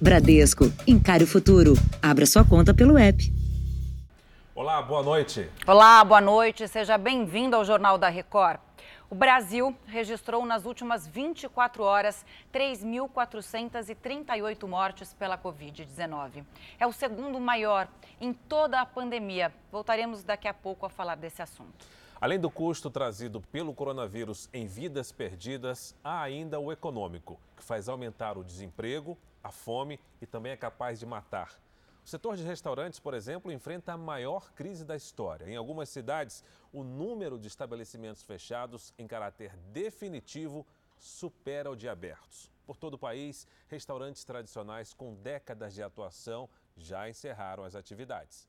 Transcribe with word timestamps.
Bradesco, 0.00 0.66
encare 0.86 1.24
o 1.24 1.26
futuro. 1.26 1.72
Abra 2.00 2.24
sua 2.24 2.44
conta 2.44 2.72
pelo 2.72 2.96
app. 2.96 3.32
Olá, 4.54 4.80
boa 4.80 5.02
noite. 5.02 5.50
Olá, 5.66 6.04
boa 6.04 6.20
noite. 6.20 6.68
Seja 6.68 6.96
bem-vindo 6.96 7.56
ao 7.56 7.64
Jornal 7.64 7.98
da 7.98 8.08
Record. 8.08 8.60
O 9.10 9.16
Brasil 9.16 9.74
registrou 9.88 10.46
nas 10.46 10.64
últimas 10.64 11.08
24 11.08 11.82
horas 11.82 12.24
3.438 12.54 14.68
mortes 14.68 15.12
pela 15.14 15.36
Covid-19. 15.36 16.44
É 16.78 16.86
o 16.86 16.92
segundo 16.92 17.40
maior 17.40 17.88
em 18.20 18.32
toda 18.32 18.80
a 18.80 18.86
pandemia. 18.86 19.52
Voltaremos 19.72 20.22
daqui 20.22 20.46
a 20.46 20.54
pouco 20.54 20.86
a 20.86 20.88
falar 20.88 21.16
desse 21.16 21.42
assunto. 21.42 21.84
Além 22.20 22.38
do 22.38 22.48
custo 22.48 22.88
trazido 22.88 23.40
pelo 23.40 23.74
coronavírus 23.74 24.48
em 24.52 24.64
vidas 24.64 25.10
perdidas, 25.10 25.92
há 26.04 26.22
ainda 26.22 26.60
o 26.60 26.70
econômico, 26.70 27.36
que 27.56 27.64
faz 27.64 27.88
aumentar 27.88 28.38
o 28.38 28.44
desemprego, 28.44 29.18
a 29.42 29.50
fome 29.50 30.00
e 30.20 30.26
também 30.26 30.52
é 30.52 30.56
capaz 30.56 30.98
de 30.98 31.06
matar. 31.06 31.60
O 32.04 32.08
setor 32.08 32.36
de 32.36 32.42
restaurantes, 32.42 32.98
por 32.98 33.12
exemplo, 33.12 33.52
enfrenta 33.52 33.92
a 33.92 33.98
maior 33.98 34.52
crise 34.52 34.84
da 34.84 34.96
história. 34.96 35.46
Em 35.46 35.56
algumas 35.56 35.90
cidades, 35.90 36.42
o 36.72 36.82
número 36.82 37.38
de 37.38 37.48
estabelecimentos 37.48 38.22
fechados 38.22 38.94
em 38.98 39.06
caráter 39.06 39.54
definitivo 39.72 40.66
supera 40.98 41.70
o 41.70 41.76
de 41.76 41.88
abertos. 41.88 42.50
Por 42.66 42.76
todo 42.76 42.94
o 42.94 42.98
país, 42.98 43.46
restaurantes 43.66 44.24
tradicionais 44.24 44.94
com 44.94 45.14
décadas 45.14 45.74
de 45.74 45.82
atuação 45.82 46.48
já 46.76 47.08
encerraram 47.08 47.64
as 47.64 47.74
atividades. 47.74 48.48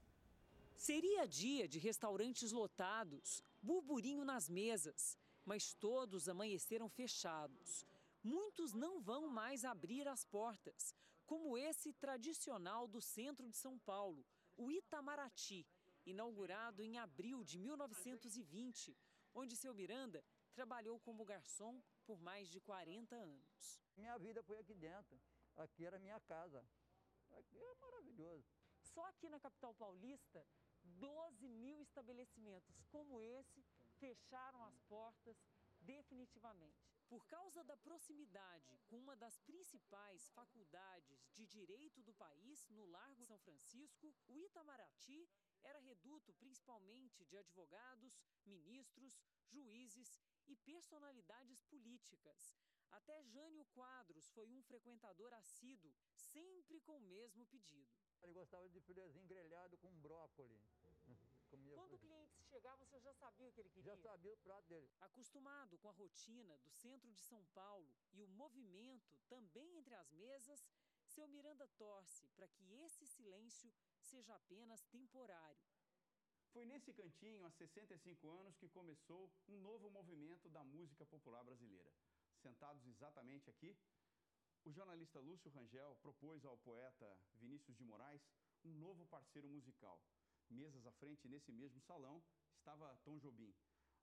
Seria 0.76 1.28
dia 1.28 1.68
de 1.68 1.80
restaurantes 1.80 2.54
lotados, 2.54 3.44
burburinho 3.62 4.24
nas 4.24 4.48
mesas, 4.48 5.18
mas 5.46 5.74
todos 5.74 6.30
amanheceram 6.30 6.88
fechados. 6.88 7.86
Muitos 8.24 8.74
não 8.74 9.02
vão 9.02 9.28
mais 9.28 9.64
abrir 9.64 10.08
as 10.08 10.26
portas, 10.26 10.94
como 11.26 11.58
esse 11.58 11.94
tradicional 11.94 12.88
do 12.88 13.02
centro 13.02 13.48
de 13.48 13.56
São 13.56 13.80
Paulo, 13.80 14.26
o 14.58 14.72
Itamaraty, 14.72 15.66
inaugurado 16.06 16.82
em 16.82 16.98
abril 16.98 17.44
de 17.44 17.58
1920, 17.58 18.98
onde 19.34 19.56
seu 19.56 19.74
Miranda 19.74 20.24
trabalhou 20.54 21.00
como 21.00 21.24
garçom 21.24 21.82
por 22.06 22.20
mais 22.20 22.50
de 22.50 22.60
40 22.60 23.16
anos. 23.16 23.80
Minha 23.96 24.18
vida 24.18 24.44
foi 24.44 24.60
aqui 24.60 24.74
dentro. 24.74 25.20
Aqui 25.56 25.86
era 25.86 26.00
minha 26.00 26.20
casa. 26.22 26.66
Aqui 27.32 27.58
é 27.58 27.76
maravilhoso. 27.76 28.48
Só 28.82 29.06
aqui 29.08 29.30
na 29.30 29.40
capital 29.40 29.74
paulista, 29.76 30.46
12 30.84 31.48
mil 31.48 31.82
estabelecimentos 31.82 32.82
como 32.90 33.22
esse 33.22 33.64
fecharam 34.00 34.64
as 34.66 34.78
portas 34.82 35.38
definitivamente. 35.82 36.99
Por 37.10 37.26
causa 37.26 37.64
da 37.64 37.76
proximidade 37.76 38.78
com 38.88 39.00
uma 39.00 39.16
das 39.16 39.40
principais 39.40 40.30
faculdades 40.30 41.28
de 41.34 41.48
direito 41.48 42.04
do 42.04 42.14
país, 42.14 42.68
no 42.70 42.86
Largo 42.86 43.26
São 43.26 43.40
Francisco, 43.40 44.16
o 44.28 44.40
Itamaraty 44.40 45.28
era 45.64 45.80
reduto 45.80 46.32
principalmente 46.34 47.26
de 47.26 47.36
advogados, 47.36 48.22
ministros, 48.46 49.20
juízes 49.48 50.22
e 50.48 50.56
personalidades 50.56 51.64
políticas. 51.64 52.56
Até 52.92 53.24
Jânio 53.24 53.66
Quadros 53.74 54.30
foi 54.30 54.48
um 54.52 54.62
frequentador 54.62 55.34
assíduo, 55.34 55.92
sempre 56.14 56.80
com 56.82 56.98
o 56.98 57.08
mesmo 57.16 57.44
pedido. 57.48 57.92
Ele 58.22 58.34
gostava 58.34 58.70
de 58.70 58.80
filezinho 58.82 59.26
grelhado 59.26 59.78
com 59.80 59.92
brócolis. 60.00 60.64
Comia 61.50 61.76
Quando 61.76 61.94
o 61.94 62.00
cliente 62.00 62.29
chegava, 62.50 62.84
você 62.86 63.00
já 63.00 63.14
sabia 63.14 63.48
o 63.50 63.54
que 63.54 63.62
ele 63.62 63.70
queria? 63.70 63.96
Já 63.96 63.98
sabia 63.98 64.34
o 64.34 64.44
prato 64.46 64.68
dele. 64.68 64.90
Acostumado 65.08 65.78
com 65.78 65.90
a 65.90 65.98
rotina 66.04 66.58
do 66.58 66.70
centro 66.84 67.10
de 67.12 67.22
São 67.22 67.44
Paulo 67.54 67.90
e 68.14 68.22
o 68.22 68.28
movimento 68.28 69.18
também 69.28 69.78
entre 69.78 69.94
as 69.96 70.12
mesas, 70.12 70.66
seu 71.06 71.28
Miranda 71.28 71.68
torce 71.78 72.28
para 72.30 72.48
que 72.48 72.74
esse 72.86 73.06
silêncio 73.08 73.72
seja 74.02 74.36
apenas 74.36 74.84
temporário. 74.86 75.62
Foi 76.52 76.66
nesse 76.66 76.92
cantinho, 76.94 77.46
há 77.46 77.52
65 77.52 78.28
anos, 78.28 78.58
que 78.58 78.68
começou 78.70 79.32
um 79.48 79.60
novo 79.60 79.90
movimento 79.92 80.50
da 80.50 80.64
música 80.64 81.06
popular 81.06 81.44
brasileira. 81.44 81.92
Sentados 82.42 82.86
exatamente 82.88 83.50
aqui, 83.50 83.78
o 84.66 84.72
jornalista 84.72 85.20
Lúcio 85.20 85.52
Rangel 85.52 85.96
propôs 86.02 86.44
ao 86.44 86.58
poeta 86.58 87.08
Vinícius 87.36 87.78
de 87.78 87.84
Moraes 87.84 88.28
um 88.64 88.74
novo 88.74 89.06
parceiro 89.06 89.48
musical. 89.48 90.02
Mesas 90.50 90.86
à 90.86 90.92
frente, 90.94 91.28
nesse 91.28 91.52
mesmo 91.52 91.80
salão, 91.82 92.24
estava 92.70 92.96
Tom 93.04 93.18
Jobim. 93.18 93.52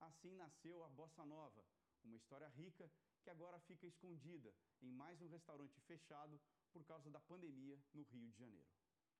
Assim 0.00 0.34
nasceu 0.34 0.82
a 0.82 0.88
Bossa 0.88 1.25
Nova, 1.25 1.65
uma 2.03 2.16
história 2.16 2.49
rica 2.49 2.91
que 3.22 3.31
agora 3.31 3.60
fica 3.60 3.87
escondida 3.87 4.53
em 4.82 4.91
mais 4.91 5.21
um 5.22 5.28
restaurante 5.28 5.81
fechado 5.82 6.41
por 6.72 6.84
causa 6.84 7.09
da 7.09 7.21
pandemia 7.21 7.81
no 7.94 8.03
Rio 8.03 8.28
de 8.32 8.37
Janeiro. 8.37 8.66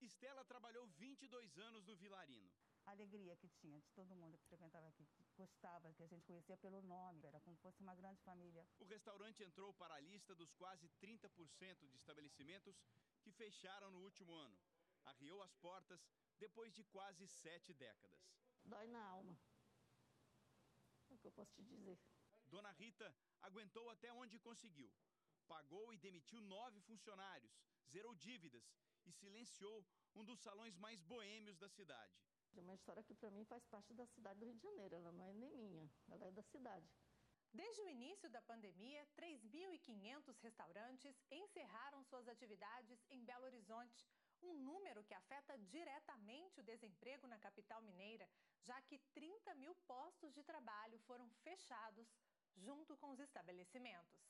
Estela 0.00 0.44
trabalhou 0.44 0.84
22 0.98 1.58
anos 1.58 1.86
no 1.86 1.94
Vilarino. 1.94 2.50
A 2.86 2.90
alegria 2.90 3.36
que 3.36 3.48
tinha 3.48 3.80
de 3.80 3.88
todo 3.92 4.16
mundo 4.16 4.36
que 4.36 4.46
frequentava 4.46 4.88
aqui, 4.88 5.06
que 5.06 5.24
gostava, 5.36 5.92
que 5.94 6.02
a 6.02 6.08
gente 6.08 6.26
conhecia 6.26 6.56
pelo 6.56 6.82
nome, 6.82 7.24
era 7.24 7.40
como 7.40 7.56
se 7.56 7.62
fosse 7.62 7.80
uma 7.80 7.94
grande 7.94 8.20
família. 8.22 8.66
O 8.80 8.84
restaurante 8.84 9.44
entrou 9.44 9.72
para 9.74 9.94
a 9.94 10.00
lista 10.00 10.34
dos 10.34 10.52
quase 10.54 10.88
30% 11.00 11.88
de 11.88 11.96
estabelecimentos 11.96 12.76
que 13.22 13.30
fecharam 13.30 13.92
no 13.92 14.02
último 14.02 14.34
ano. 14.34 14.58
Arriou 15.04 15.40
as 15.40 15.54
portas 15.54 16.00
depois 16.36 16.74
de 16.74 16.82
quase 16.84 17.26
sete 17.28 17.72
décadas. 17.72 18.26
Dói 18.66 18.87
na 18.88 19.03
alma. 19.16 19.38
É 21.09 21.15
o 21.15 21.19
que 21.19 21.27
eu 21.27 21.32
posso 21.32 21.53
te 21.54 21.62
dizer. 21.62 21.99
Dona 22.47 22.72
Rita 22.72 23.15
aguentou 23.43 23.88
até 23.91 24.12
onde 24.12 24.38
conseguiu. 24.38 24.91
Pagou 25.47 25.93
e 25.93 25.99
demitiu 25.99 26.41
nove 26.41 26.81
funcionários, 26.81 27.53
zerou 27.88 28.15
dívidas 28.15 28.65
e 29.04 29.12
silenciou 29.12 29.87
um 30.15 30.25
dos 30.25 30.41
salões 30.41 30.77
mais 30.77 31.00
boêmios 31.03 31.59
da 31.59 31.69
cidade. 31.69 32.15
É 32.56 32.60
uma 32.60 32.75
história 32.75 33.03
que 33.03 33.15
para 33.15 33.31
mim 33.31 33.44
faz 33.44 33.65
parte 33.66 33.93
da 33.94 34.06
cidade 34.06 34.41
do 34.41 34.47
Rio 34.47 34.56
de 34.56 34.62
Janeiro, 34.62 34.94
ela 34.94 35.12
não 35.12 35.25
é 35.25 35.33
nem 35.33 35.54
minha, 35.54 35.88
ela 36.09 36.25
é 36.25 36.33
da 36.33 36.43
cidade. 36.43 36.91
Desde 37.53 37.83
o 37.83 37.88
início 37.88 38.28
da 38.31 38.43
pandemia, 38.43 39.06
3.500 39.16 40.38
restaurantes 40.41 41.22
encerraram 41.31 42.03
suas 42.04 42.27
atividades 42.28 43.04
em 43.10 43.25
Belo 43.25 43.44
Horizonte, 43.44 44.06
um 44.46 44.54
número 44.70 45.04
que 45.04 45.14
afeta 45.14 45.58
diretamente 45.58 46.60
o 46.60 46.62
desemprego 46.62 47.26
na 47.26 47.38
capital 47.38 47.80
mineira, 47.82 48.28
já 48.62 48.80
que 48.82 48.98
30 49.14 49.54
mil 49.54 49.74
postos 49.86 50.32
de 50.32 50.42
trabalho 50.42 50.98
foram 51.00 51.28
fechados 51.42 52.08
junto 52.54 52.96
com 52.96 53.10
os 53.10 53.20
estabelecimentos. 53.20 54.26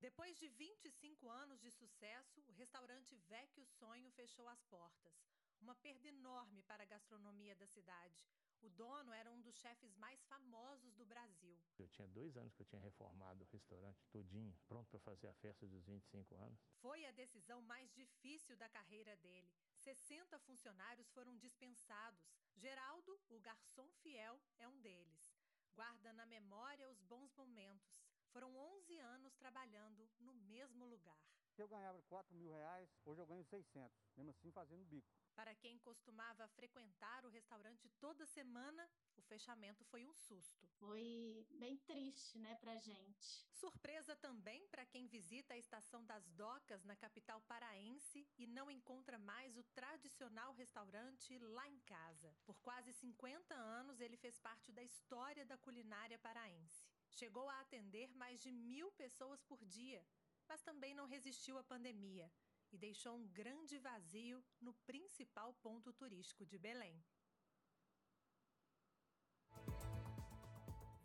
Depois 0.00 0.38
de 0.38 0.48
25 0.48 1.28
anos 1.28 1.60
de 1.60 1.70
sucesso, 1.70 2.42
o 2.46 2.52
restaurante 2.52 3.16
Vecchio 3.28 3.66
Sonho 3.66 4.10
fechou 4.12 4.46
as 4.48 4.62
portas. 4.64 5.16
Uma 5.60 5.74
perda 5.74 6.06
enorme 6.08 6.62
para 6.62 6.84
a 6.84 6.86
gastronomia 6.86 7.54
da 7.56 7.66
cidade. 7.66 8.24
O 8.60 8.68
dono 8.70 9.12
era 9.12 9.30
um 9.30 9.40
dos 9.40 9.54
chefes 9.56 9.94
mais 9.96 10.20
famosos 10.24 10.92
do 10.94 11.04
Brasil. 11.04 11.56
Eu 11.78 11.88
tinha 11.88 12.08
dois 12.08 12.36
anos 12.36 12.54
que 12.54 12.62
eu 12.62 12.66
tinha 12.66 12.80
reformado 12.80 13.44
o 13.44 13.46
restaurante 13.52 14.04
todinho, 14.10 14.58
pronto 14.66 14.90
para 14.90 14.98
fazer 15.00 15.28
a 15.28 15.34
festa 15.34 15.66
dos 15.66 15.84
25 15.84 16.34
anos. 16.34 16.60
Foi 16.80 17.04
a 17.06 17.12
decisão 17.12 17.62
mais 17.62 17.92
difícil 17.94 18.56
da 18.56 18.68
carreira 18.68 19.16
dele. 19.18 19.52
60 19.76 20.38
funcionários 20.40 21.08
foram 21.10 21.36
dispensados. 21.36 22.20
Geraldo, 22.56 23.20
o 23.28 23.38
garçom 23.38 23.88
fiel, 24.02 24.40
é 24.58 24.66
um 24.66 24.80
deles. 24.80 25.32
Guarda 25.72 26.12
na 26.12 26.26
memória 26.26 26.90
os 26.90 27.00
bons 27.02 27.32
momentos. 27.34 28.02
Foram 28.32 28.54
11 28.56 28.98
anos 28.98 29.36
trabalhando 29.36 30.10
no 30.18 30.34
mesmo 30.34 30.84
lugar. 30.84 31.37
Se 31.58 31.62
eu 31.62 31.66
ganhava 31.66 32.00
4 32.02 32.36
mil 32.36 32.52
reais, 32.52 32.88
hoje 33.04 33.20
eu 33.20 33.26
ganho 33.26 33.42
600, 33.42 33.92
mesmo 34.16 34.30
assim 34.30 34.48
fazendo 34.52 34.84
bico. 34.84 35.12
Para 35.34 35.56
quem 35.56 35.76
costumava 35.80 36.46
frequentar 36.46 37.26
o 37.26 37.30
restaurante 37.30 37.88
toda 37.98 38.24
semana, 38.26 38.88
o 39.16 39.22
fechamento 39.22 39.84
foi 39.86 40.06
um 40.06 40.14
susto. 40.14 40.68
Foi 40.78 41.44
bem 41.58 41.76
triste, 41.78 42.38
né, 42.38 42.54
pra 42.60 42.76
gente. 42.76 43.44
Surpresa 43.50 44.14
também 44.14 44.68
para 44.68 44.86
quem 44.86 45.08
visita 45.08 45.54
a 45.54 45.58
estação 45.58 46.06
das 46.06 46.28
Docas 46.28 46.84
na 46.84 46.94
capital 46.94 47.40
paraense 47.40 48.24
e 48.38 48.46
não 48.46 48.70
encontra 48.70 49.18
mais 49.18 49.56
o 49.56 49.64
tradicional 49.74 50.52
restaurante 50.52 51.36
lá 51.40 51.68
em 51.68 51.80
casa. 51.80 52.36
Por 52.46 52.60
quase 52.60 52.92
50 52.92 53.52
anos, 53.52 54.00
ele 54.00 54.16
fez 54.16 54.38
parte 54.38 54.70
da 54.70 54.84
história 54.84 55.44
da 55.44 55.58
culinária 55.58 56.20
paraense. 56.20 56.86
Chegou 57.10 57.48
a 57.48 57.60
atender 57.62 58.14
mais 58.14 58.40
de 58.40 58.52
mil 58.52 58.92
pessoas 58.92 59.42
por 59.42 59.64
dia, 59.64 60.06
mas 60.48 60.62
também 60.62 60.94
não 60.94 61.06
resistiu 61.06 61.58
à 61.58 61.64
pandemia 61.64 62.30
e 62.72 62.78
deixou 62.78 63.14
um 63.16 63.26
grande 63.28 63.78
vazio 63.78 64.42
no 64.60 64.72
principal 64.86 65.54
ponto 65.62 65.92
turístico 65.92 66.44
de 66.44 66.58
Belém. 66.58 67.02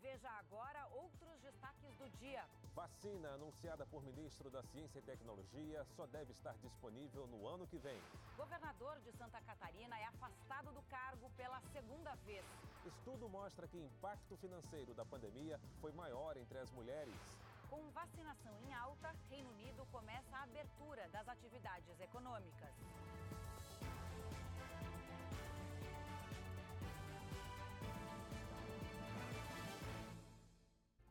Veja 0.00 0.30
agora 0.30 0.86
outros 0.92 1.40
destaques 1.40 1.96
do 1.96 2.08
dia. 2.18 2.46
Vacina 2.74 3.30
anunciada 3.30 3.86
por 3.86 4.02
ministro 4.04 4.50
da 4.50 4.62
Ciência 4.62 4.98
e 4.98 5.02
Tecnologia 5.02 5.84
só 5.96 6.06
deve 6.06 6.32
estar 6.32 6.56
disponível 6.58 7.26
no 7.26 7.46
ano 7.48 7.66
que 7.66 7.78
vem. 7.78 8.00
Governador 8.36 9.00
de 9.00 9.10
Santa 9.12 9.40
Catarina 9.40 9.98
é 9.98 10.04
afastado 10.04 10.72
do 10.72 10.82
cargo 10.82 11.30
pela 11.36 11.60
segunda 11.72 12.14
vez. 12.16 12.44
Estudo 12.84 13.28
mostra 13.28 13.66
que 13.66 13.76
o 13.76 13.84
impacto 13.84 14.36
financeiro 14.36 14.94
da 14.94 15.04
pandemia 15.04 15.58
foi 15.80 15.90
maior 15.92 16.36
entre 16.36 16.58
as 16.58 16.70
mulheres. 16.70 17.43
Com 17.74 17.90
vacinação 17.90 18.56
em 18.60 18.72
alta, 18.72 19.12
Reino 19.28 19.50
Unido 19.50 19.84
começa 19.86 20.36
a 20.36 20.44
abertura 20.44 21.08
das 21.08 21.26
atividades 21.26 21.98
econômicas. 21.98 22.72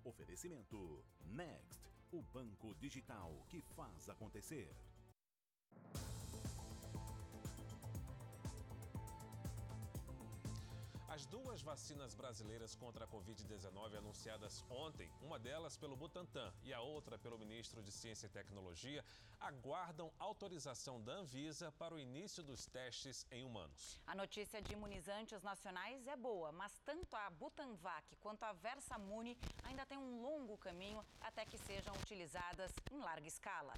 Oferecimento 0.06 1.04
Next, 1.25 1.92
o 2.13 2.21
banco 2.21 2.74
digital 2.75 3.45
que 3.50 3.62
faz 3.62 4.07
acontecer. 4.07 4.74
As 11.13 11.27
duas 11.27 11.62
vacinas 11.62 12.15
brasileiras 12.15 12.74
contra 12.74 13.06
a 13.06 13.07
Covid-19 13.07 13.95
anunciadas 13.95 14.65
ontem, 14.68 15.07
uma 15.21 15.38
delas 15.38 15.77
pelo 15.77 15.95
Butantan 15.95 16.51
e 16.63 16.74
a 16.74 16.81
outra 16.81 17.19
pelo 17.19 17.38
ministro 17.38 17.83
de 17.83 17.92
Ciência 17.92 18.25
e 18.25 18.30
Tecnologia, 18.30 19.06
aguardam 19.39 20.12
autorização 20.18 21.00
da 21.00 21.13
Anvisa 21.13 21.71
para 21.74 21.94
o 21.94 22.00
início 22.00 22.42
dos 22.42 22.65
testes 22.65 23.27
em 23.30 23.44
humanos. 23.44 24.01
A 24.07 24.15
notícia 24.15 24.60
de 24.60 24.74
imunizantes 24.74 25.44
nacionais 25.44 26.07
é 26.07 26.15
boa, 26.15 26.51
mas 26.51 26.80
tanto 26.80 27.16
a 27.16 27.30
Butanvac 27.30 28.16
quanto 28.16 28.42
a 28.42 28.51
Versamune 28.54 29.38
ainda 29.66 29.86
têm 29.86 30.00
um 30.00 30.19
longo 30.19 30.57
caminho 30.57 31.06
até 31.21 31.45
que 31.45 31.59
sejam 31.59 31.94
utilizadas 31.94 32.74
em 32.92 32.98
larga 32.98 33.27
escala. 33.27 33.75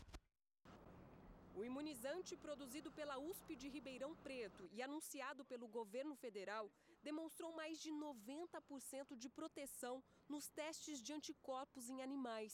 O 1.53 1.65
imunizante 1.65 2.35
produzido 2.37 2.91
pela 2.91 3.17
USP 3.17 3.55
de 3.55 3.67
Ribeirão 3.69 4.13
Preto 4.15 4.69
e 4.71 4.81
anunciado 4.81 5.43
pelo 5.43 5.67
governo 5.67 6.13
federal 6.15 6.69
demonstrou 7.07 7.51
mais 7.61 7.75
de 7.85 7.91
90% 7.91 9.15
de 9.23 9.29
proteção 9.29 10.03
nos 10.27 10.45
testes 10.59 10.97
de 11.05 11.13
anticorpos 11.13 11.87
em 11.93 12.01
animais. 12.01 12.53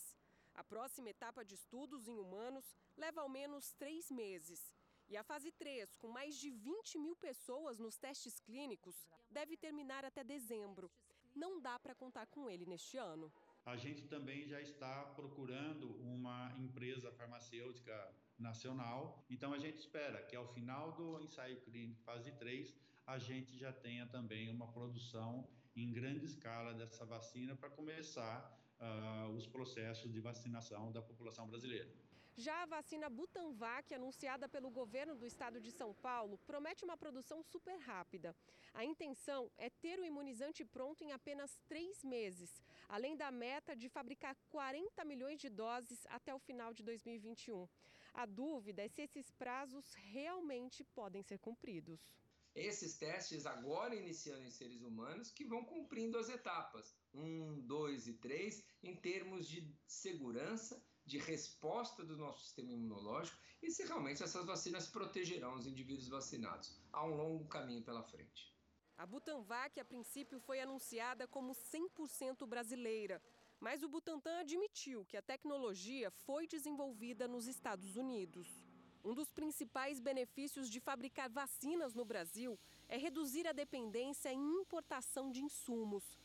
A 0.53 0.63
próxima 0.71 1.09
etapa 1.09 1.41
de 1.49 1.55
estudos 1.55 2.09
em 2.09 2.17
humanos 2.23 2.75
leva 2.97 3.21
ao 3.21 3.29
menos 3.29 3.71
três 3.81 4.11
meses. 4.11 4.61
E 5.07 5.15
a 5.15 5.23
fase 5.23 5.51
3, 5.53 5.95
com 6.01 6.09
mais 6.09 6.35
de 6.35 6.49
20 6.49 6.99
mil 6.99 7.15
pessoas 7.15 7.79
nos 7.79 7.97
testes 7.97 8.39
clínicos, 8.41 8.97
deve 9.29 9.55
terminar 9.55 10.03
até 10.03 10.21
dezembro. 10.23 10.91
Não 11.33 11.61
dá 11.61 11.79
para 11.79 11.95
contar 11.95 12.27
com 12.27 12.49
ele 12.49 12.65
neste 12.65 12.97
ano. 12.97 13.31
A 13.65 13.77
gente 13.77 14.03
também 14.13 14.45
já 14.45 14.59
está 14.59 14.95
procurando 15.19 15.87
uma 16.13 16.39
empresa 16.59 17.09
farmacêutica 17.11 17.95
nacional. 18.37 19.23
Então 19.29 19.53
a 19.53 19.59
gente 19.59 19.77
espera 19.77 20.21
que 20.23 20.35
ao 20.35 20.47
final 20.53 20.91
do 20.93 21.21
ensaio 21.21 21.61
clínico 21.61 22.01
fase 22.01 22.31
3, 22.33 22.75
a 23.05 23.17
gente 23.17 23.57
já 23.57 23.71
tenha 23.71 24.05
também 24.07 24.49
uma 24.49 24.67
produção 24.67 25.47
em 25.75 25.91
grande 25.91 26.25
escala 26.25 26.73
dessa 26.73 27.05
vacina 27.05 27.55
para 27.55 27.69
começar 27.69 28.37
uh, 28.79 29.29
os 29.29 29.47
processos 29.47 30.11
de 30.11 30.19
vacinação 30.19 30.91
da 30.91 31.01
população 31.01 31.47
brasileira. 31.47 31.89
Já 32.37 32.63
a 32.63 32.65
vacina 32.65 33.09
Butanvac, 33.09 33.93
anunciada 33.93 34.47
pelo 34.47 34.69
governo 34.69 35.15
do 35.15 35.25
estado 35.25 35.59
de 35.59 35.69
São 35.69 35.93
Paulo, 35.93 36.37
promete 36.47 36.83
uma 36.83 36.95
produção 36.95 37.43
super 37.43 37.77
rápida. 37.79 38.35
A 38.73 38.85
intenção 38.85 39.51
é 39.57 39.69
ter 39.69 39.99
o 39.99 40.05
imunizante 40.05 40.63
pronto 40.63 41.03
em 41.03 41.11
apenas 41.11 41.59
três 41.67 42.03
meses, 42.03 42.63
além 42.87 43.17
da 43.17 43.29
meta 43.31 43.75
de 43.75 43.89
fabricar 43.89 44.35
40 44.49 45.03
milhões 45.03 45.39
de 45.41 45.49
doses 45.49 46.07
até 46.09 46.33
o 46.33 46.39
final 46.39 46.73
de 46.73 46.83
2021. 46.83 47.67
A 48.13 48.25
dúvida 48.25 48.81
é 48.81 48.87
se 48.87 49.01
esses 49.01 49.29
prazos 49.31 49.93
realmente 49.93 50.83
podem 50.83 51.21
ser 51.21 51.37
cumpridos. 51.37 52.09
Esses 52.53 52.97
testes, 52.97 53.45
agora 53.45 53.95
iniciando 53.95 54.43
em 54.43 54.51
seres 54.51 54.81
humanos, 54.81 55.31
que 55.31 55.45
vão 55.45 55.63
cumprindo 55.63 56.17
as 56.17 56.29
etapas 56.29 56.95
1, 57.13 57.61
2 57.61 58.07
e 58.07 58.13
3, 58.13 58.65
em 58.83 58.95
termos 58.95 59.47
de 59.47 59.73
segurança 59.87 60.83
de 61.05 61.17
resposta 61.17 62.03
do 62.03 62.17
nosso 62.17 62.43
sistema 62.43 62.71
imunológico 62.71 63.37
e 63.61 63.71
se 63.71 63.83
realmente 63.85 64.23
essas 64.23 64.45
vacinas 64.45 64.87
protegerão 64.87 65.55
os 65.55 65.65
indivíduos 65.65 66.07
vacinados. 66.07 66.79
Há 66.91 67.05
um 67.05 67.15
longo 67.15 67.47
caminho 67.47 67.83
pela 67.83 68.03
frente. 68.03 68.51
A 68.97 69.05
Butanvac, 69.05 69.79
a 69.79 69.85
princípio, 69.85 70.39
foi 70.39 70.61
anunciada 70.61 71.27
como 71.27 71.53
100% 71.53 72.45
brasileira, 72.45 73.21
mas 73.59 73.81
o 73.81 73.89
Butantan 73.89 74.39
admitiu 74.39 75.05
que 75.05 75.17
a 75.17 75.21
tecnologia 75.21 76.11
foi 76.11 76.47
desenvolvida 76.47 77.27
nos 77.27 77.47
Estados 77.47 77.95
Unidos. 77.95 78.70
Um 79.03 79.13
dos 79.15 79.31
principais 79.31 79.99
benefícios 79.99 80.69
de 80.69 80.79
fabricar 80.79 81.29
vacinas 81.29 81.93
no 81.93 82.05
Brasil 82.05 82.59
é 82.87 82.97
reduzir 82.97 83.47
a 83.47 83.51
dependência 83.51 84.31
em 84.31 84.61
importação 84.61 85.31
de 85.31 85.41
insumos. 85.41 86.19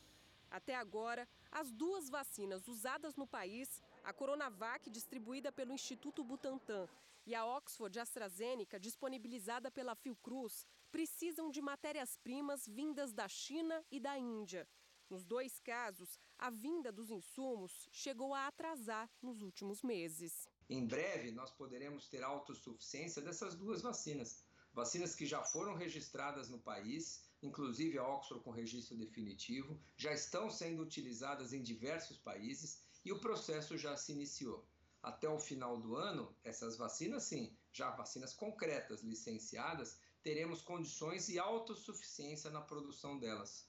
Até 0.50 0.74
agora, 0.74 1.26
as 1.50 1.72
duas 1.72 2.08
vacinas 2.10 2.68
usadas 2.68 3.16
no 3.16 3.26
país 3.26 3.82
a 4.04 4.12
Coronavac, 4.12 4.88
distribuída 4.88 5.50
pelo 5.50 5.72
Instituto 5.72 6.22
Butantan, 6.22 6.88
e 7.26 7.34
a 7.34 7.44
Oxford 7.44 7.98
AstraZeneca, 7.98 8.78
disponibilizada 8.78 9.68
pela 9.68 9.96
Fiocruz, 9.96 10.64
precisam 10.92 11.50
de 11.50 11.60
matérias-primas 11.60 12.68
vindas 12.68 13.12
da 13.12 13.26
China 13.26 13.84
e 13.90 13.98
da 13.98 14.16
Índia. 14.16 14.68
Nos 15.10 15.24
dois 15.24 15.58
casos, 15.58 16.20
a 16.38 16.50
vinda 16.50 16.92
dos 16.92 17.10
insumos 17.10 17.88
chegou 17.90 18.32
a 18.32 18.46
atrasar 18.46 19.10
nos 19.20 19.42
últimos 19.42 19.82
meses. 19.82 20.48
Em 20.68 20.86
breve, 20.86 21.30
nós 21.30 21.50
poderemos 21.50 22.08
ter 22.08 22.24
autossuficiência 22.24 23.22
dessas 23.22 23.54
duas 23.54 23.82
vacinas. 23.82 24.44
Vacinas 24.72 25.14
que 25.14 25.24
já 25.24 25.42
foram 25.42 25.74
registradas 25.74 26.48
no 26.48 26.58
país, 26.58 27.22
inclusive 27.40 27.98
a 27.98 28.06
Oxford 28.06 28.42
com 28.42 28.50
registro 28.50 28.96
definitivo, 28.96 29.80
já 29.96 30.12
estão 30.12 30.50
sendo 30.50 30.82
utilizadas 30.82 31.52
em 31.52 31.62
diversos 31.62 32.18
países 32.18 32.82
e 33.04 33.12
o 33.12 33.20
processo 33.20 33.78
já 33.78 33.96
se 33.96 34.12
iniciou. 34.12 34.66
Até 35.02 35.28
o 35.28 35.38
final 35.38 35.78
do 35.78 35.94
ano, 35.94 36.34
essas 36.42 36.76
vacinas, 36.76 37.22
sim, 37.22 37.56
já 37.72 37.90
vacinas 37.92 38.34
concretas, 38.34 39.02
licenciadas, 39.02 40.00
teremos 40.20 40.60
condições 40.60 41.28
e 41.28 41.38
autossuficiência 41.38 42.50
na 42.50 42.60
produção 42.60 43.16
delas. 43.16 43.68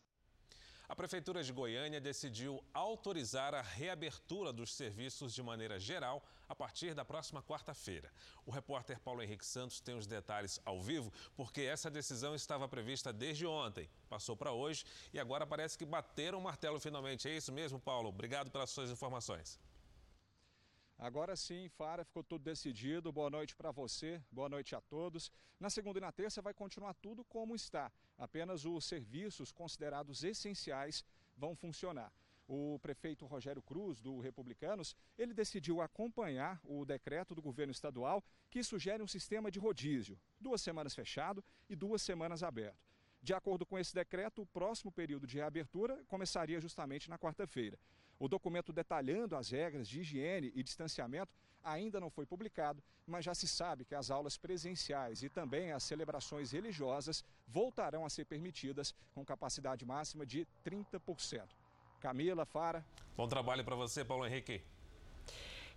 A 0.90 0.96
Prefeitura 0.96 1.44
de 1.44 1.52
Goiânia 1.52 2.00
decidiu 2.00 2.64
autorizar 2.74 3.54
a 3.54 3.62
reabertura 3.62 4.54
dos 4.54 4.74
serviços 4.74 5.34
de 5.34 5.44
maneira 5.44 5.78
geral 5.78 6.24
a 6.48 6.56
partir 6.56 6.94
da 6.94 7.04
próxima 7.04 7.44
quarta-feira. 7.44 8.10
O 8.46 8.52
repórter 8.52 8.98
Paulo 8.98 9.22
Henrique 9.22 9.46
Santos 9.46 9.82
tem 9.82 9.98
os 9.98 10.08
detalhes 10.08 10.62
ao 10.64 10.82
vivo, 10.82 11.12
porque 11.36 11.62
essa 11.62 11.92
decisão 11.92 12.34
estava 12.34 12.70
prevista 12.70 13.12
desde 13.12 13.46
ontem, 13.46 13.90
passou 14.08 14.38
para 14.38 14.54
hoje 14.54 14.86
e 15.14 15.20
agora 15.20 15.46
parece 15.46 15.78
que 15.78 15.86
bateram 15.86 16.40
o 16.40 16.42
martelo 16.42 16.80
finalmente. 16.80 17.28
É 17.28 17.36
isso 17.36 17.52
mesmo, 17.52 17.78
Paulo? 17.78 18.08
Obrigado 18.08 18.50
pelas 18.50 18.70
suas 18.70 18.90
informações. 18.90 19.60
Agora 21.00 21.36
sim, 21.36 21.70
Fara, 21.70 22.04
ficou 22.04 22.24
tudo 22.24 22.44
decidido. 22.44 23.12
Boa 23.12 23.30
noite 23.30 23.56
para 23.56 23.70
você, 23.70 24.20
boa 24.32 24.50
noite 24.50 24.76
a 24.76 24.82
todos. 24.82 25.32
Na 25.60 25.70
segunda 25.70 26.00
e 26.00 26.02
na 26.02 26.12
terça 26.12 26.42
vai 26.42 26.56
continuar 26.56 26.96
tudo 26.96 27.24
como 27.24 27.54
está. 27.54 27.92
Apenas 28.18 28.66
os 28.66 28.84
serviços 28.84 29.52
considerados 29.52 30.24
essenciais 30.24 31.06
vão 31.38 31.56
funcionar. 31.56 32.12
O 32.48 32.80
prefeito 32.80 33.28
Rogério 33.28 33.62
Cruz, 33.62 34.02
do 34.02 34.20
Republicanos, 34.20 34.96
ele 35.20 35.36
decidiu 35.36 35.82
acompanhar 35.82 36.60
o 36.64 36.84
decreto 36.84 37.36
do 37.36 37.44
governo 37.44 37.72
estadual 37.72 38.24
que 38.50 38.64
sugere 38.64 39.04
um 39.04 39.08
sistema 39.08 39.52
de 39.52 39.60
rodízio, 39.60 40.20
duas 40.40 40.64
semanas 40.64 40.96
fechado 40.96 41.44
e 41.70 41.76
duas 41.76 42.02
semanas 42.02 42.42
aberto. 42.42 42.88
De 43.22 43.36
acordo 43.36 43.68
com 43.68 43.78
esse 43.78 43.94
decreto, 43.94 44.42
o 44.42 44.48
próximo 44.48 44.92
período 44.92 45.28
de 45.28 45.36
reabertura 45.36 46.04
começaria 46.08 46.60
justamente 46.60 47.08
na 47.08 47.20
quarta-feira. 47.20 47.78
O 48.20 48.28
documento 48.28 48.74
detalhando 48.74 49.36
as 49.36 49.52
regras 49.52 49.88
de 49.88 50.02
higiene 50.02 50.52
e 50.56 50.64
distanciamento 50.64 51.32
ainda 51.64 52.00
não 52.00 52.10
foi 52.10 52.26
publicado, 52.26 52.82
mas 53.06 53.26
já 53.26 53.36
se 53.36 53.48
sabe 53.48 53.86
que 53.86 53.94
as 53.94 54.10
aulas 54.10 54.38
presenciais 54.38 55.22
e 55.22 55.30
também 55.30 55.72
as 55.72 55.84
celebrações 55.84 56.52
religiosas 56.52 57.24
voltarão 57.48 58.06
a 58.06 58.10
ser 58.10 58.26
permitidas 58.26 58.94
com 59.14 59.26
capacidade 59.26 59.86
máxima 59.86 60.26
de 60.26 60.48
30%. 60.66 61.48
Camila, 62.00 62.46
Fara. 62.46 62.86
Bom 63.16 63.28
trabalho 63.28 63.64
para 63.64 63.76
você, 63.76 64.04
Paulo 64.04 64.26
Henrique. 64.26 64.64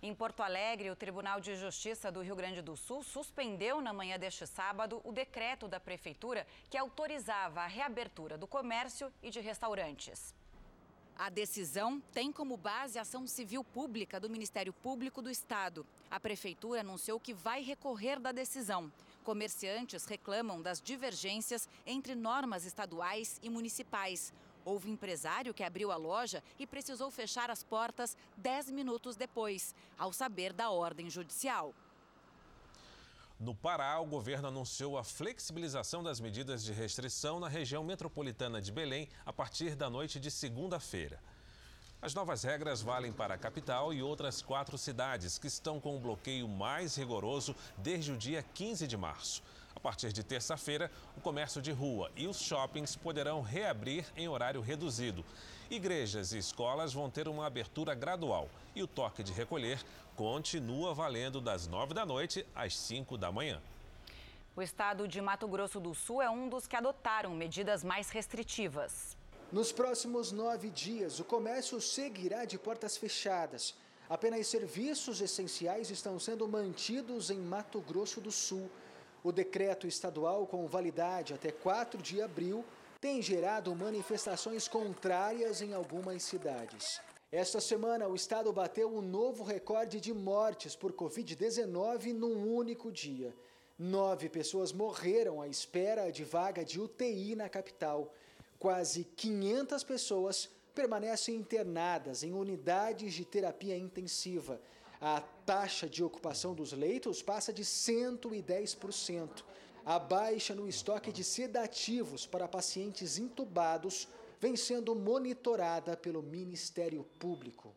Em 0.03 0.15
Porto 0.15 0.41
Alegre, 0.41 0.89
o 0.89 0.95
Tribunal 0.95 1.39
de 1.39 1.55
Justiça 1.55 2.11
do 2.11 2.21
Rio 2.21 2.35
Grande 2.35 2.61
do 2.61 2.75
Sul 2.75 3.03
suspendeu 3.03 3.81
na 3.81 3.93
manhã 3.93 4.17
deste 4.17 4.47
sábado 4.47 4.99
o 5.03 5.11
decreto 5.11 5.67
da 5.67 5.79
Prefeitura 5.79 6.47
que 6.71 6.77
autorizava 6.77 7.61
a 7.61 7.67
reabertura 7.67 8.35
do 8.35 8.47
comércio 8.47 9.13
e 9.21 9.29
de 9.29 9.39
restaurantes. 9.39 10.33
A 11.21 11.29
decisão 11.29 12.01
tem 12.11 12.31
como 12.31 12.57
base 12.57 12.97
a 12.97 13.03
ação 13.03 13.27
civil 13.27 13.63
pública 13.63 14.19
do 14.19 14.27
Ministério 14.27 14.73
Público 14.73 15.21
do 15.21 15.29
Estado. 15.29 15.85
A 16.09 16.19
Prefeitura 16.19 16.81
anunciou 16.81 17.19
que 17.19 17.31
vai 17.31 17.61
recorrer 17.61 18.19
da 18.19 18.31
decisão. 18.31 18.91
Comerciantes 19.23 20.05
reclamam 20.05 20.59
das 20.59 20.81
divergências 20.81 21.69
entre 21.85 22.15
normas 22.15 22.65
estaduais 22.65 23.39
e 23.43 23.51
municipais. 23.51 24.33
Houve 24.65 24.89
empresário 24.89 25.53
que 25.53 25.63
abriu 25.63 25.91
a 25.91 25.95
loja 25.95 26.43
e 26.57 26.65
precisou 26.65 27.11
fechar 27.11 27.51
as 27.51 27.61
portas 27.61 28.17
10 28.37 28.71
minutos 28.71 29.15
depois, 29.15 29.75
ao 29.99 30.11
saber 30.11 30.51
da 30.51 30.71
ordem 30.71 31.07
judicial. 31.07 31.71
No 33.41 33.55
Pará, 33.55 33.99
o 33.99 34.05
governo 34.05 34.49
anunciou 34.49 34.99
a 34.99 35.03
flexibilização 35.03 36.03
das 36.03 36.19
medidas 36.19 36.63
de 36.63 36.71
restrição 36.71 37.39
na 37.39 37.47
região 37.47 37.83
metropolitana 37.83 38.61
de 38.61 38.71
Belém 38.71 39.09
a 39.25 39.33
partir 39.33 39.75
da 39.75 39.89
noite 39.89 40.19
de 40.19 40.29
segunda-feira. 40.29 41.19
As 41.99 42.13
novas 42.13 42.43
regras 42.43 42.83
valem 42.83 43.11
para 43.11 43.33
a 43.33 43.39
capital 43.39 43.91
e 43.91 44.03
outras 44.03 44.43
quatro 44.43 44.77
cidades 44.77 45.39
que 45.39 45.47
estão 45.47 45.79
com 45.79 45.97
o 45.97 45.99
bloqueio 45.99 46.47
mais 46.47 46.95
rigoroso 46.95 47.55
desde 47.79 48.11
o 48.11 48.17
dia 48.17 48.45
15 48.53 48.85
de 48.85 48.95
março. 48.95 49.41
A 49.75 49.79
partir 49.79 50.13
de 50.13 50.23
terça-feira, 50.23 50.91
o 51.17 51.21
comércio 51.21 51.63
de 51.63 51.71
rua 51.71 52.11
e 52.15 52.27
os 52.27 52.39
shoppings 52.39 52.95
poderão 52.95 53.41
reabrir 53.41 54.05
em 54.15 54.27
horário 54.27 54.61
reduzido. 54.61 55.25
Igrejas 55.71 56.33
e 56.33 56.37
escolas 56.37 56.93
vão 56.93 57.09
ter 57.09 57.27
uma 57.27 57.47
abertura 57.47 57.95
gradual 57.95 58.49
e 58.75 58.83
o 58.83 58.87
toque 58.87 59.23
de 59.23 59.31
recolher 59.31 59.79
continua 60.15 60.93
valendo 60.93 61.41
das 61.41 61.67
9 61.67 61.93
da 61.93 62.05
noite 62.05 62.45
às 62.55 62.77
5 62.77 63.17
da 63.17 63.31
manhã. 63.31 63.61
O 64.55 64.61
estado 64.61 65.07
de 65.07 65.21
Mato 65.21 65.47
Grosso 65.47 65.79
do 65.79 65.95
Sul 65.95 66.21
é 66.21 66.29
um 66.29 66.49
dos 66.49 66.67
que 66.67 66.75
adotaram 66.75 67.31
medidas 67.31 67.83
mais 67.83 68.09
restritivas. 68.09 69.17
Nos 69.51 69.71
próximos 69.71 70.31
nove 70.31 70.69
dias, 70.69 71.19
o 71.19 71.23
comércio 71.23 71.79
seguirá 71.81 72.45
de 72.45 72.57
portas 72.57 72.97
fechadas. 72.97 73.75
Apenas 74.09 74.47
serviços 74.47 75.21
essenciais 75.21 75.89
estão 75.89 76.19
sendo 76.19 76.47
mantidos 76.47 77.29
em 77.29 77.37
Mato 77.37 77.79
Grosso 77.81 78.19
do 78.19 78.31
Sul. 78.31 78.69
O 79.23 79.31
decreto 79.31 79.87
estadual 79.87 80.45
com 80.45 80.67
validade 80.67 81.33
até 81.33 81.51
4 81.51 82.01
de 82.01 82.21
abril 82.21 82.65
tem 82.99 83.21
gerado 83.21 83.75
manifestações 83.75 84.67
contrárias 84.67 85.61
em 85.61 85.73
algumas 85.73 86.23
cidades. 86.23 87.01
Esta 87.31 87.61
semana, 87.61 88.09
o 88.09 88.13
estado 88.13 88.51
bateu 88.51 88.93
um 88.93 89.01
novo 89.01 89.41
recorde 89.45 90.01
de 90.01 90.13
mortes 90.13 90.75
por 90.75 90.91
Covid-19 90.91 92.11
num 92.11 92.53
único 92.53 92.91
dia. 92.91 93.33
Nove 93.79 94.27
pessoas 94.27 94.73
morreram 94.73 95.41
à 95.41 95.47
espera 95.47 96.11
de 96.11 96.25
vaga 96.25 96.65
de 96.65 96.77
UTI 96.77 97.37
na 97.37 97.47
capital. 97.47 98.13
Quase 98.59 99.05
500 99.15 99.81
pessoas 99.81 100.49
permanecem 100.75 101.37
internadas 101.37 102.21
em 102.21 102.33
unidades 102.33 103.13
de 103.13 103.23
terapia 103.23 103.77
intensiva. 103.77 104.59
A 104.99 105.21
taxa 105.45 105.87
de 105.87 106.03
ocupação 106.03 106.53
dos 106.53 106.73
leitos 106.73 107.23
passa 107.23 107.53
de 107.53 107.63
110%. 107.63 109.41
A 109.85 109.97
baixa 109.97 110.53
no 110.53 110.67
estoque 110.67 111.13
de 111.13 111.23
sedativos 111.23 112.25
para 112.25 112.45
pacientes 112.45 113.17
intubados 113.17 114.09
vem 114.41 114.55
sendo 114.55 114.95
monitorada 114.95 115.95
pelo 115.95 116.23
Ministério 116.23 117.03
Público. 117.19 117.75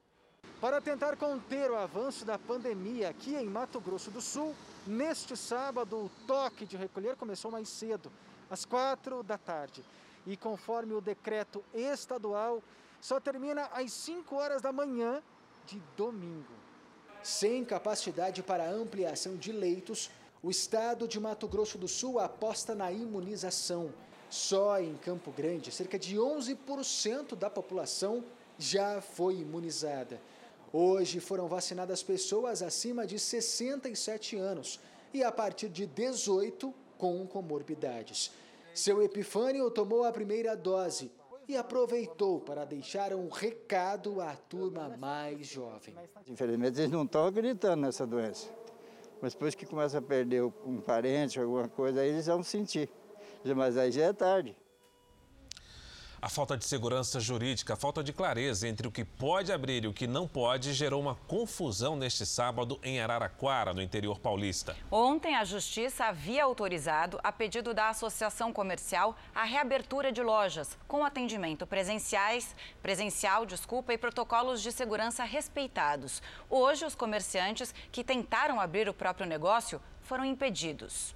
Para 0.62 0.80
tentar 0.80 1.14
conter 1.14 1.70
o 1.70 1.76
avanço 1.76 2.24
da 2.24 2.38
pandemia 2.38 3.10
aqui 3.10 3.34
em 3.34 3.44
Mato 3.44 3.78
Grosso 3.78 4.10
do 4.10 4.22
Sul, 4.22 4.54
neste 4.86 5.36
sábado 5.36 5.94
o 6.06 6.10
toque 6.26 6.64
de 6.64 6.78
recolher 6.78 7.16
começou 7.16 7.50
mais 7.50 7.68
cedo, 7.68 8.10
às 8.48 8.64
quatro 8.64 9.22
da 9.22 9.36
tarde. 9.36 9.84
E 10.26 10.38
conforme 10.38 10.94
o 10.94 11.02
decreto 11.02 11.62
estadual, 11.74 12.62
só 12.98 13.20
termina 13.20 13.66
às 13.66 13.92
5 13.92 14.34
horas 14.34 14.62
da 14.62 14.72
manhã 14.72 15.22
de 15.66 15.78
domingo. 15.98 16.54
Sem 17.22 17.62
capacidade 17.62 18.42
para 18.42 18.70
ampliação 18.70 19.36
de 19.36 19.52
leitos, 19.52 20.10
o 20.42 20.50
estado 20.50 21.06
de 21.06 21.20
Mato 21.20 21.46
Grosso 21.46 21.76
do 21.76 21.88
Sul 21.88 22.18
aposta 22.18 22.74
na 22.74 22.90
imunização. 22.90 23.92
Só 24.34 24.80
em 24.80 24.96
Campo 24.96 25.30
Grande, 25.30 25.70
cerca 25.70 25.96
de 25.96 26.16
11% 26.16 27.36
da 27.36 27.48
população 27.48 28.24
já 28.58 29.00
foi 29.00 29.36
imunizada. 29.36 30.20
Hoje 30.72 31.20
foram 31.20 31.46
vacinadas 31.46 32.02
pessoas 32.02 32.60
acima 32.60 33.06
de 33.06 33.16
67 33.16 34.36
anos 34.36 34.80
e 35.12 35.22
a 35.22 35.30
partir 35.30 35.68
de 35.68 35.86
18 35.86 36.74
com 36.98 37.24
comorbidades. 37.28 38.32
Seu 38.74 39.00
Epifânio 39.04 39.70
tomou 39.70 40.02
a 40.02 40.10
primeira 40.10 40.56
dose 40.56 41.12
e 41.46 41.56
aproveitou 41.56 42.40
para 42.40 42.64
deixar 42.64 43.14
um 43.14 43.28
recado 43.28 44.20
à 44.20 44.34
turma 44.34 44.96
mais 44.98 45.46
jovem. 45.46 45.94
Infelizmente, 46.26 46.80
eles 46.80 46.90
não 46.90 47.04
estão 47.04 47.28
acreditando 47.28 47.82
nessa 47.82 48.04
doença. 48.04 48.48
Mas 49.22 49.32
depois 49.32 49.54
que 49.54 49.64
começa 49.64 49.98
a 49.98 50.02
perder 50.02 50.42
um 50.42 50.80
parente, 50.80 51.38
alguma 51.38 51.68
coisa, 51.68 52.00
aí 52.00 52.08
eles 52.08 52.26
vão 52.26 52.42
sentir 52.42 52.90
mas 53.52 53.76
aí 53.76 53.90
já 53.90 54.04
é 54.04 54.12
tarde. 54.12 54.56
A 56.24 56.28
falta 56.30 56.56
de 56.56 56.64
segurança 56.64 57.20
jurídica, 57.20 57.74
a 57.74 57.76
falta 57.76 58.02
de 58.02 58.10
clareza 58.10 58.66
entre 58.66 58.88
o 58.88 58.90
que 58.90 59.04
pode 59.04 59.52
abrir 59.52 59.84
e 59.84 59.88
o 59.88 59.92
que 59.92 60.06
não 60.06 60.26
pode 60.26 60.72
gerou 60.72 60.98
uma 60.98 61.14
confusão 61.14 61.96
neste 61.96 62.24
sábado 62.24 62.80
em 62.82 62.98
Araraquara, 62.98 63.74
no 63.74 63.82
interior 63.82 64.18
paulista. 64.18 64.74
Ontem, 64.90 65.34
a 65.36 65.44
Justiça 65.44 66.06
havia 66.06 66.42
autorizado, 66.42 67.20
a 67.22 67.30
pedido 67.30 67.74
da 67.74 67.90
Associação 67.90 68.54
Comercial, 68.54 69.14
a 69.34 69.44
reabertura 69.44 70.10
de 70.10 70.22
lojas 70.22 70.78
com 70.88 71.04
atendimento 71.04 71.66
presenciais, 71.66 72.56
presencial, 72.82 73.44
desculpa, 73.44 73.92
e 73.92 73.98
protocolos 73.98 74.62
de 74.62 74.72
segurança 74.72 75.24
respeitados. 75.24 76.22
Hoje, 76.48 76.86
os 76.86 76.94
comerciantes 76.94 77.74
que 77.92 78.02
tentaram 78.02 78.58
abrir 78.58 78.88
o 78.88 78.94
próprio 78.94 79.26
negócio 79.26 79.78
foram 80.00 80.24
impedidos. 80.24 81.14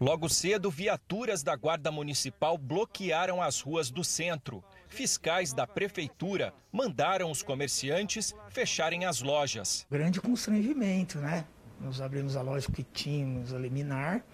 Logo 0.00 0.28
cedo, 0.28 0.70
viaturas 0.70 1.42
da 1.42 1.56
Guarda 1.56 1.90
Municipal 1.90 2.56
bloquearam 2.56 3.42
as 3.42 3.60
ruas 3.60 3.90
do 3.90 4.04
centro. 4.04 4.62
Fiscais 4.88 5.52
da 5.52 5.66
prefeitura 5.66 6.54
mandaram 6.72 7.30
os 7.30 7.42
comerciantes 7.42 8.34
fecharem 8.50 9.04
as 9.04 9.20
lojas. 9.20 9.86
Grande 9.90 10.20
constrangimento, 10.20 11.18
né? 11.18 11.44
Nós 11.80 12.00
abrimos 12.00 12.36
a 12.36 12.42
loja 12.42 12.70
que 12.70 12.82
tínhamos 12.82 13.52
a 13.52 13.58
liminar. 13.58 14.24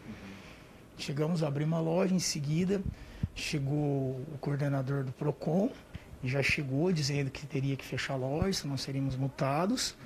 Chegamos 0.99 1.43
a 1.43 1.49
abrir 1.49 1.65
uma 1.65 1.81
loja, 1.81 2.15
em 2.15 2.19
seguida 2.19 2.83
chegou 3.35 4.21
o 4.33 4.39
coordenador 4.41 5.05
do 5.05 5.13
PROCON, 5.13 5.71
já 6.23 6.43
chegou 6.43 6.93
dizendo 6.93 7.31
que 7.31 7.47
teria 7.47 7.77
que 7.77 7.85
fechar 7.85 8.15
a 8.15 8.17
loja, 8.17 8.61
senão 8.61 8.77
seríamos 8.77 9.17
multados. 9.17 9.97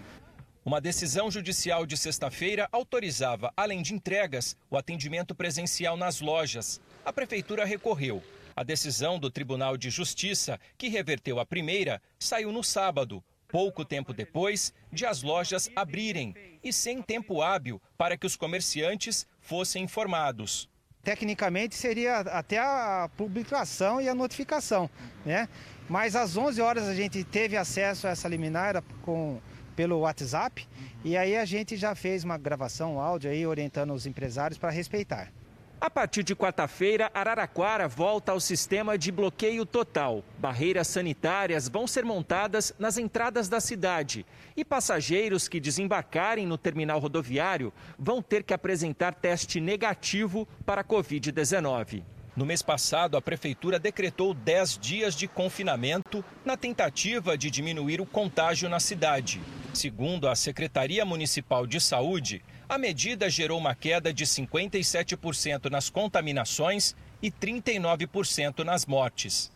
Uma 0.69 0.83
decisão 0.83 1.31
judicial 1.31 1.87
de 1.87 1.97
sexta-feira 1.97 2.69
autorizava, 2.71 3.51
além 3.57 3.81
de 3.81 3.95
entregas, 3.95 4.55
o 4.71 4.77
atendimento 4.77 5.35
presencial 5.35 5.97
nas 5.97 6.21
lojas. 6.21 6.79
A 7.07 7.11
prefeitura 7.11 7.65
recorreu. 7.65 8.23
A 8.55 8.63
decisão 8.63 9.19
do 9.19 9.31
Tribunal 9.31 9.79
de 9.79 9.89
Justiça, 9.89 10.61
que 10.77 10.91
reverteu 10.91 11.41
a 11.41 11.47
primeira, 11.47 12.03
saiu 12.19 12.53
no 12.53 12.63
sábado, 12.63 13.25
pouco 13.49 13.83
tempo 13.83 14.13
depois 14.13 14.75
de 14.93 15.07
as 15.07 15.23
lojas 15.23 15.71
abrirem 15.75 16.35
e 16.63 16.71
sem 16.71 17.01
tempo 17.01 17.41
hábil 17.41 17.81
para 17.97 18.19
que 18.19 18.27
os 18.27 18.37
comerciantes 18.37 19.27
fossem 19.41 19.85
informados. 19.85 20.69
Tecnicamente 21.03 21.77
seria 21.77 22.19
até 22.19 22.59
a 22.59 23.09
publicação 23.17 24.03
e 24.03 24.09
a 24.11 24.15
notificação, 24.15 24.91
né? 25.25 25.49
Mas 25.89 26.15
às 26.15 26.37
11 26.37 26.61
horas 26.61 26.85
a 26.87 26.95
gente 26.95 27.25
teve 27.25 27.57
acesso 27.57 28.07
a 28.07 28.11
essa 28.11 28.29
liminar 28.29 28.83
com 29.01 29.41
pelo 29.79 30.01
WhatsApp 30.01 30.67
e 31.05 31.17
aí 31.17 31.37
a 31.37 31.45
gente 31.45 31.77
já 31.77 31.95
fez 31.95 32.25
uma 32.25 32.37
gravação, 32.37 32.97
um 32.97 33.01
áudio 33.01 33.31
aí 33.31 33.47
orientando 33.47 33.95
os 33.95 34.07
empresários 34.07 34.59
para 34.59 34.71
respeitar. 34.71 35.33
A 35.81 35.89
partir 35.89 36.25
de 36.25 36.35
quarta-feira, 36.35 37.09
Araraquara 37.15 37.87
volta 37.87 38.33
ao 38.33 38.41
sistema 38.41 38.99
de 38.99 39.13
bloqueio 39.13 39.65
total. 39.65 40.25
Barreiras 40.37 40.89
sanitárias 40.89 41.69
vão 41.69 41.87
ser 41.87 42.05
montadas 42.05 42.75
nas 42.77 42.99
entradas 42.99 43.49
da 43.49 43.61
cidade 43.61 44.27
e 44.57 44.65
passageiros 44.65 45.47
que 45.47 45.61
desembarcarem 45.61 46.45
no 46.45 46.59
terminal 46.59 46.99
rodoviário 46.99 47.73
vão 47.97 48.21
ter 48.21 48.43
que 48.43 48.53
apresentar 48.53 49.15
teste 49.15 49.61
negativo 49.61 50.49
para 50.67 50.81
a 50.81 50.85
Covid-19. 50.85 52.03
No 52.39 52.47
mês 52.47 52.63
passado, 52.63 53.17
a 53.17 53.21
Prefeitura 53.21 53.81
decretou 53.81 54.33
10 54.33 54.79
dias 54.79 55.17
de 55.17 55.27
confinamento 55.27 56.25
na 56.45 56.57
tentativa 56.57 57.37
de 57.37 57.51
diminuir 57.51 58.01
o 58.01 58.07
contágio 58.07 58.69
na 58.69 58.79
cidade. 58.79 59.41
Segundo 59.75 60.29
a 60.29 60.37
Secretaria 60.37 61.05
Municipal 61.05 61.67
de 61.67 61.81
Saúde, 61.81 62.41
a 62.69 62.79
medida 62.79 63.29
gerou 63.29 63.59
uma 63.59 63.75
queda 63.75 64.13
de 64.13 64.25
57% 64.25 65.69
nas 65.69 65.91
contaminações 65.91 66.95
e 67.21 67.29
39% 67.29 68.63
nas 68.63 68.87
mortes. 68.87 69.51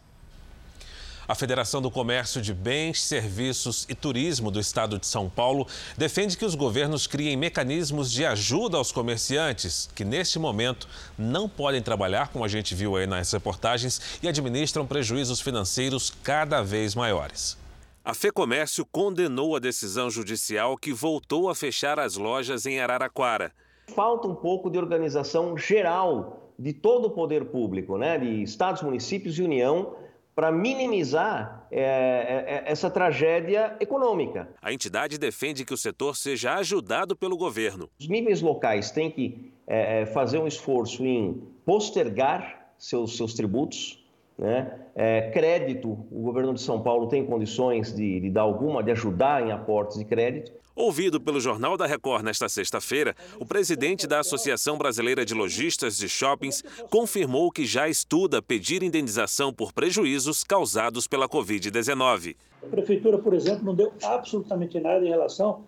A 1.33 1.35
Federação 1.35 1.81
do 1.81 1.91
Comércio 1.91 2.43
de 2.43 2.53
Bens, 2.53 3.03
Serviços 3.03 3.87
e 3.89 3.95
Turismo 3.95 4.51
do 4.51 4.61
Estado 4.61 4.99
de 4.99 5.07
São 5.07 5.31
Paulo 5.31 5.67
defende 5.97 6.37
que 6.37 6.45
os 6.45 6.55
governos 6.55 7.07
criem 7.07 7.39
mecanismos 7.39 8.13
de 8.13 8.27
ajuda 8.27 8.77
aos 8.77 8.93
comerciantes 8.93 9.89
que, 9.95 10.05
neste 10.05 10.39
momento, 10.39 10.87
não 11.17 11.49
podem 11.49 11.81
trabalhar, 11.81 12.29
como 12.29 12.45
a 12.45 12.49
gente 12.49 12.75
viu 12.75 12.97
aí 12.97 13.07
nas 13.07 13.33
reportagens, 13.33 14.19
e 14.23 14.29
administram 14.29 14.87
prejuízos 14.87 15.41
financeiros 15.41 16.13
cada 16.23 16.61
vez 16.61 16.95
maiores. 16.95 17.57
A 18.05 18.13
FEComércio 18.13 18.85
condenou 18.85 19.57
a 19.57 19.59
decisão 19.59 20.11
judicial 20.11 20.77
que 20.77 20.93
voltou 20.93 21.49
a 21.49 21.55
fechar 21.55 21.99
as 21.99 22.15
lojas 22.15 22.67
em 22.67 22.79
Araraquara. 22.79 23.53
Falta 23.95 24.29
um 24.29 24.35
pouco 24.35 24.69
de 24.69 24.77
organização 24.77 25.57
geral 25.57 26.53
de 26.59 26.75
todo 26.75 27.07
o 27.07 27.11
poder 27.11 27.47
público, 27.47 27.97
né, 27.97 28.19
de 28.19 28.43
estados, 28.43 28.83
municípios 28.83 29.39
e 29.39 29.43
União, 29.43 29.95
para 30.35 30.51
minimizar 30.51 31.67
é, 31.71 31.81
é, 31.81 32.63
essa 32.67 32.91
tragédia 32.91 33.77
econômica. 33.81 34.49
A 34.63 34.73
entidade 34.73 35.19
defende 35.19 35.65
que 35.65 35.75
o 35.75 35.77
setor 35.77 36.17
seja 36.17 36.55
ajudado 36.55 37.15
pelo 37.15 37.37
governo. 37.37 37.89
Os 38.01 38.09
níveis 38.09 38.41
locais 38.41 38.91
têm 38.91 39.11
que 39.11 39.53
é, 39.67 40.07
fazer 40.07 40.39
um 40.39 40.47
esforço 40.47 41.05
em 41.05 41.43
postergar 41.65 42.73
seus, 42.79 43.17
seus 43.17 43.35
tributos, 43.35 44.03
né? 44.39 44.79
É, 44.95 45.31
crédito, 45.31 45.89
o 46.11 46.23
governo 46.23 46.53
de 46.53 46.61
São 46.61 46.83
Paulo 46.83 47.07
tem 47.07 47.25
condições 47.25 47.95
de, 47.95 48.21
de 48.21 48.31
dar 48.31 48.43
alguma, 48.43 48.83
de 48.83 48.91
ajudar 48.91 49.47
em 49.47 49.53
aportes 49.53 49.99
de 49.99 50.05
crédito. 50.05 50.53
Ouvido 50.75 51.21
pelo 51.21 51.39
Jornal 51.39 51.77
da 51.77 51.87
Record 51.87 52.25
nesta 52.25 52.49
sexta-feira, 52.49 53.15
o 53.39 53.45
presidente 53.45 54.07
da 54.07 54.21
Associação 54.21 54.79
Brasileira 54.79 55.23
de 55.23 55.35
Lojistas 55.35 55.99
de 55.99 56.09
Shoppings 56.09 56.65
confirmou 56.89 57.51
que 57.51 57.67
já 57.67 57.91
estuda 57.91 58.41
pedir 58.41 58.83
indenização 58.83 59.53
por 59.53 59.71
prejuízos 59.73 60.43
causados 60.43 61.07
pela 61.07 61.29
Covid-19. 61.29 62.37
A 62.63 62.67
prefeitura, 62.67 63.19
por 63.19 63.35
exemplo, 63.35 63.65
não 63.65 63.75
deu 63.75 63.93
absolutamente 64.03 64.81
nada 64.81 65.05
em 65.05 65.11
relação 65.11 65.65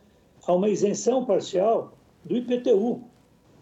a 0.47 0.53
uma 0.55 0.71
isenção 0.71 1.23
parcial 1.25 1.93
do 2.25 2.35
IPTU. 2.37 3.05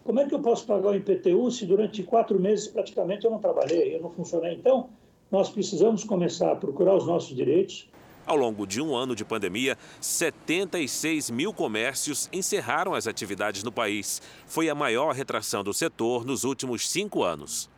Como 0.05 0.21
é 0.21 0.29
que 0.29 0.35
eu 0.35 0.41
posso 0.41 0.65
pagar 0.65 0.91
o 0.91 0.95
IPTU 0.95 1.51
se 1.51 1.67
durante 1.67 2.05
quatro 2.05 2.39
meses 2.39 2.69
praticamente 2.69 3.25
eu 3.25 3.33
não 3.33 3.41
trabalhei, 3.41 3.97
eu 3.97 4.01
não 4.01 4.11
funcionei? 4.11 4.55
Então, 4.55 4.91
nós 5.29 5.49
precisamos 5.49 6.05
começar 6.05 6.53
a 6.53 6.57
procurar 6.57 6.95
os 6.95 7.07
nossos 7.07 7.35
direitos, 7.35 7.89
ao 8.26 8.37
longo 8.37 8.67
de 8.67 8.81
um 8.81 8.95
ano 8.95 9.14
de 9.14 9.25
pandemia, 9.25 9.76
76 10.00 11.31
mil 11.31 11.52
comércios 11.52 12.29
encerraram 12.33 12.95
as 12.95 13.07
atividades 13.07 13.62
no 13.62 13.73
país. 13.73 14.21
Foi 14.47 14.69
a 14.69 14.75
maior 14.75 15.14
retração 15.14 15.62
do 15.62 15.73
setor 15.73 16.25
nos 16.25 16.45
últimos 16.45 16.88
cinco 16.88 17.23
anos. 17.23 17.71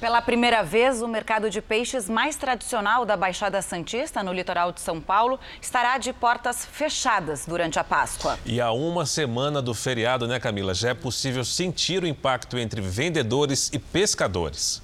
Pela 0.00 0.22
primeira 0.22 0.62
vez, 0.62 1.02
o 1.02 1.06
mercado 1.06 1.50
de 1.50 1.60
peixes 1.60 2.08
mais 2.08 2.34
tradicional 2.34 3.04
da 3.04 3.18
Baixada 3.18 3.60
Santista, 3.60 4.22
no 4.22 4.32
litoral 4.32 4.72
de 4.72 4.80
São 4.80 4.98
Paulo, 4.98 5.38
estará 5.60 5.98
de 5.98 6.10
portas 6.10 6.64
fechadas 6.64 7.44
durante 7.46 7.78
a 7.78 7.84
Páscoa. 7.84 8.38
E 8.46 8.62
há 8.62 8.72
uma 8.72 9.04
semana 9.04 9.60
do 9.60 9.74
feriado, 9.74 10.26
né, 10.26 10.40
Camila? 10.40 10.72
Já 10.72 10.88
é 10.88 10.94
possível 10.94 11.44
sentir 11.44 12.02
o 12.02 12.06
impacto 12.06 12.58
entre 12.58 12.80
vendedores 12.80 13.68
e 13.74 13.78
pescadores. 13.78 14.80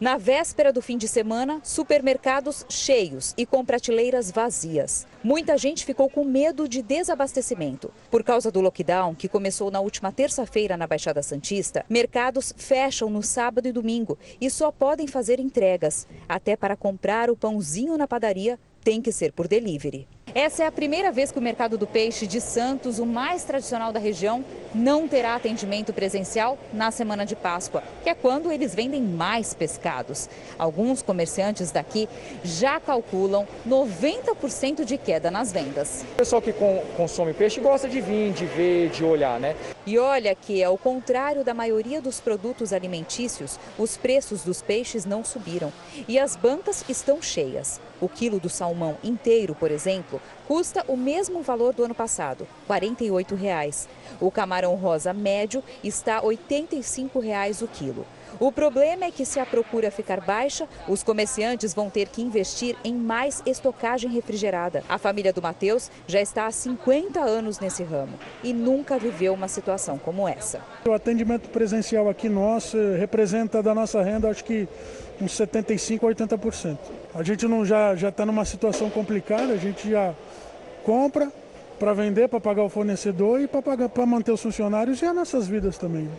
Na 0.00 0.16
véspera 0.16 0.72
do 0.72 0.80
fim 0.80 0.96
de 0.96 1.08
semana, 1.08 1.60
supermercados 1.64 2.64
cheios 2.68 3.34
e 3.36 3.44
com 3.44 3.64
prateleiras 3.64 4.30
vazias. 4.30 5.08
Muita 5.24 5.58
gente 5.58 5.84
ficou 5.84 6.08
com 6.08 6.24
medo 6.24 6.68
de 6.68 6.82
desabastecimento. 6.82 7.90
Por 8.08 8.22
causa 8.22 8.48
do 8.48 8.60
lockdown, 8.60 9.12
que 9.12 9.28
começou 9.28 9.72
na 9.72 9.80
última 9.80 10.12
terça-feira 10.12 10.76
na 10.76 10.86
Baixada 10.86 11.20
Santista, 11.20 11.84
mercados 11.88 12.54
fecham 12.56 13.10
no 13.10 13.24
sábado 13.24 13.66
e 13.66 13.72
domingo 13.72 14.16
e 14.40 14.48
só 14.48 14.70
podem 14.70 15.08
fazer 15.08 15.40
entregas. 15.40 16.06
Até 16.28 16.54
para 16.54 16.76
comprar 16.76 17.28
o 17.28 17.36
pãozinho 17.36 17.98
na 17.98 18.06
padaria, 18.06 18.56
tem 18.84 19.02
que 19.02 19.10
ser 19.10 19.32
por 19.32 19.48
delivery. 19.48 20.06
Essa 20.34 20.64
é 20.64 20.66
a 20.66 20.72
primeira 20.72 21.10
vez 21.10 21.32
que 21.32 21.38
o 21.38 21.42
mercado 21.42 21.78
do 21.78 21.86
peixe 21.86 22.26
de 22.26 22.40
Santos, 22.40 22.98
o 22.98 23.06
mais 23.06 23.44
tradicional 23.44 23.92
da 23.92 23.98
região, 23.98 24.44
não 24.74 25.08
terá 25.08 25.34
atendimento 25.34 25.92
presencial 25.92 26.58
na 26.72 26.90
semana 26.90 27.24
de 27.24 27.34
Páscoa, 27.34 27.82
que 28.02 28.10
é 28.10 28.14
quando 28.14 28.52
eles 28.52 28.74
vendem 28.74 29.00
mais 29.02 29.54
pescados. 29.54 30.28
Alguns 30.58 31.00
comerciantes 31.00 31.70
daqui 31.70 32.06
já 32.44 32.78
calculam 32.78 33.48
90% 33.66 34.84
de 34.84 34.98
queda 34.98 35.30
nas 35.30 35.50
vendas. 35.50 36.04
O 36.12 36.16
pessoal 36.16 36.42
que 36.42 36.54
consome 36.96 37.32
peixe 37.32 37.60
gosta 37.60 37.88
de 37.88 38.00
vir, 38.00 38.32
de 38.32 38.44
ver, 38.44 38.90
de 38.90 39.02
olhar, 39.02 39.40
né? 39.40 39.56
E 39.86 39.98
olha 39.98 40.34
que, 40.34 40.62
ao 40.62 40.76
contrário 40.76 41.42
da 41.42 41.54
maioria 41.54 42.02
dos 42.02 42.20
produtos 42.20 42.74
alimentícios, 42.74 43.58
os 43.78 43.96
preços 43.96 44.42
dos 44.42 44.60
peixes 44.60 45.06
não 45.06 45.24
subiram 45.24 45.72
e 46.06 46.18
as 46.18 46.36
bancas 46.36 46.84
estão 46.86 47.22
cheias. 47.22 47.80
O 48.00 48.08
quilo 48.08 48.38
do 48.38 48.48
salmão 48.48 48.96
inteiro, 49.02 49.54
por 49.54 49.70
exemplo, 49.70 50.17
custa 50.46 50.84
o 50.88 50.96
mesmo 50.96 51.42
valor 51.42 51.74
do 51.74 51.84
ano 51.84 51.94
passado, 51.94 52.46
48 52.66 53.34
reais. 53.34 53.88
O 54.20 54.30
camarão 54.30 54.74
rosa 54.74 55.12
médio 55.12 55.62
está 55.82 56.22
85 56.22 57.18
reais 57.18 57.62
o 57.62 57.68
quilo. 57.68 58.06
O 58.38 58.52
problema 58.52 59.06
é 59.06 59.10
que 59.10 59.24
se 59.24 59.40
a 59.40 59.46
procura 59.46 59.90
ficar 59.90 60.20
baixa, 60.20 60.68
os 60.86 61.02
comerciantes 61.02 61.74
vão 61.74 61.90
ter 61.90 62.08
que 62.08 62.22
investir 62.22 62.76
em 62.84 62.94
mais 62.94 63.42
estocagem 63.44 64.10
refrigerada. 64.10 64.84
A 64.88 64.98
família 64.98 65.32
do 65.32 65.42
Matheus 65.42 65.90
já 66.06 66.20
está 66.20 66.46
há 66.46 66.50
50 66.50 67.20
anos 67.20 67.58
nesse 67.58 67.82
ramo 67.82 68.18
e 68.44 68.52
nunca 68.52 68.98
viveu 68.98 69.34
uma 69.34 69.48
situação 69.48 69.98
como 69.98 70.28
essa. 70.28 70.60
O 70.86 70.92
atendimento 70.92 71.48
presencial 71.48 72.08
aqui 72.08 72.28
nosso 72.28 72.76
representa 72.98 73.62
da 73.62 73.74
nossa 73.74 74.02
renda, 74.02 74.30
acho 74.30 74.44
que 74.44 74.68
uns 75.20 75.32
75% 75.32 76.02
a 76.02 76.36
80%. 76.36 76.78
A 77.14 77.22
gente 77.22 77.46
não 77.46 77.64
já 77.64 77.94
já 77.94 78.08
está 78.08 78.24
numa 78.24 78.44
situação 78.44 78.90
complicada, 78.90 79.52
a 79.52 79.56
gente 79.56 79.90
já 79.90 80.14
compra 80.84 81.30
para 81.78 81.92
vender, 81.92 82.28
para 82.28 82.40
pagar 82.40 82.64
o 82.64 82.68
fornecedor 82.68 83.40
e 83.40 83.46
para 83.46 84.06
manter 84.06 84.32
os 84.32 84.42
funcionários 84.42 85.00
e 85.00 85.06
as 85.06 85.14
nossas 85.14 85.46
vidas 85.46 85.78
também. 85.78 86.10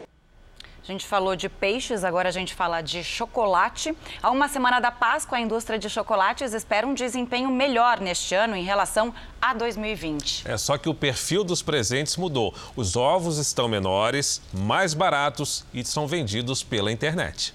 A 0.82 0.92
gente 0.92 1.06
falou 1.06 1.36
de 1.36 1.50
peixes, 1.50 2.04
agora 2.04 2.30
a 2.30 2.32
gente 2.32 2.56
fala 2.56 2.82
de 2.82 3.04
chocolate. 3.04 3.96
Há 4.24 4.32
uma 4.32 4.48
semana 4.48 4.80
da 4.80 4.90
Páscoa, 4.90 5.38
a 5.38 5.42
indústria 5.42 5.78
de 5.78 5.88
chocolates 5.90 6.54
espera 6.54 6.88
um 6.88 6.96
desempenho 6.96 7.50
melhor 7.52 8.00
neste 8.00 8.34
ano 8.34 8.56
em 8.56 8.64
relação 8.64 9.14
a 9.40 9.54
2020. 9.54 10.50
É 10.50 10.58
só 10.58 10.78
que 10.80 10.90
o 10.90 10.94
perfil 10.94 11.44
dos 11.44 11.62
presentes 11.62 12.18
mudou. 12.18 12.56
Os 12.76 12.96
ovos 12.96 13.38
estão 13.38 13.68
menores, 13.68 14.42
mais 14.52 14.96
baratos 14.96 15.64
e 15.72 15.84
são 15.86 16.08
vendidos 16.08 16.64
pela 16.64 16.92
internet. 16.92 17.54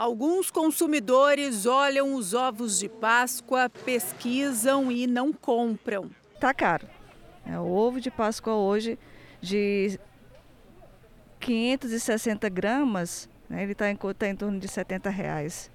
Alguns 0.00 0.50
consumidores 0.50 1.66
olham 1.66 2.14
os 2.14 2.32
ovos 2.32 2.78
de 2.78 2.88
Páscoa, 2.88 3.68
pesquisam 3.84 4.90
e 4.90 5.06
não 5.06 5.30
compram. 5.30 6.10
Tá 6.40 6.54
caro. 6.54 6.88
É, 7.44 7.58
o 7.58 7.66
ovo 7.66 8.00
de 8.00 8.10
Páscoa 8.10 8.54
hoje 8.54 8.98
de 9.42 10.00
560 11.38 12.48
gramas, 12.48 13.28
né, 13.46 13.62
ele 13.62 13.72
está 13.72 13.90
em, 13.90 13.96
tá 13.96 14.26
em 14.26 14.34
torno 14.34 14.58
de 14.58 14.68
70 14.68 15.10
reais. 15.10 15.70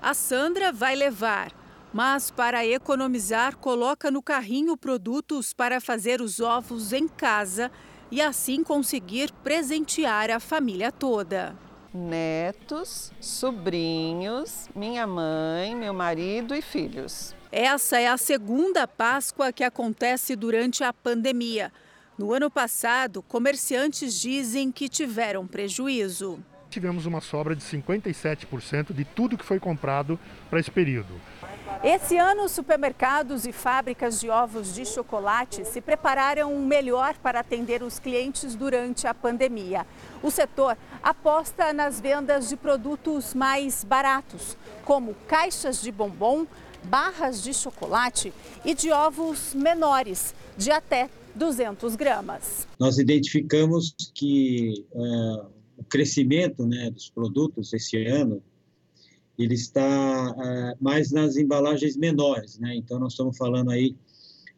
A 0.00 0.14
Sandra 0.14 0.72
vai 0.72 0.96
levar, 0.96 1.52
mas 1.92 2.30
para 2.30 2.64
economizar, 2.64 3.58
coloca 3.58 4.10
no 4.10 4.22
carrinho 4.22 4.74
produtos 4.74 5.52
para 5.52 5.82
fazer 5.82 6.22
os 6.22 6.40
ovos 6.40 6.94
em 6.94 7.06
casa 7.06 7.70
e 8.10 8.22
assim 8.22 8.64
conseguir 8.64 9.30
presentear 9.44 10.30
a 10.30 10.40
família 10.40 10.90
toda 10.90 11.54
netos, 11.92 13.12
sobrinhos, 13.20 14.68
minha 14.74 15.06
mãe, 15.06 15.74
meu 15.74 15.92
marido 15.92 16.54
e 16.54 16.62
filhos. 16.62 17.34
Essa 17.52 18.00
é 18.00 18.06
a 18.06 18.16
segunda 18.16 18.86
Páscoa 18.86 19.52
que 19.52 19.64
acontece 19.64 20.36
durante 20.36 20.84
a 20.84 20.92
pandemia. 20.92 21.72
No 22.16 22.32
ano 22.32 22.50
passado, 22.50 23.22
comerciantes 23.22 24.20
dizem 24.20 24.70
que 24.70 24.88
tiveram 24.88 25.46
prejuízo. 25.46 26.38
Tivemos 26.68 27.06
uma 27.06 27.20
sobra 27.20 27.56
de 27.56 27.62
57% 27.62 28.92
de 28.92 29.04
tudo 29.04 29.36
que 29.36 29.44
foi 29.44 29.58
comprado 29.58 30.18
para 30.48 30.60
esse 30.60 30.70
período. 30.70 31.14
Esse 31.82 32.18
ano, 32.18 32.48
supermercados 32.48 33.46
e 33.46 33.52
fábricas 33.52 34.20
de 34.20 34.28
ovos 34.28 34.74
de 34.74 34.84
chocolate 34.84 35.64
se 35.64 35.80
prepararam 35.80 36.58
melhor 36.58 37.16
para 37.18 37.40
atender 37.40 37.82
os 37.82 37.98
clientes 37.98 38.54
durante 38.54 39.06
a 39.06 39.14
pandemia. 39.14 39.86
O 40.22 40.30
setor 40.30 40.76
aposta 41.02 41.72
nas 41.72 41.98
vendas 41.98 42.50
de 42.50 42.56
produtos 42.56 43.32
mais 43.32 43.82
baratos, 43.82 44.58
como 44.84 45.14
caixas 45.26 45.80
de 45.80 45.90
bombom, 45.90 46.46
barras 46.84 47.42
de 47.42 47.54
chocolate 47.54 48.32
e 48.64 48.74
de 48.74 48.90
ovos 48.90 49.54
menores, 49.54 50.34
de 50.58 50.70
até 50.70 51.08
200 51.34 51.96
gramas. 51.96 52.68
Nós 52.78 52.98
identificamos 52.98 53.94
que 54.14 54.84
uh, 54.92 55.46
o 55.78 55.84
crescimento 55.88 56.66
né, 56.66 56.90
dos 56.90 57.08
produtos 57.08 57.72
esse 57.72 57.96
ano 58.06 58.42
ele 59.42 59.54
está 59.54 60.32
uh, 60.32 60.76
mais 60.84 61.10
nas 61.10 61.36
embalagens 61.36 61.96
menores, 61.96 62.58
né? 62.58 62.76
Então 62.76 62.98
nós 62.98 63.12
estamos 63.12 63.36
falando 63.36 63.70
aí 63.70 63.96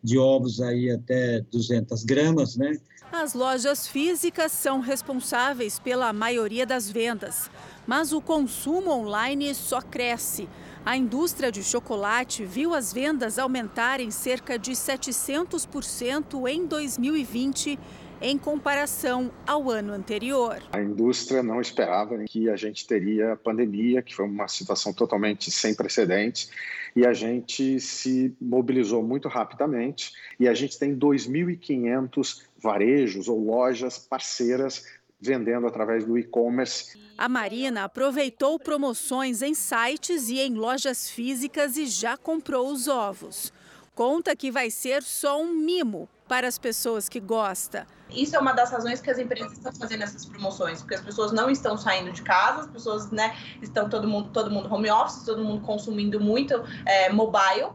de 0.02 0.18
ovos 0.18 0.60
aí 0.60 0.90
até 0.90 1.40
200 1.42 2.04
gramas, 2.04 2.56
né? 2.56 2.72
As 3.12 3.34
lojas 3.34 3.86
físicas 3.86 4.50
são 4.50 4.80
responsáveis 4.80 5.78
pela 5.78 6.12
maioria 6.12 6.66
das 6.66 6.90
vendas, 6.90 7.50
mas 7.86 8.12
o 8.12 8.20
consumo 8.20 8.90
online 8.90 9.54
só 9.54 9.80
cresce. 9.80 10.48
A 10.84 10.96
indústria 10.96 11.52
de 11.52 11.62
chocolate 11.62 12.44
viu 12.44 12.74
as 12.74 12.92
vendas 12.92 13.38
aumentarem 13.38 14.10
cerca 14.10 14.58
de 14.58 14.72
700% 14.72 16.48
em 16.48 16.66
2020 16.66 17.78
em 18.22 18.38
comparação 18.38 19.32
ao 19.44 19.68
ano 19.68 19.92
anterior. 19.92 20.62
A 20.72 20.80
indústria 20.80 21.42
não 21.42 21.60
esperava 21.60 22.16
que 22.24 22.48
a 22.48 22.54
gente 22.54 22.86
teria 22.86 23.36
pandemia, 23.36 24.00
que 24.00 24.14
foi 24.14 24.24
uma 24.24 24.46
situação 24.46 24.92
totalmente 24.92 25.50
sem 25.50 25.74
precedentes, 25.74 26.48
e 26.94 27.04
a 27.04 27.12
gente 27.12 27.80
se 27.80 28.34
mobilizou 28.40 29.02
muito 29.02 29.28
rapidamente 29.28 30.12
e 30.38 30.46
a 30.46 30.54
gente 30.54 30.78
tem 30.78 30.96
2.500 30.96 32.42
varejos 32.62 33.28
ou 33.28 33.42
lojas 33.44 33.98
parceiras 33.98 34.86
vendendo 35.20 35.66
através 35.66 36.04
do 36.04 36.16
e-commerce. 36.18 36.98
A 37.16 37.28
Marina 37.28 37.84
aproveitou 37.84 38.58
promoções 38.58 39.42
em 39.42 39.54
sites 39.54 40.28
e 40.28 40.38
em 40.38 40.54
lojas 40.54 41.08
físicas 41.08 41.76
e 41.76 41.86
já 41.86 42.16
comprou 42.16 42.70
os 42.70 42.88
ovos. 42.88 43.52
Conta 43.94 44.34
que 44.34 44.50
vai 44.50 44.70
ser 44.70 45.02
só 45.02 45.40
um 45.40 45.52
mimo 45.52 46.08
para 46.28 46.46
as 46.46 46.58
pessoas 46.58 47.08
que 47.08 47.20
gostam 47.20 47.84
isso 48.14 48.36
é 48.36 48.38
uma 48.38 48.52
das 48.52 48.70
razões 48.70 49.00
que 49.00 49.10
as 49.10 49.18
empresas 49.18 49.52
estão 49.52 49.72
fazendo 49.72 50.02
essas 50.02 50.24
promoções, 50.24 50.80
porque 50.80 50.94
as 50.94 51.00
pessoas 51.00 51.32
não 51.32 51.50
estão 51.50 51.76
saindo 51.76 52.12
de 52.12 52.22
casa, 52.22 52.62
as 52.62 52.66
pessoas, 52.66 53.10
né, 53.10 53.36
estão 53.60 53.88
todo 53.88 54.06
mundo, 54.08 54.30
todo 54.30 54.50
mundo 54.50 54.72
home 54.72 54.90
office, 54.90 55.24
todo 55.24 55.42
mundo 55.42 55.62
consumindo 55.62 56.20
muito 56.20 56.62
é, 56.86 57.10
mobile. 57.10 57.70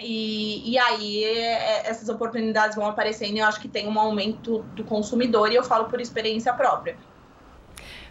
E, 0.00 0.70
e 0.70 0.78
aí 0.78 1.24
é, 1.24 1.88
essas 1.88 2.08
oportunidades 2.08 2.76
vão 2.76 2.86
aparecendo 2.86 3.34
e 3.34 3.40
eu 3.40 3.46
acho 3.46 3.60
que 3.60 3.68
tem 3.68 3.88
um 3.88 3.98
aumento 3.98 4.62
do 4.74 4.84
consumidor 4.84 5.50
e 5.50 5.56
eu 5.56 5.64
falo 5.64 5.86
por 5.86 6.00
experiência 6.00 6.52
própria. 6.52 6.96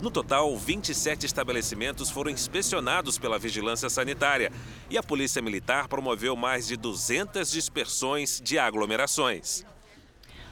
No 0.02 0.10
total, 0.10 0.56
27 0.56 1.26
estabelecimentos 1.26 2.10
foram 2.10 2.28
inspecionados 2.28 3.18
pela 3.18 3.38
Vigilância 3.38 3.88
Sanitária 3.88 4.50
e 4.90 4.98
a 4.98 5.02
Polícia 5.02 5.40
Militar 5.40 5.86
promoveu 5.86 6.34
mais 6.34 6.66
de 6.66 6.76
200 6.76 7.48
dispersões 7.48 8.40
de 8.42 8.58
aglomerações. 8.58 9.64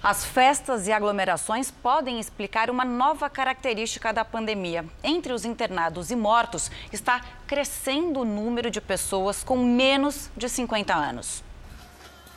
As 0.01 0.25
festas 0.25 0.87
e 0.87 0.93
aglomerações 0.93 1.69
podem 1.69 2.21
explicar 2.21 2.71
uma 2.71 2.85
nova 2.85 3.29
característica 3.29 4.13
da 4.13 4.25
pandemia. 4.25 4.85
Entre 5.03 5.33
os 5.33 5.45
internados 5.45 6.13
e 6.13 6.17
mortos 6.17 6.71
está 6.93 7.21
crescendo 7.49 8.21
o 8.21 8.25
número 8.25 8.71
de 8.71 8.81
pessoas 8.81 9.43
com 9.43 9.57
menos 9.59 10.31
de 10.37 10.49
50 10.49 10.95
anos. 10.95 11.43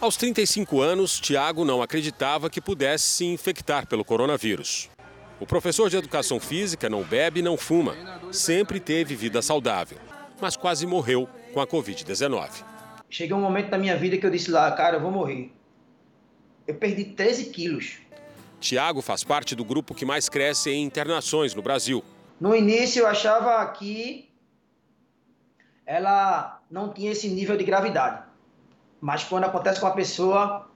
Aos 0.01 0.17
35 0.17 0.81
anos, 0.81 1.19
Tiago 1.19 1.63
não 1.63 1.79
acreditava 1.79 2.49
que 2.49 2.59
pudesse 2.59 3.05
se 3.05 3.25
infectar 3.25 3.85
pelo 3.85 4.03
coronavírus. 4.03 4.89
O 5.39 5.45
professor 5.45 5.89
de 5.89 5.97
educação 5.97 6.39
física 6.39 6.89
não 6.89 7.03
bebe 7.03 7.39
e 7.39 7.43
não 7.43 7.57
fuma. 7.57 7.95
Sempre 8.31 8.79
teve 8.79 9.15
vida 9.15 9.41
saudável, 9.41 9.97
mas 10.39 10.55
quase 10.55 10.85
morreu 10.85 11.27
com 11.53 11.59
a 11.59 11.67
Covid-19. 11.67 12.63
Cheguei 13.09 13.35
um 13.35 13.41
momento 13.41 13.69
da 13.69 13.77
minha 13.77 13.97
vida 13.97 14.17
que 14.17 14.25
eu 14.25 14.29
disse 14.29 14.49
lá, 14.49 14.71
cara, 14.71 14.97
eu 14.97 15.01
vou 15.01 15.11
morrer. 15.11 15.51
Eu 16.67 16.75
perdi 16.75 17.05
13 17.05 17.45
quilos. 17.51 17.97
Tiago 18.59 19.01
faz 19.01 19.23
parte 19.23 19.55
do 19.55 19.65
grupo 19.65 19.93
que 19.93 20.05
mais 20.05 20.29
cresce 20.29 20.69
em 20.69 20.83
internações 20.83 21.53
no 21.53 21.61
Brasil. 21.61 22.03
No 22.39 22.55
início 22.55 23.01
eu 23.01 23.07
achava 23.07 23.65
que 23.73 24.29
ela 25.85 26.61
não 26.71 26.93
tinha 26.93 27.11
esse 27.11 27.27
nível 27.27 27.57
de 27.57 27.63
gravidade. 27.63 28.23
Mas 29.01 29.23
quando 29.23 29.43
acontece 29.43 29.81
com 29.81 29.87
a 29.87 29.91
pessoa, 29.91 30.71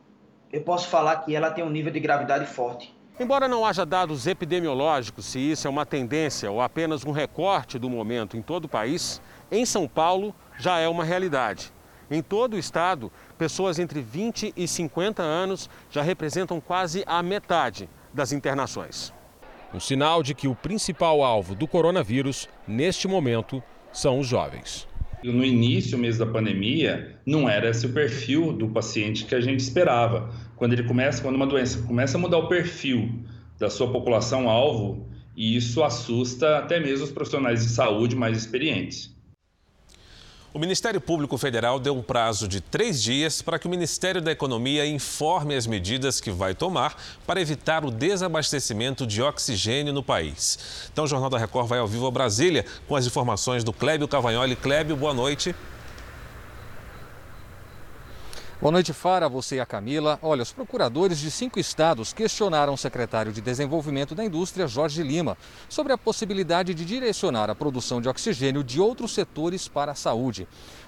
eu 0.52 0.62
posso 0.62 0.90
falar 0.90 1.18
que 1.18 1.34
ela 1.34 1.50
tem 1.50 1.64
um 1.64 1.70
nível 1.70 1.92
de 1.92 2.00
gravidade 2.00 2.46
forte. 2.46 2.97
Embora 3.20 3.48
não 3.48 3.66
haja 3.66 3.84
dados 3.84 4.28
epidemiológicos 4.28 5.26
se 5.26 5.40
isso 5.40 5.66
é 5.66 5.70
uma 5.70 5.88
tendência 5.88 6.52
ou 6.52 6.62
apenas 6.62 7.04
um 7.04 7.12
recorte 7.12 7.80
do 7.80 7.90
momento 7.90 8.38
em 8.38 8.44
todo 8.44 8.66
o 8.66 8.70
país, 8.70 9.20
em 9.52 9.66
São 9.66 9.88
Paulo 9.88 10.36
já 10.60 10.78
é 10.78 10.88
uma 10.88 11.04
realidade. 11.04 11.74
Em 12.12 12.22
todo 12.22 12.54
o 12.54 12.60
estado, 12.60 13.12
pessoas 13.36 13.80
entre 13.80 14.02
20 14.02 14.54
e 14.56 14.68
50 14.68 15.24
anos 15.24 15.68
já 15.90 16.04
representam 16.04 16.62
quase 16.62 17.04
a 17.08 17.24
metade 17.24 17.90
das 18.14 18.32
internações. 18.32 19.12
Um 19.74 19.80
sinal 19.80 20.22
de 20.22 20.36
que 20.36 20.48
o 20.48 20.56
principal 20.56 21.24
alvo 21.24 21.56
do 21.56 21.68
coronavírus, 21.68 22.48
neste 22.68 23.08
momento, 23.08 23.64
são 23.92 24.20
os 24.20 24.28
jovens. 24.28 24.87
No 25.24 25.44
início 25.44 25.98
mesmo 25.98 26.26
da 26.26 26.32
pandemia, 26.32 27.18
não 27.26 27.50
era 27.50 27.70
esse 27.70 27.86
o 27.86 27.94
perfil 27.94 28.54
do 28.54 28.70
paciente 28.70 29.26
que 29.26 29.34
a 29.34 29.42
gente 29.42 29.60
esperava 29.62 30.32
quando 30.56 30.74
ele 30.74 30.84
começa, 30.84 31.22
quando 31.22 31.36
uma 31.36 31.48
doença 31.48 31.82
começa 31.84 32.18
a 32.18 32.22
mudar 32.22 32.38
o 32.38 32.48
perfil 32.48 33.10
da 33.58 33.70
sua 33.70 33.92
população 33.92 34.48
alvo, 34.48 35.08
e 35.36 35.56
isso 35.56 35.84
assusta 35.84 36.60
até 36.60 36.80
mesmo 36.80 37.06
os 37.06 37.12
profissionais 37.12 37.64
de 37.64 37.70
saúde 37.70 38.16
mais 38.16 38.38
experientes. 38.38 39.16
O 40.58 40.60
Ministério 40.60 41.00
Público 41.00 41.38
Federal 41.38 41.80
deu 41.80 41.96
um 41.96 42.02
prazo 42.02 42.48
de 42.48 42.60
três 42.60 43.00
dias 43.04 43.44
para 43.44 43.60
que 43.60 43.68
o 43.68 43.70
Ministério 43.70 44.20
da 44.20 44.32
Economia 44.32 44.88
informe 44.88 45.54
as 45.54 45.68
medidas 45.68 46.20
que 46.20 46.32
vai 46.32 46.56
tomar 46.56 47.00
para 47.28 47.40
evitar 47.40 47.86
o 47.86 47.92
desabastecimento 47.92 49.06
de 49.06 49.22
oxigênio 49.22 49.94
no 49.94 50.02
país. 50.02 50.90
Então, 50.92 51.06
o 51.06 51.08
Jornal 51.08 51.30
da 51.30 51.38
Record 51.38 51.68
vai 51.68 51.78
ao 51.78 51.88
vivo 51.88 52.08
a 52.08 52.12
Brasília 52.12 52.66
com 52.88 52.96
as 52.96 53.06
informações 53.06 53.64
do 53.64 53.72
Clébio 53.72 54.08
Cavagnoli. 54.08 54.56
Clébio, 54.56 54.96
boa 54.98 55.14
noite. 55.14 55.54
Boa 58.60 58.72
noite, 58.72 58.92
Fara, 58.92 59.30
você 59.30 59.58
e 59.58 59.60
a 59.60 59.68
Camila. 59.68 60.18
Olha, 60.20 60.42
os 60.42 60.52
procuradores 60.52 61.20
de 61.20 61.30
cinco 61.30 61.60
estados 61.60 62.12
questionaram 62.12 62.74
o 62.74 62.78
secretário 62.78 63.32
de 63.32 63.40
Desenvolvimento 63.40 64.16
da 64.16 64.26
Indústria, 64.26 64.68
Jorge 64.68 65.04
Lima, 65.04 65.38
sobre 65.70 65.94
a 65.94 65.98
possibilidade 65.98 66.74
de 66.74 66.84
direcionar 66.84 67.52
a 67.52 67.56
produção 67.56 68.02
de 68.02 68.10
oxigênio 68.10 68.64
de 68.64 68.82
outros 68.82 69.14
setores 69.14 69.68
para 69.68 69.92
a 69.92 69.96
saúde. 69.96 70.48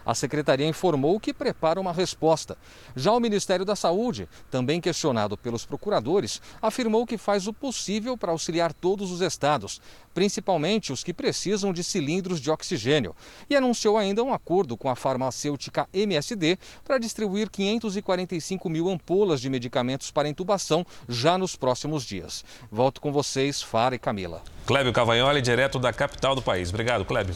A 0.10 0.16
secretaria 0.16 0.68
informou 0.68 1.20
que 1.20 1.32
prepara 1.32 1.80
uma 1.80 1.94
resposta. 1.94 2.58
Já 2.96 3.12
o 3.12 3.20
Ministério 3.20 3.64
da 3.64 3.76
Saúde, 3.76 4.28
também 4.50 4.82
questionado 4.82 5.38
pelos 5.38 5.68
procuradores, 5.68 6.42
afirmou 6.60 7.06
que 7.06 7.16
faz 7.16 7.46
o 7.46 7.54
possível 7.54 8.18
para 8.18 8.32
auxiliar 8.32 8.74
todos 8.74 9.12
os 9.12 9.22
estados, 9.22 9.80
principalmente 10.12 10.92
os 10.92 11.04
que 11.04 11.14
precisam 11.14 11.72
de 11.72 11.84
cilindros 11.84 12.42
de 12.42 12.50
oxigênio, 12.50 13.16
e 13.48 13.56
anunciou 13.56 14.00
ainda 14.00 14.24
um 14.24 14.34
acordo 14.34 14.76
com 14.76 14.90
a 14.90 14.96
farmacêutica 14.96 15.88
MSD 15.94 16.58
para 16.84 16.98
distribuir 16.98 17.48
545 17.48 18.68
mil 18.68 18.90
ampolas 18.90 19.40
de 19.40 19.48
medicamentos 19.48 20.10
para 20.10 20.28
intubação 20.28 20.84
já 21.08 21.38
nos 21.38 21.56
próximos 21.56 22.04
dias. 22.04 22.44
Volto 22.72 23.00
com 23.00 23.12
vocês, 23.12 23.62
Fara 23.62 23.94
e 23.94 24.00
Camila. 24.00 24.42
Clébio 24.66 24.92
Cavagnoli, 24.92 25.40
direto 25.40 25.78
da 25.78 25.94
capital 25.94 26.34
do 26.34 26.42
país. 26.42 26.70
Obrigado, 26.70 27.06
Clébio. 27.06 27.36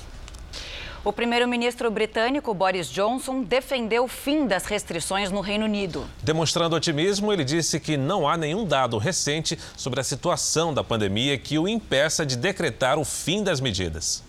O 1.05 1.11
primeiro-ministro 1.11 1.91
britânico 1.91 2.53
Boris 2.53 2.87
Johnson 2.87 3.43
defendeu 3.43 4.05
o 4.05 4.07
fim 4.07 4.47
das 4.47 4.63
restrições 4.63 5.29
no 5.29 5.41
Reino 5.41 5.65
Unido. 5.65 6.05
Demonstrando 6.23 6.77
otimismo, 6.77 7.33
ele 7.33 7.43
disse 7.43 7.77
que 7.77 7.97
não 7.97 8.25
há 8.25 8.37
nenhum 8.37 8.63
dado 8.63 8.97
recente 8.97 9.59
sobre 9.75 9.99
a 9.99 10.03
situação 10.03 10.73
da 10.73 10.81
pandemia 10.81 11.37
que 11.37 11.59
o 11.59 11.67
impeça 11.67 12.25
de 12.25 12.37
decretar 12.37 12.97
o 12.97 13.03
fim 13.03 13.43
das 13.43 13.59
medidas. 13.59 14.23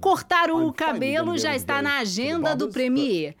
Cortar 0.00 0.50
o 0.52 0.72
cabelo 0.72 1.36
já 1.36 1.56
está 1.56 1.82
na 1.82 1.98
agenda 1.98 2.54
do 2.54 2.68
Premier. 2.68 3.34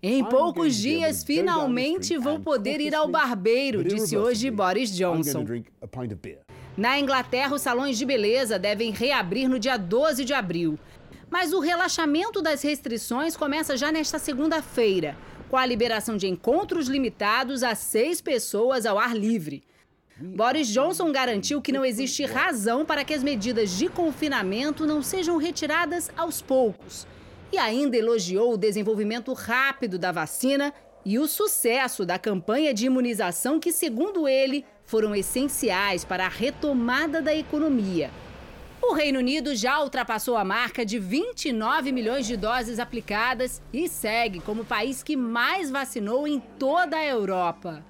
Em 0.00 0.24
poucos 0.24 0.76
dias, 0.76 1.24
finalmente 1.24 2.16
vou 2.16 2.38
poder 2.38 2.80
ir 2.80 2.94
ao 2.94 3.08
barbeiro, 3.08 3.82
disse 3.82 4.16
hoje 4.16 4.52
Boris 4.52 4.94
Johnson. 4.94 5.44
Na 6.76 6.98
Inglaterra, 6.98 7.54
os 7.54 7.62
salões 7.62 7.96
de 7.96 8.04
beleza 8.04 8.58
devem 8.58 8.90
reabrir 8.90 9.48
no 9.48 9.58
dia 9.58 9.78
12 9.78 10.24
de 10.26 10.34
abril. 10.34 10.78
Mas 11.30 11.52
o 11.54 11.60
relaxamento 11.60 12.42
das 12.42 12.60
restrições 12.62 13.34
começa 13.34 13.76
já 13.76 13.90
nesta 13.90 14.18
segunda-feira, 14.18 15.16
com 15.48 15.56
a 15.56 15.64
liberação 15.64 16.18
de 16.18 16.26
encontros 16.26 16.86
limitados 16.86 17.62
a 17.62 17.74
seis 17.74 18.20
pessoas 18.20 18.84
ao 18.84 18.98
ar 18.98 19.16
livre. 19.16 19.64
Boris 20.18 20.68
Johnson 20.68 21.10
garantiu 21.12 21.62
que 21.62 21.72
não 21.72 21.84
existe 21.84 22.24
razão 22.24 22.84
para 22.84 23.04
que 23.04 23.14
as 23.14 23.22
medidas 23.22 23.70
de 23.70 23.88
confinamento 23.88 24.86
não 24.86 25.02
sejam 25.02 25.38
retiradas 25.38 26.10
aos 26.16 26.42
poucos. 26.42 27.06
E 27.52 27.58
ainda 27.58 27.96
elogiou 27.96 28.52
o 28.52 28.58
desenvolvimento 28.58 29.32
rápido 29.32 29.98
da 29.98 30.12
vacina 30.12 30.74
e 31.04 31.18
o 31.18 31.26
sucesso 31.26 32.04
da 32.04 32.18
campanha 32.18 32.74
de 32.74 32.86
imunização 32.86 33.60
que, 33.60 33.72
segundo 33.72 34.26
ele, 34.26 34.64
foram 34.86 35.14
essenciais 35.14 36.04
para 36.04 36.26
a 36.26 36.28
retomada 36.30 37.20
da 37.20 37.34
economia. 37.34 38.10
O 38.80 38.94
Reino 38.94 39.18
Unido 39.18 39.54
já 39.54 39.82
ultrapassou 39.82 40.36
a 40.36 40.44
marca 40.44 40.86
de 40.86 40.98
29 40.98 41.90
milhões 41.90 42.26
de 42.26 42.36
doses 42.36 42.78
aplicadas 42.78 43.60
e 43.72 43.88
segue 43.88 44.40
como 44.40 44.62
o 44.62 44.66
país 44.66 45.02
que 45.02 45.16
mais 45.16 45.70
vacinou 45.70 46.28
em 46.28 46.38
toda 46.38 46.96
a 46.96 47.04
Europa. 47.04 47.84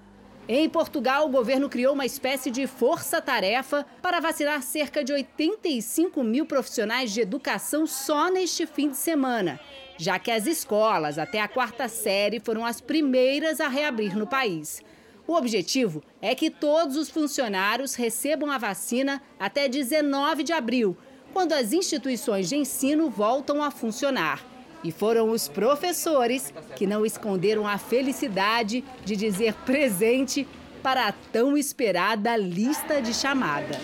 Em 0.48 0.68
Portugal, 0.70 1.26
o 1.26 1.30
governo 1.30 1.68
criou 1.68 1.92
uma 1.92 2.06
espécie 2.06 2.52
de 2.52 2.68
força-tarefa 2.68 3.84
para 4.00 4.20
vacinar 4.20 4.62
cerca 4.62 5.02
de 5.02 5.12
85 5.12 6.22
mil 6.22 6.46
profissionais 6.46 7.12
de 7.12 7.20
educação 7.20 7.84
só 7.84 8.30
neste 8.30 8.64
fim 8.64 8.90
de 8.90 8.96
semana, 8.96 9.58
já 9.98 10.20
que 10.20 10.30
as 10.30 10.46
escolas 10.46 11.18
até 11.18 11.40
a 11.40 11.48
quarta 11.48 11.88
série 11.88 12.38
foram 12.38 12.64
as 12.64 12.80
primeiras 12.80 13.60
a 13.60 13.66
reabrir 13.66 14.16
no 14.16 14.26
país. 14.26 14.80
O 15.26 15.34
objetivo 15.34 16.04
é 16.22 16.34
que 16.34 16.50
todos 16.50 16.96
os 16.96 17.10
funcionários 17.10 17.94
recebam 17.94 18.50
a 18.50 18.58
vacina 18.58 19.20
até 19.40 19.68
19 19.68 20.44
de 20.44 20.52
abril, 20.52 20.96
quando 21.32 21.52
as 21.52 21.72
instituições 21.72 22.48
de 22.48 22.56
ensino 22.56 23.10
voltam 23.10 23.62
a 23.62 23.70
funcionar. 23.70 24.44
E 24.84 24.92
foram 24.92 25.30
os 25.30 25.48
professores 25.48 26.54
que 26.76 26.86
não 26.86 27.04
esconderam 27.04 27.66
a 27.66 27.76
felicidade 27.76 28.84
de 29.04 29.16
dizer 29.16 29.54
presente 29.64 30.46
para 30.80 31.08
a 31.08 31.12
tão 31.12 31.56
esperada 31.56 32.36
lista 32.36 33.02
de 33.02 33.12
chamada. 33.12 33.80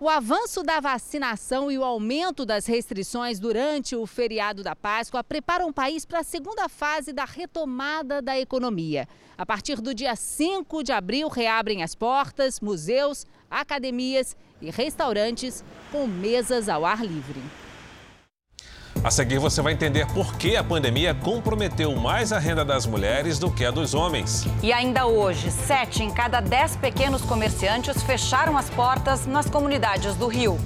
O 0.00 0.08
avanço 0.08 0.62
da 0.62 0.78
vacinação 0.78 1.72
e 1.72 1.76
o 1.76 1.82
aumento 1.82 2.46
das 2.46 2.66
restrições 2.66 3.40
durante 3.40 3.96
o 3.96 4.06
feriado 4.06 4.62
da 4.62 4.76
Páscoa 4.76 5.24
preparam 5.24 5.70
o 5.70 5.72
país 5.72 6.04
para 6.04 6.20
a 6.20 6.24
segunda 6.24 6.68
fase 6.68 7.12
da 7.12 7.24
retomada 7.24 8.22
da 8.22 8.38
economia. 8.38 9.08
A 9.36 9.44
partir 9.44 9.80
do 9.80 9.92
dia 9.92 10.14
5 10.14 10.84
de 10.84 10.92
abril, 10.92 11.26
reabrem 11.28 11.82
as 11.82 11.96
portas, 11.96 12.60
museus, 12.60 13.26
academias 13.50 14.36
e 14.62 14.70
restaurantes 14.70 15.64
com 15.90 16.06
mesas 16.06 16.68
ao 16.68 16.86
ar 16.86 17.04
livre. 17.04 17.42
A 19.02 19.10
seguir 19.12 19.38
você 19.38 19.62
vai 19.62 19.72
entender 19.72 20.06
por 20.08 20.34
que 20.34 20.56
a 20.56 20.64
pandemia 20.64 21.14
comprometeu 21.14 21.94
mais 21.94 22.32
a 22.32 22.38
renda 22.38 22.64
das 22.64 22.84
mulheres 22.84 23.38
do 23.38 23.50
que 23.50 23.64
a 23.64 23.70
dos 23.70 23.94
homens. 23.94 24.44
E 24.60 24.72
ainda 24.72 25.06
hoje, 25.06 25.50
sete 25.52 26.02
em 26.02 26.10
cada 26.10 26.40
dez 26.40 26.74
pequenos 26.76 27.22
comerciantes 27.22 28.02
fecharam 28.02 28.56
as 28.56 28.68
portas 28.70 29.24
nas 29.24 29.48
comunidades 29.48 30.16
do 30.16 30.26
Rio. 30.26 30.58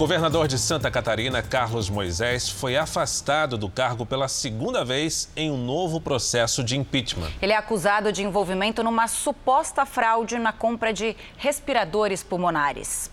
Governador 0.00 0.48
de 0.48 0.58
Santa 0.58 0.90
Catarina, 0.90 1.42
Carlos 1.42 1.90
Moisés, 1.90 2.48
foi 2.48 2.74
afastado 2.74 3.58
do 3.58 3.68
cargo 3.68 4.06
pela 4.06 4.28
segunda 4.28 4.82
vez 4.82 5.28
em 5.36 5.50
um 5.50 5.62
novo 5.62 6.00
processo 6.00 6.64
de 6.64 6.74
impeachment. 6.74 7.30
Ele 7.42 7.52
é 7.52 7.56
acusado 7.56 8.10
de 8.10 8.22
envolvimento 8.22 8.82
numa 8.82 9.06
suposta 9.06 9.84
fraude 9.84 10.38
na 10.38 10.54
compra 10.54 10.90
de 10.90 11.14
respiradores 11.36 12.22
pulmonares. 12.22 13.10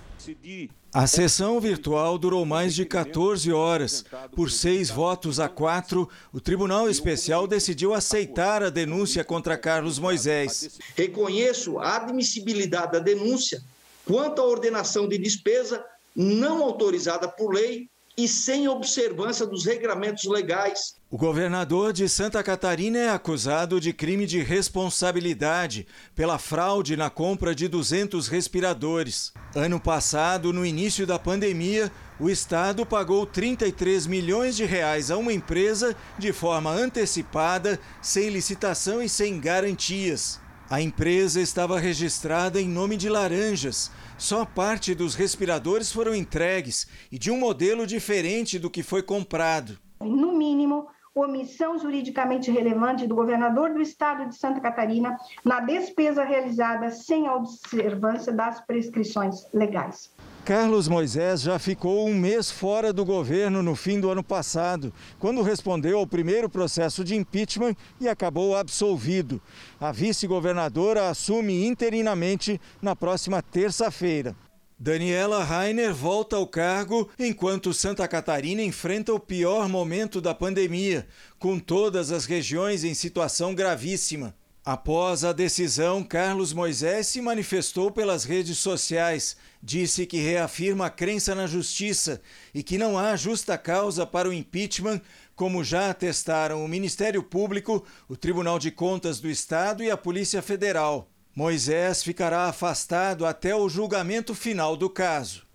A 0.94 1.06
sessão 1.06 1.60
virtual 1.60 2.18
durou 2.18 2.46
mais 2.46 2.74
de 2.74 2.86
14 2.86 3.52
horas. 3.52 4.06
Por 4.34 4.50
seis 4.50 4.90
votos 4.90 5.42
a 5.42 5.50
quatro, 5.50 6.08
o 6.32 6.40
Tribunal 6.40 6.90
Especial 6.90 7.46
decidiu 7.48 7.94
aceitar 7.94 8.64
a 8.64 8.70
denúncia 8.70 9.26
contra 9.26 9.58
Carlos 9.58 10.00
Moisés. 10.00 10.80
Reconheço 10.96 11.80
a 11.80 11.98
admissibilidade 11.98 12.94
da 12.94 13.00
denúncia 13.00 13.62
quanto 14.06 14.42
à 14.42 14.46
ordenação 14.46 15.06
de 15.06 15.18
despesa 15.18 15.84
não 16.18 16.64
autorizada 16.64 17.28
por 17.28 17.54
lei 17.54 17.88
e 18.18 18.28
sem 18.28 18.68
observância 18.68 19.46
dos 19.46 19.64
regramentos 19.64 20.26
legais. 20.26 20.96
O 21.08 21.18
governador 21.18 21.94
de 21.94 22.10
Santa 22.10 22.42
Catarina 22.42 22.98
é 22.98 23.10
acusado 23.10 23.80
de 23.80 23.94
crime 23.94 24.26
de 24.26 24.42
responsabilidade 24.42 25.86
pela 26.16 26.40
fraude 26.40 26.98
na 26.98 27.12
compra 27.12 27.54
de 27.54 27.68
200 27.68 28.28
respiradores. 28.28 29.32
Ano 29.56 29.80
passado, 29.80 30.52
no 30.52 30.66
início 30.66 31.06
da 31.06 31.20
pandemia, 31.20 31.92
o 32.20 32.28
estado 32.28 32.88
pagou 32.88 33.24
33 33.24 34.08
milhões 34.08 34.58
de 34.58 34.66
reais 34.66 35.12
a 35.12 35.18
uma 35.18 35.32
empresa 35.32 35.96
de 36.18 36.34
forma 36.34 36.72
antecipada, 36.72 37.80
sem 38.02 38.30
licitação 38.30 39.00
e 39.00 39.08
sem 39.08 39.40
garantias. 39.40 40.42
A 40.70 40.82
empresa 40.82 41.40
estava 41.40 41.80
registrada 41.80 42.60
em 42.60 42.68
nome 42.68 42.98
de 42.98 43.08
Laranjas, 43.08 43.90
só 44.18 44.44
parte 44.44 44.94
dos 44.94 45.16
respiradores 45.16 45.94
foram 45.94 46.14
entregues 46.14 46.86
e 47.10 47.18
de 47.18 47.32
um 47.32 47.40
modelo 47.40 47.88
diferente 47.88 48.60
do 48.60 48.70
que 48.70 48.84
foi 48.84 49.02
comprado. 49.02 49.80
No 50.02 50.34
mínimo, 50.34 50.88
omissão 51.16 51.80
juridicamente 51.80 52.52
relevante 52.52 53.08
do 53.08 53.16
governador 53.16 53.74
do 53.74 53.82
estado 53.82 54.28
de 54.28 54.36
Santa 54.36 54.60
Catarina 54.60 55.18
na 55.42 55.62
despesa 55.62 56.26
realizada 56.26 56.92
sem 56.92 57.30
observância 57.30 58.34
das 58.34 58.60
prescrições 58.60 59.48
legais. 59.54 60.12
Carlos 60.48 60.88
Moisés 60.88 61.42
já 61.42 61.60
ficou 61.60 62.08
um 62.08 62.14
mês 62.14 62.50
fora 62.50 62.94
do 62.94 63.04
governo 63.04 63.62
no 63.62 63.76
fim 63.76 64.00
do 64.00 64.10
ano 64.10 64.24
passado, 64.24 64.94
quando 65.20 65.42
respondeu 65.42 66.00
ao 66.00 66.08
primeiro 66.08 66.50
processo 66.50 67.04
de 67.04 67.18
impeachment 67.18 67.76
e 68.00 68.08
acabou 68.08 68.56
absolvido. 68.56 69.42
A 69.78 69.92
vice-governadora 69.92 71.10
assume 71.10 71.68
interinamente 71.68 72.62
na 72.82 72.96
próxima 72.96 73.42
terça-feira. 73.42 74.34
Daniela 74.80 75.44
Rainer 75.44 75.94
volta 75.94 76.38
ao 76.38 76.48
cargo 76.48 77.10
enquanto 77.20 77.74
Santa 77.74 78.08
Catarina 78.08 78.62
enfrenta 78.62 79.14
o 79.14 79.20
pior 79.20 79.68
momento 79.68 80.22
da 80.22 80.34
pandemia, 80.34 81.06
com 81.38 81.60
todas 81.60 82.10
as 82.10 82.24
regiões 82.24 82.86
em 82.86 82.94
situação 82.94 83.54
gravíssima. 83.54 84.34
Após 84.70 85.24
a 85.24 85.32
decisão, 85.32 86.04
Carlos 86.04 86.52
Moisés 86.52 87.08
se 87.08 87.22
manifestou 87.22 87.90
pelas 87.90 88.26
redes 88.26 88.58
sociais. 88.58 89.38
Disse 89.64 90.06
que 90.06 90.18
reafirma 90.18 90.88
a 90.88 90.90
crença 90.90 91.34
na 91.34 91.48
justiça 91.48 92.22
e 92.54 92.62
que 92.62 92.78
não 92.78 93.00
há 93.00 93.16
justa 93.16 93.58
causa 93.58 94.06
para 94.06 94.28
o 94.28 94.34
impeachment, 94.34 95.00
como 95.38 95.64
já 95.64 95.90
atestaram 95.90 96.66
o 96.66 96.68
Ministério 96.68 97.24
Público, 97.24 97.86
o 98.10 98.18
Tribunal 98.18 98.60
de 98.60 98.70
Contas 98.70 99.22
do 99.22 99.30
Estado 99.30 99.82
e 99.86 99.90
a 99.90 99.96
Polícia 99.96 100.42
Federal. 100.42 101.10
Moisés 101.34 102.04
ficará 102.04 102.48
afastado 102.48 103.26
até 103.26 103.56
o 103.56 103.70
julgamento 103.70 104.36
final 104.36 104.76
do 104.76 104.90
caso. 104.90 105.47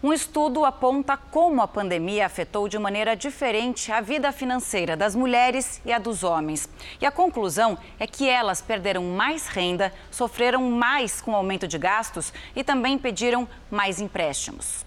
Um 0.00 0.12
estudo 0.12 0.64
aponta 0.64 1.16
como 1.16 1.60
a 1.60 1.66
pandemia 1.66 2.24
afetou 2.24 2.68
de 2.68 2.78
maneira 2.78 3.16
diferente 3.16 3.90
a 3.90 4.00
vida 4.00 4.30
financeira 4.30 4.96
das 4.96 5.16
mulheres 5.16 5.82
e 5.84 5.92
a 5.92 5.98
dos 5.98 6.22
homens. 6.22 6.68
E 7.00 7.06
a 7.06 7.10
conclusão 7.10 7.76
é 7.98 8.06
que 8.06 8.28
elas 8.28 8.62
perderam 8.62 9.02
mais 9.02 9.48
renda, 9.48 9.92
sofreram 10.08 10.70
mais 10.70 11.20
com 11.20 11.32
o 11.32 11.34
aumento 11.34 11.66
de 11.66 11.76
gastos 11.78 12.32
e 12.54 12.62
também 12.62 12.96
pediram 12.96 13.48
mais 13.68 14.00
empréstimos. 14.00 14.86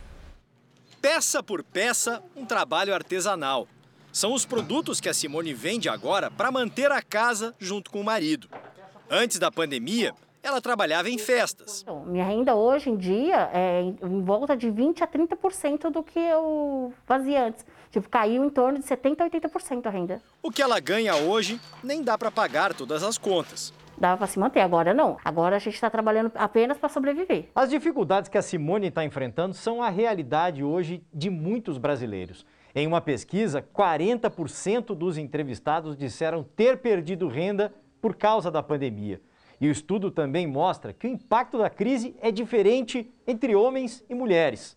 Peça 1.02 1.44
por 1.44 1.62
peça, 1.62 2.24
um 2.34 2.46
trabalho 2.46 2.94
artesanal. 2.94 3.68
São 4.14 4.34
os 4.34 4.46
produtos 4.46 5.02
que 5.02 5.10
a 5.10 5.14
Simone 5.14 5.54
vende 5.54 5.90
agora 5.90 6.32
para 6.32 6.52
manter 6.54 6.90
a 6.90 7.02
casa 7.02 7.54
junto 7.60 7.92
com 7.92 8.00
o 8.00 8.04
marido. 8.04 8.48
Antes 9.10 9.38
da 9.40 9.52
pandemia, 9.52 10.14
ela 10.44 10.60
trabalhava 10.60 11.10
em 11.10 11.18
festas. 11.18 11.86
Minha 12.06 12.26
renda 12.26 12.56
hoje 12.56 12.90
em 12.90 12.98
dia 12.98 13.50
é 13.54 13.82
em 13.82 14.24
volta 14.24 14.56
de 14.56 14.68
20% 14.68 15.02
a 15.02 15.08
30% 15.08 15.90
do 15.90 16.04
que 16.04 16.20
eu 16.20 16.94
fazia 17.06 17.46
antes. 17.46 17.66
Tipo, 17.92 18.10
caiu 18.10 18.44
em 18.44 18.50
torno 18.50 18.80
de 18.80 18.86
70% 18.86 19.22
a 19.22 19.30
80% 19.30 19.86
a 19.86 19.90
renda. 19.90 20.22
O 20.42 20.50
que 20.50 20.62
ela 20.62 20.80
ganha 20.80 21.16
hoje 21.16 21.60
nem 21.84 22.02
dá 22.02 22.18
para 22.18 22.32
pagar 22.32 22.74
todas 22.74 23.04
as 23.04 23.18
contas. 23.18 23.74
Dava 23.98 24.18
para 24.18 24.28
se 24.28 24.40
manter, 24.40 24.62
agora 24.62 24.94
não. 24.94 25.18
Agora 25.24 25.58
a 25.58 25.60
gente 25.60 25.76
está 25.76 25.90
trabalhando 25.90 26.32
apenas 26.34 26.78
para 26.78 26.90
sobreviver. 26.90 27.50
As 27.54 27.70
dificuldades 27.70 28.30
que 28.30 28.38
a 28.38 28.42
Simone 28.42 28.88
está 28.88 29.06
enfrentando 29.06 29.54
são 29.54 29.84
a 29.84 29.90
realidade 29.90 30.64
hoje 30.64 31.04
de 31.14 31.30
muitos 31.30 31.78
brasileiros. 31.78 32.46
Em 32.74 32.88
uma 32.88 33.02
pesquisa, 33.02 33.62
40% 33.62 34.96
dos 34.96 35.18
entrevistados 35.18 35.96
disseram 35.96 36.42
ter 36.42 36.78
perdido 36.78 37.28
renda 37.28 37.72
por 38.02 38.16
causa 38.16 38.50
da 38.50 38.64
pandemia. 38.64 39.22
E 39.62 39.68
o 39.68 39.72
estudo 39.72 40.10
também 40.10 40.48
mostra 40.48 40.92
que 40.92 41.06
o 41.06 41.10
impacto 41.10 41.60
da 41.60 41.70
crise 41.70 42.16
é 42.20 42.32
diferente 42.32 43.08
entre 43.28 43.56
homens 43.56 44.04
e 44.10 44.16
mulheres. 44.16 44.76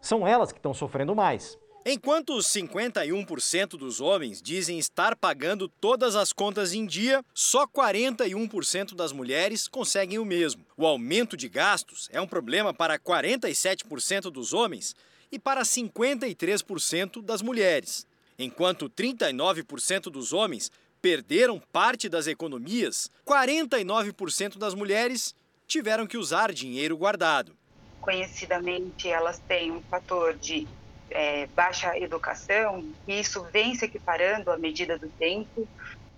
São 0.00 0.26
elas 0.26 0.50
que 0.50 0.58
estão 0.58 0.72
sofrendo 0.72 1.14
mais. 1.14 1.58
Enquanto 1.84 2.32
51% 2.32 3.76
dos 3.76 4.00
homens 4.00 4.40
dizem 4.40 4.78
estar 4.78 5.14
pagando 5.14 5.68
todas 5.68 6.16
as 6.16 6.32
contas 6.32 6.72
em 6.72 6.86
dia, 6.86 7.22
só 7.34 7.66
41% 7.66 8.94
das 8.94 9.12
mulheres 9.12 9.68
conseguem 9.68 10.18
o 10.18 10.24
mesmo. 10.24 10.64
O 10.78 10.86
aumento 10.86 11.36
de 11.36 11.48
gastos 11.48 12.08
é 12.10 12.20
um 12.20 12.26
problema 12.26 12.72
para 12.72 12.98
47% 12.98 14.30
dos 14.30 14.54
homens 14.54 14.96
e 15.30 15.38
para 15.38 15.62
53% 15.62 17.22
das 17.22 17.42
mulheres. 17.42 18.06
Enquanto 18.38 18.90
39% 18.90 20.10
dos 20.10 20.32
homens 20.32 20.72
perderam 21.00 21.60
parte 21.72 22.08
das 22.08 22.26
economias, 22.26 23.10
49% 23.26 24.58
das 24.58 24.74
mulheres 24.74 25.34
tiveram 25.66 26.06
que 26.06 26.16
usar 26.16 26.52
dinheiro 26.52 26.96
guardado. 26.96 27.52
Conhecidamente, 28.00 29.08
elas 29.08 29.38
têm 29.48 29.72
um 29.72 29.82
fator 29.82 30.34
de 30.34 30.66
é, 31.10 31.46
baixa 31.48 31.96
educação, 31.98 32.84
e 33.06 33.20
isso 33.20 33.44
vem 33.52 33.74
se 33.74 33.84
equiparando 33.84 34.50
à 34.50 34.56
medida 34.56 34.98
do 34.98 35.08
tempo. 35.08 35.66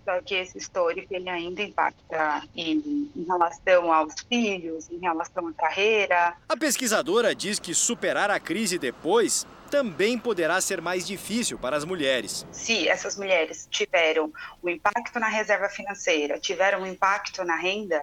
só 0.05 0.23
que 0.23 0.35
esse 0.35 0.57
histórico 0.57 1.15
ele 1.15 1.29
ainda 1.29 1.63
impacta 1.63 2.43
em, 2.57 3.11
em, 3.15 3.25
relação 3.27 3.93
aos 3.93 4.15
filhos, 4.27 4.91
em 4.91 4.99
relação 4.99 5.47
à 5.49 5.53
carreira. 5.53 6.35
A 6.49 6.57
pesquisadora 6.57 7.35
diz 7.35 7.59
que 7.59 7.75
superar 7.75 8.31
a 8.31 8.41
crise 8.41 8.79
depois 8.79 9.47
também 9.71 10.19
poderá 10.19 10.61
ser 10.61 10.81
mais 10.81 11.07
difícil 11.07 11.59
para 11.59 11.77
as 11.77 11.85
mulheres. 11.85 12.47
Se 12.51 12.89
essas 12.89 13.17
mulheres 13.17 13.69
tiveram 13.71 14.33
o 14.63 14.67
um 14.67 14.71
impacto 14.71 15.19
na 15.21 15.29
reserva 15.29 15.69
financeira, 15.69 16.39
tiveram 16.39 16.83
um 16.83 16.87
impacto 16.87 17.45
na 17.45 17.57
renda, 17.57 18.03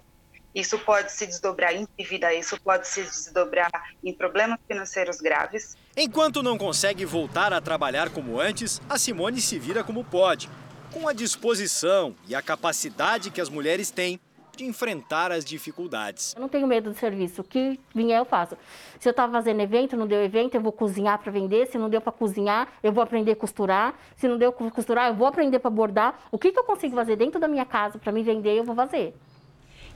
isso 0.54 0.78
pode 0.78 1.12
se 1.12 1.26
desdobrar 1.26 1.74
em 1.74 1.86
dívida, 1.98 2.32
isso 2.32 2.58
pode 2.58 2.88
se 2.88 3.02
desdobrar 3.02 3.70
em 4.02 4.14
problemas 4.14 4.58
financeiros 4.66 5.20
graves. 5.20 5.76
Enquanto 5.94 6.42
não 6.42 6.56
consegue 6.56 7.04
voltar 7.04 7.52
a 7.52 7.60
trabalhar 7.60 8.08
como 8.08 8.40
antes, 8.40 8.80
a 8.88 8.96
Simone 8.96 9.40
se 9.42 9.58
vira 9.58 9.84
como 9.84 10.02
pode, 10.02 10.48
com 10.90 11.06
a 11.06 11.12
disposição 11.12 12.16
e 12.26 12.34
a 12.34 12.40
capacidade 12.40 13.30
que 13.30 13.40
as 13.40 13.50
mulheres 13.50 13.90
têm 13.90 14.18
de 14.56 14.64
enfrentar 14.64 15.30
as 15.30 15.44
dificuldades. 15.44 16.34
Eu 16.34 16.40
não 16.40 16.48
tenho 16.48 16.66
medo 16.66 16.90
do 16.90 16.96
serviço, 16.96 17.42
o 17.42 17.44
que 17.44 17.78
vier 17.94 18.18
eu 18.18 18.24
faço. 18.24 18.56
Se 18.98 19.08
eu 19.08 19.10
estava 19.10 19.32
fazendo 19.32 19.60
evento, 19.60 19.96
não 19.96 20.06
deu 20.06 20.22
evento, 20.22 20.54
eu 20.54 20.60
vou 20.60 20.72
cozinhar 20.72 21.18
para 21.18 21.30
vender. 21.30 21.66
Se 21.66 21.78
não 21.78 21.88
deu 21.88 22.00
para 22.00 22.12
cozinhar, 22.12 22.68
eu 22.82 22.92
vou 22.92 23.02
aprender 23.02 23.32
a 23.32 23.36
costurar. 23.36 23.94
Se 24.16 24.26
não 24.26 24.38
deu 24.38 24.50
para 24.50 24.70
costurar, 24.70 25.08
eu 25.08 25.14
vou 25.14 25.26
aprender 25.26 25.58
para 25.58 25.70
bordar. 25.70 26.18
O 26.30 26.38
que, 26.38 26.50
que 26.50 26.58
eu 26.58 26.64
consigo 26.64 26.96
fazer 26.96 27.16
dentro 27.16 27.38
da 27.38 27.46
minha 27.46 27.64
casa 27.64 27.98
para 27.98 28.10
me 28.10 28.22
vender, 28.22 28.56
eu 28.56 28.64
vou 28.64 28.74
fazer. 28.74 29.14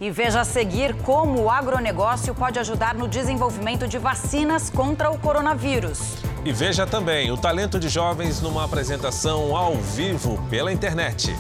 E 0.01 0.11
veja 0.11 0.41
a 0.41 0.45
seguir 0.45 0.97
como 1.03 1.43
o 1.43 1.51
agronegócio 1.51 2.35
pode 2.35 2.59
ajudar 2.59 2.95
no 2.95 3.07
desenvolvimento 3.07 3.87
de 3.87 3.99
vacinas 3.99 4.71
contra 4.71 5.11
o 5.11 5.19
coronavírus. 5.19 6.17
E 6.43 6.53
veja 6.53 6.87
também 6.87 7.31
o 7.31 7.37
talento 7.37 7.79
de 7.79 7.89
jovens 7.89 8.41
numa 8.41 8.65
apresentação 8.65 9.55
ao 9.55 9.75
vivo 9.75 10.43
pela 10.49 10.73
internet. 10.73 11.35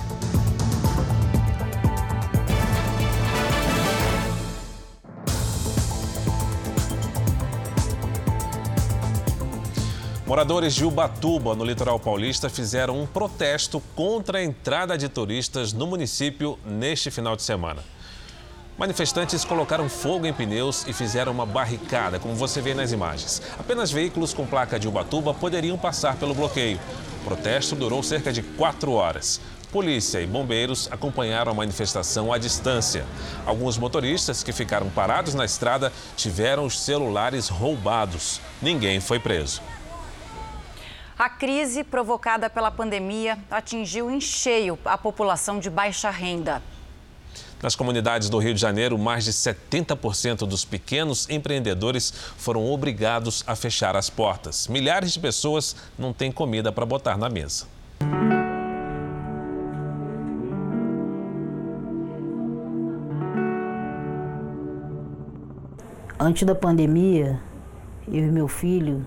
Moradores 10.30 10.76
de 10.76 10.84
Ubatuba, 10.84 11.56
no 11.56 11.64
litoral 11.64 11.98
paulista, 11.98 12.48
fizeram 12.48 13.02
um 13.02 13.04
protesto 13.04 13.82
contra 13.96 14.38
a 14.38 14.44
entrada 14.44 14.96
de 14.96 15.08
turistas 15.08 15.72
no 15.72 15.88
município 15.88 16.56
neste 16.64 17.10
final 17.10 17.34
de 17.34 17.42
semana. 17.42 17.82
Manifestantes 18.78 19.44
colocaram 19.44 19.88
fogo 19.88 20.26
em 20.26 20.32
pneus 20.32 20.86
e 20.86 20.92
fizeram 20.92 21.32
uma 21.32 21.44
barricada, 21.44 22.20
como 22.20 22.36
você 22.36 22.60
vê 22.60 22.74
nas 22.74 22.92
imagens. 22.92 23.42
Apenas 23.58 23.90
veículos 23.90 24.32
com 24.32 24.46
placa 24.46 24.78
de 24.78 24.86
Ubatuba 24.86 25.34
poderiam 25.34 25.76
passar 25.76 26.14
pelo 26.14 26.32
bloqueio. 26.32 26.78
O 27.22 27.24
protesto 27.24 27.74
durou 27.74 28.00
cerca 28.00 28.32
de 28.32 28.40
quatro 28.40 28.92
horas. 28.92 29.40
Polícia 29.72 30.20
e 30.20 30.28
bombeiros 30.28 30.88
acompanharam 30.92 31.50
a 31.50 31.56
manifestação 31.56 32.32
à 32.32 32.38
distância. 32.38 33.04
Alguns 33.44 33.76
motoristas 33.76 34.44
que 34.44 34.52
ficaram 34.52 34.90
parados 34.90 35.34
na 35.34 35.44
estrada 35.44 35.92
tiveram 36.16 36.66
os 36.66 36.78
celulares 36.78 37.48
roubados. 37.48 38.40
Ninguém 38.62 39.00
foi 39.00 39.18
preso. 39.18 39.60
A 41.20 41.28
crise 41.28 41.84
provocada 41.84 42.48
pela 42.48 42.70
pandemia 42.70 43.36
atingiu 43.50 44.10
em 44.10 44.18
cheio 44.18 44.78
a 44.86 44.96
população 44.96 45.58
de 45.58 45.68
baixa 45.68 46.08
renda. 46.08 46.62
Nas 47.62 47.76
comunidades 47.76 48.30
do 48.30 48.38
Rio 48.38 48.54
de 48.54 48.60
Janeiro, 48.62 48.96
mais 48.96 49.26
de 49.26 49.32
70% 49.34 50.46
dos 50.46 50.64
pequenos 50.64 51.28
empreendedores 51.28 52.10
foram 52.38 52.64
obrigados 52.64 53.44
a 53.46 53.54
fechar 53.54 53.96
as 53.96 54.08
portas. 54.08 54.66
Milhares 54.66 55.12
de 55.12 55.20
pessoas 55.20 55.76
não 55.98 56.14
têm 56.14 56.32
comida 56.32 56.72
para 56.72 56.86
botar 56.86 57.18
na 57.18 57.28
mesa. 57.28 57.66
Antes 66.18 66.44
da 66.44 66.54
pandemia, 66.54 67.38
eu 68.08 68.26
e 68.26 68.32
meu 68.32 68.48
filho, 68.48 69.04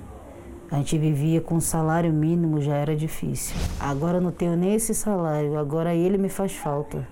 a 0.74 0.78
gente 0.78 0.98
vivia 0.98 1.40
com 1.40 1.60
salário 1.60 2.12
mínimo, 2.12 2.60
já 2.60 2.76
era 2.76 2.96
difícil. 2.96 3.56
Agora 3.80 4.20
não 4.20 4.32
tenho 4.32 4.56
nem 4.58 4.74
esse 4.74 4.96
salário, 4.96 5.56
agora 5.56 5.94
ele 5.94 6.18
me 6.18 6.30
faz 6.30 6.56
falta. 6.56 7.08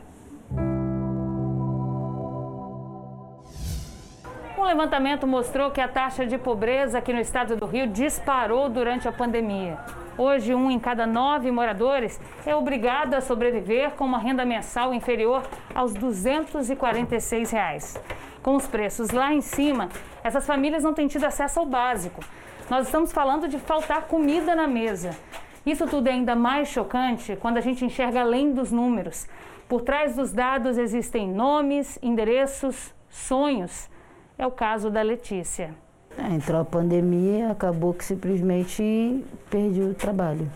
Um 4.57 4.63
levantamento 4.63 5.27
mostrou 5.27 5.69
que 5.69 5.79
a 5.79 5.87
taxa 5.87 6.25
de 6.25 6.39
pobreza 6.39 6.97
aqui 6.97 7.13
no 7.13 7.19
estado 7.19 7.55
do 7.55 7.67
Rio 7.67 7.85
disparou 7.85 8.67
durante 8.67 9.07
a 9.07 9.11
pandemia. 9.11 9.77
Hoje, 10.17 10.55
um 10.55 10.71
em 10.71 10.79
cada 10.79 11.05
nove 11.05 11.51
moradores 11.51 12.19
é 12.43 12.55
obrigado 12.55 13.13
a 13.13 13.21
sobreviver 13.21 13.91
com 13.91 14.05
uma 14.05 14.17
renda 14.17 14.43
mensal 14.43 14.91
inferior 14.91 15.43
aos 15.75 15.93
246 15.93 17.51
reais. 17.51 18.01
Com 18.41 18.55
os 18.55 18.65
preços 18.65 19.11
lá 19.11 19.31
em 19.31 19.41
cima, 19.41 19.87
essas 20.23 20.47
famílias 20.47 20.83
não 20.83 20.95
têm 20.95 21.07
tido 21.07 21.25
acesso 21.25 21.59
ao 21.59 21.65
básico. 21.67 22.21
Nós 22.71 22.85
estamos 22.85 23.11
falando 23.11 23.49
de 23.49 23.59
faltar 23.59 24.03
comida 24.03 24.55
na 24.55 24.65
mesa. 24.65 25.09
Isso 25.65 25.85
tudo 25.87 26.07
é 26.07 26.13
ainda 26.13 26.37
mais 26.37 26.69
chocante 26.69 27.35
quando 27.35 27.57
a 27.57 27.61
gente 27.61 27.83
enxerga 27.83 28.21
além 28.21 28.53
dos 28.53 28.71
números. 28.71 29.27
Por 29.67 29.81
trás 29.81 30.15
dos 30.15 30.31
dados 30.31 30.77
existem 30.77 31.27
nomes, 31.29 31.99
endereços, 32.01 32.93
sonhos 33.09 33.89
é 34.37 34.47
o 34.47 34.51
caso 34.51 34.89
da 34.89 35.01
Letícia. 35.01 35.75
É, 36.17 36.33
entrou 36.33 36.61
a 36.61 36.63
pandemia, 36.63 37.51
acabou 37.51 37.93
que 37.93 38.05
simplesmente 38.05 39.21
perdi 39.49 39.81
o 39.81 39.93
trabalho. 39.93 40.49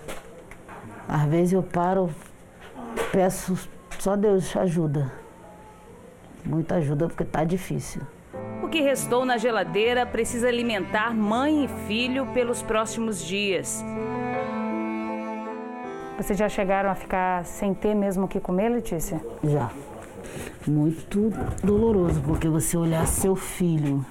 Às 1.09 1.25
vezes 1.25 1.51
eu 1.51 1.63
paro, 1.63 2.09
peço 3.11 3.57
só 3.99 4.15
Deus 4.15 4.55
ajuda. 4.55 5.11
Muita 6.45 6.75
ajuda 6.75 7.07
porque 7.07 7.25
tá 7.25 7.43
difícil. 7.43 8.01
O 8.65 8.67
que 8.67 8.81
restou 8.81 9.23
na 9.25 9.37
geladeira 9.37 10.07
precisa 10.07 10.47
alimentar 10.47 11.13
mãe 11.13 11.65
e 11.65 11.67
filho 11.87 12.25
pelos 12.33 12.63
próximos 12.63 13.23
dias. 13.23 13.85
Vocês 16.17 16.39
já 16.39 16.49
chegaram 16.49 16.89
a 16.89 16.95
ficar 16.95 17.45
sem 17.45 17.75
ter 17.75 17.93
mesmo 17.93 18.25
o 18.25 18.27
que 18.27 18.39
comer, 18.39 18.69
Letícia? 18.69 19.21
Já 19.43 19.69
muito 20.67 21.31
doloroso, 21.63 22.19
porque 22.21 22.49
você 22.49 22.75
olhar 22.75 23.05
seu 23.05 23.35
filho 23.35 24.03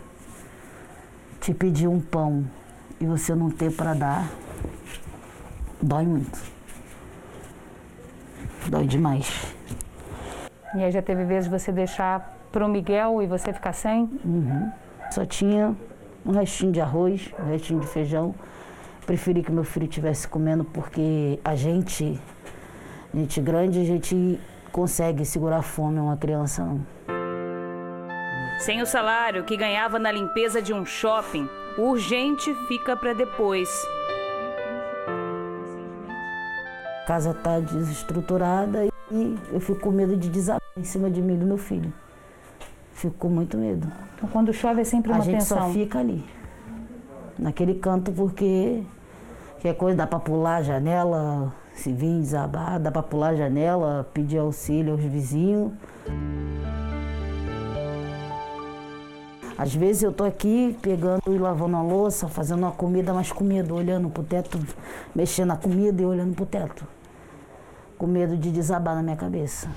te 1.40 1.53
pedir 1.53 1.88
um 1.88 2.01
pão 2.01 2.49
e 3.01 3.07
você 3.07 3.35
não 3.35 3.51
ter 3.51 3.75
para 3.75 3.93
dar, 3.93 4.31
dói 5.83 6.07
muito. 6.07 6.40
Dói 8.69 8.87
demais. 8.87 9.53
E 10.77 10.85
aí 10.85 10.93
já 10.93 11.03
teve 11.03 11.25
vezes 11.25 11.51
de 11.51 11.59
você 11.59 11.73
deixar 11.73 12.34
pro 12.55 12.69
Miguel 12.69 13.21
e 13.21 13.27
você 13.27 13.53
ficar 13.53 13.73
sem? 13.73 14.09
Uhum. 14.25 14.71
Só 15.11 15.27
tinha 15.27 15.75
um 16.25 16.31
restinho 16.31 16.71
de 16.71 16.81
arroz, 16.81 17.35
um 17.37 17.51
restinho 17.51 17.81
de 17.81 17.87
feijão. 17.88 18.33
Preferi 19.05 19.43
que 19.43 19.51
meu 19.51 19.64
filho 19.64 19.87
estivesse 19.87 20.29
comendo 20.29 20.64
porque 20.64 21.40
a 21.45 21.57
gente, 21.57 22.17
gente 23.12 23.40
grande, 23.40 23.81
a 23.81 23.85
gente 23.85 24.38
consegue 24.71 25.25
segurar 25.25 25.57
a 25.59 25.62
fome 25.62 25.99
uma 25.99 26.17
criança, 26.17 26.64
não. 26.64 26.87
Sem 28.61 28.81
o 28.81 28.87
salário 28.87 29.43
que 29.43 29.57
ganhava 29.57 29.99
na 29.99 30.12
limpeza 30.12 30.62
de 30.62 30.73
um 30.73 30.87
shopping, 30.87 31.49
o 31.77 31.90
urgente 31.90 32.55
fica 32.69 32.97
para 32.97 33.12
depois. 33.14 33.69
A 37.03 37.07
casa 37.07 37.33
está 37.33 37.59
desestruturada 37.59 38.87
e 39.11 39.37
eu 39.53 39.59
fico 39.59 39.81
com 39.81 39.90
medo 39.90 40.17
de 40.17 40.31
desabar 40.31 40.62
em 40.77 40.85
cima 40.85 41.11
de 41.11 41.21
mim 41.21 41.35
e 41.35 41.38
do 41.38 41.47
meu 41.47 41.59
filho. 41.59 41.93
Fico 42.94 43.14
com 43.18 43.28
muito 43.28 43.59
medo. 43.59 43.87
Então, 44.16 44.28
quando 44.28 44.52
chove 44.52 44.80
é 44.80 44.85
sempre 44.85 45.12
uma 45.12 45.20
A 45.20 45.24
gente 45.24 45.35
tensão. 45.40 45.59
só 45.59 45.68
fica 45.70 45.98
ali, 45.98 46.24
naquele 47.38 47.74
canto, 47.74 48.12
porque 48.12 48.83
qualquer 49.54 49.74
coisa 49.74 49.96
dá 49.98 50.07
para 50.07 50.20
pular 50.20 50.57
a 50.57 50.62
janela, 50.62 51.52
se 51.74 51.92
vir 51.92 52.20
desabar, 52.20 52.78
dá 52.78 52.90
para 52.90 53.02
pular 53.02 53.28
a 53.28 53.35
janela, 53.35 54.09
pedir 54.14 54.38
auxílio 54.38 54.92
aos 54.92 55.02
vizinhos. 55.02 55.72
Às 59.59 59.74
vezes 59.74 60.02
eu 60.02 60.12
tô 60.12 60.24
aqui 60.24 60.76
pegando 60.83 61.22
e 61.28 61.38
lavando 61.38 61.76
a 61.76 61.83
louça, 61.83 62.28
fazendo 62.28 62.61
uma 62.61 62.72
comida, 62.72 63.12
mas 63.12 63.30
com 63.30 63.44
medo, 63.44 63.74
olhando 63.74 64.09
pro 64.09 64.22
teto, 64.22 64.59
mexendo 65.14 65.48
na 65.48 65.57
comida 65.57 66.02
e 66.02 66.04
olhando 66.04 66.35
pro 66.35 66.46
teto. 66.46 66.87
Com 67.96 68.07
medo 68.07 68.37
de 68.37 68.50
desabar 68.50 68.96
na 68.96 69.02
minha 69.02 69.16
cabeça. 69.16 69.68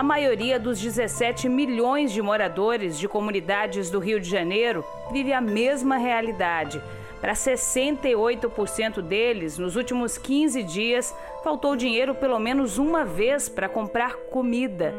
A 0.00 0.02
maioria 0.02 0.58
dos 0.58 0.80
17 0.80 1.46
milhões 1.46 2.10
de 2.10 2.22
moradores 2.22 2.98
de 2.98 3.06
comunidades 3.06 3.90
do 3.90 3.98
Rio 3.98 4.18
de 4.18 4.30
Janeiro 4.30 4.82
vive 5.12 5.30
a 5.30 5.42
mesma 5.42 5.98
realidade. 5.98 6.82
Para 7.20 7.34
68% 7.34 9.02
deles, 9.02 9.58
nos 9.58 9.76
últimos 9.76 10.16
15 10.16 10.62
dias, 10.62 11.14
faltou 11.44 11.76
dinheiro 11.76 12.14
pelo 12.14 12.38
menos 12.38 12.78
uma 12.78 13.04
vez 13.04 13.46
para 13.46 13.68
comprar 13.68 14.14
comida. 14.30 14.94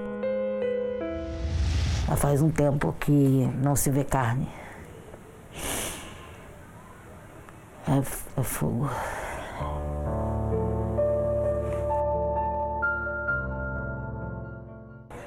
Já 2.08 2.16
faz 2.16 2.44
um 2.44 2.52
tempo 2.52 2.96
que 3.00 3.50
não 3.60 3.76
se 3.76 3.90
vê 3.90 4.04
carne. 4.04 4.48
É, 7.88 8.40
é 8.40 8.44
fogo. 8.44 8.88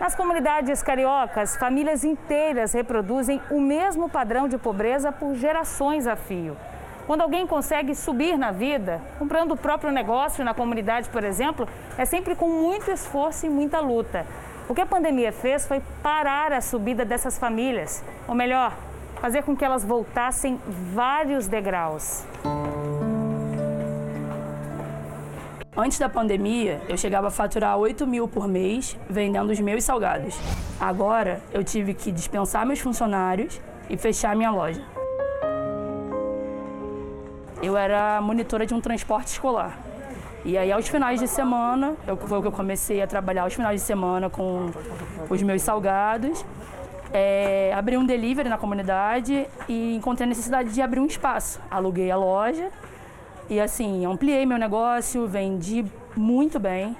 Nas 0.04 0.14
comunidades 0.14 0.82
cariocas, 0.82 1.56
famílias 1.56 2.04
inteiras 2.04 2.74
reproduzem 2.74 3.40
o 3.50 3.58
mesmo 3.58 4.06
padrão 4.06 4.46
de 4.46 4.58
pobreza 4.58 5.10
por 5.10 5.34
gerações 5.34 6.06
a 6.06 6.14
fio. 6.14 6.58
Quando 7.06 7.22
alguém 7.22 7.46
consegue 7.46 7.94
subir 7.94 8.36
na 8.36 8.52
vida, 8.52 9.00
comprando 9.18 9.52
o 9.52 9.56
próprio 9.56 9.90
negócio 9.90 10.44
na 10.44 10.52
comunidade, 10.52 11.08
por 11.08 11.24
exemplo, 11.24 11.66
é 11.96 12.04
sempre 12.04 12.36
com 12.36 12.50
muito 12.50 12.90
esforço 12.90 13.46
e 13.46 13.48
muita 13.48 13.80
luta. 13.80 14.26
O 14.68 14.74
que 14.74 14.82
a 14.82 14.86
pandemia 14.86 15.32
fez 15.32 15.66
foi 15.66 15.80
parar 16.02 16.52
a 16.52 16.60
subida 16.60 17.02
dessas 17.02 17.38
famílias, 17.38 18.04
ou 18.28 18.34
melhor, 18.34 18.74
fazer 19.22 19.42
com 19.42 19.56
que 19.56 19.64
elas 19.64 19.86
voltassem 19.86 20.60
vários 20.92 21.48
degraus. 21.48 22.26
Antes 25.76 25.98
da 25.98 26.08
pandemia, 26.08 26.80
eu 26.88 26.96
chegava 26.96 27.26
a 27.26 27.30
faturar 27.32 27.76
8 27.76 28.06
mil 28.06 28.28
por 28.28 28.46
mês 28.46 28.96
vendendo 29.10 29.50
os 29.50 29.58
meus 29.58 29.82
salgados. 29.82 30.38
Agora, 30.78 31.42
eu 31.52 31.64
tive 31.64 31.94
que 31.94 32.12
dispensar 32.12 32.64
meus 32.64 32.78
funcionários 32.78 33.60
e 33.90 33.96
fechar 33.96 34.36
minha 34.36 34.52
loja. 34.52 34.80
Eu 37.60 37.76
era 37.76 38.20
monitora 38.20 38.64
de 38.64 38.72
um 38.72 38.80
transporte 38.80 39.28
escolar. 39.28 39.76
E 40.44 40.56
aí, 40.56 40.70
aos 40.70 40.86
finais 40.86 41.18
de 41.18 41.26
semana, 41.26 41.96
eu, 42.06 42.16
foi 42.16 42.38
o 42.38 42.42
que 42.42 42.46
eu 42.46 42.52
comecei 42.52 43.02
a 43.02 43.06
trabalhar 43.08 43.42
aos 43.42 43.54
finais 43.54 43.80
de 43.80 43.86
semana 43.86 44.30
com 44.30 44.70
os 45.28 45.42
meus 45.42 45.60
salgados. 45.60 46.44
É, 47.12 47.72
abri 47.74 47.96
um 47.96 48.06
delivery 48.06 48.48
na 48.48 48.58
comunidade 48.58 49.48
e 49.68 49.96
encontrei 49.96 50.24
a 50.24 50.28
necessidade 50.28 50.72
de 50.72 50.80
abrir 50.80 51.00
um 51.00 51.06
espaço. 51.06 51.60
Aluguei 51.68 52.12
a 52.12 52.16
loja 52.16 52.70
e 53.48 53.60
assim, 53.60 54.06
ampliei 54.06 54.46
meu 54.46 54.58
negócio, 54.58 55.26
vendi 55.26 55.84
muito 56.16 56.58
bem. 56.58 56.96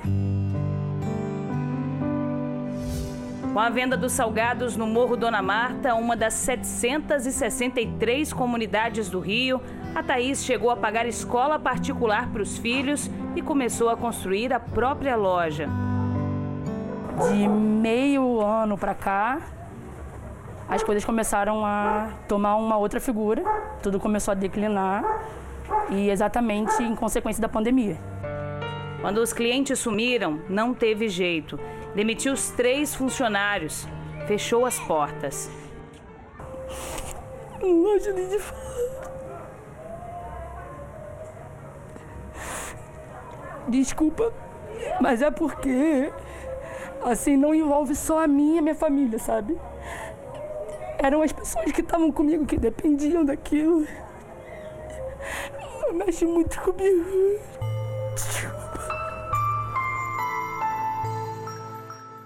Com 3.53 3.61
a 3.61 3.71
venda 3.71 3.97
dos 3.97 4.13
salgados 4.13 4.77
no 4.77 4.87
Morro 4.87 5.17
Dona 5.17 5.41
Marta, 5.41 5.95
uma 5.95 6.17
das 6.17 6.35
763 6.35 8.33
comunidades 8.33 9.09
do 9.09 9.21
Rio, 9.21 9.61
a 9.95 10.03
Thaís 10.03 10.45
chegou 10.45 10.71
a 10.71 10.77
pagar 10.77 11.07
escola 11.07 11.59
particular 11.59 12.29
para 12.31 12.43
os 12.43 12.59
filhos 12.59 13.09
e 13.37 13.41
começou 13.41 13.89
a 13.89 13.97
construir 13.97 14.53
a 14.53 14.59
própria 14.59 15.15
loja. 15.15 15.69
De 17.29 17.47
meio 17.47 18.41
ano 18.41 18.77
para 18.77 18.93
cá, 18.93 19.41
as 20.69 20.83
coisas 20.83 21.05
começaram 21.05 21.65
a 21.65 22.09
tomar 22.27 22.57
uma 22.57 22.77
outra 22.77 22.99
figura, 22.99 23.45
tudo 23.83 24.01
começou 24.01 24.33
a 24.33 24.35
declinar 24.35 25.05
e 25.91 26.11
exatamente 26.11 26.83
em 26.83 26.95
consequência 26.95 27.41
da 27.41 27.49
pandemia. 27.49 27.97
Quando 29.01 29.19
os 29.19 29.33
clientes 29.33 29.79
sumiram, 29.79 30.41
não 30.49 30.73
teve 30.73 31.09
jeito. 31.09 31.59
Demitiu 31.95 32.33
os 32.33 32.51
três 32.51 32.95
funcionários, 32.95 33.87
fechou 34.27 34.65
as 34.65 34.79
portas. 34.81 35.51
Não 37.61 37.83
gosto 37.83 38.13
nem 38.13 38.29
de 38.29 38.39
falar. 38.39 38.65
Desculpa, 43.69 44.33
mas 45.01 45.23
é 45.23 45.31
porque 45.31 46.13
assim 47.03 47.37
não 47.37 47.55
envolve 47.55 47.95
só 47.95 48.23
a 48.23 48.27
minha 48.27 48.57
e 48.57 48.59
a 48.59 48.63
minha 48.63 48.75
família, 48.75 49.19
sabe? 49.19 49.59
Eram 50.99 51.23
as 51.23 51.33
pessoas 51.33 51.71
que 51.73 51.81
estavam 51.81 52.11
comigo 52.11 52.47
que 52.47 52.57
dependiam 52.57 53.25
daquilo. 53.25 53.87
Mexe 55.93 56.25
muito 56.25 56.61
comigo. 56.61 57.05
Desculpa. 58.15 58.65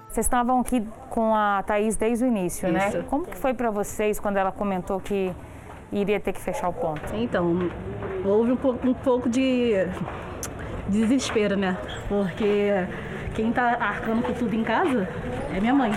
Vocês 0.09 0.27
estavam 0.27 0.61
aqui 0.61 0.87
com 1.11 1.35
a 1.35 1.63
Thaís 1.63 1.97
desde 1.97 2.25
o 2.25 2.29
início, 2.29 2.71
né? 2.73 2.89
Isso. 2.89 3.03
Como 3.05 3.25
que 3.25 3.37
foi 3.37 3.55
para 3.55 3.71
vocês 3.71 4.19
quando 4.19 4.37
ela 4.37 4.51
comentou 4.51 4.99
que 4.99 5.33
iria 5.93 6.19
ter 6.19 6.33
que 6.33 6.41
fechar 6.41 6.69
o 6.69 6.73
ponto? 6.73 7.03
Então, 7.15 7.71
houve 8.25 8.53
um 8.53 8.57
pouco, 8.57 8.89
um 8.89 8.95
pouco 8.95 9.29
de 9.29 9.75
desespero, 10.89 11.57
né? 11.57 11.79
Porque 12.09 12.71
quem 13.35 13.53
tá 13.53 13.77
arcando 13.81 14.23
com 14.23 14.33
tudo 14.33 14.55
em 14.55 14.65
casa 14.65 15.09
é 15.55 15.61
minha 15.61 15.75
mãe. 15.75 15.93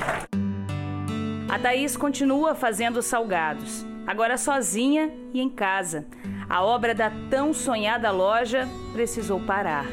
A 1.50 1.58
Thaís 1.58 1.98
continua 1.98 2.54
fazendo 2.54 3.02
salgados, 3.02 3.86
agora 4.06 4.38
sozinha 4.38 5.12
e 5.34 5.42
em 5.42 5.50
casa. 5.50 6.06
A 6.52 6.62
obra 6.66 6.94
da 6.94 7.10
tão 7.30 7.54
sonhada 7.54 8.12
loja 8.12 8.68
precisou 8.92 9.40
parar. 9.40 9.86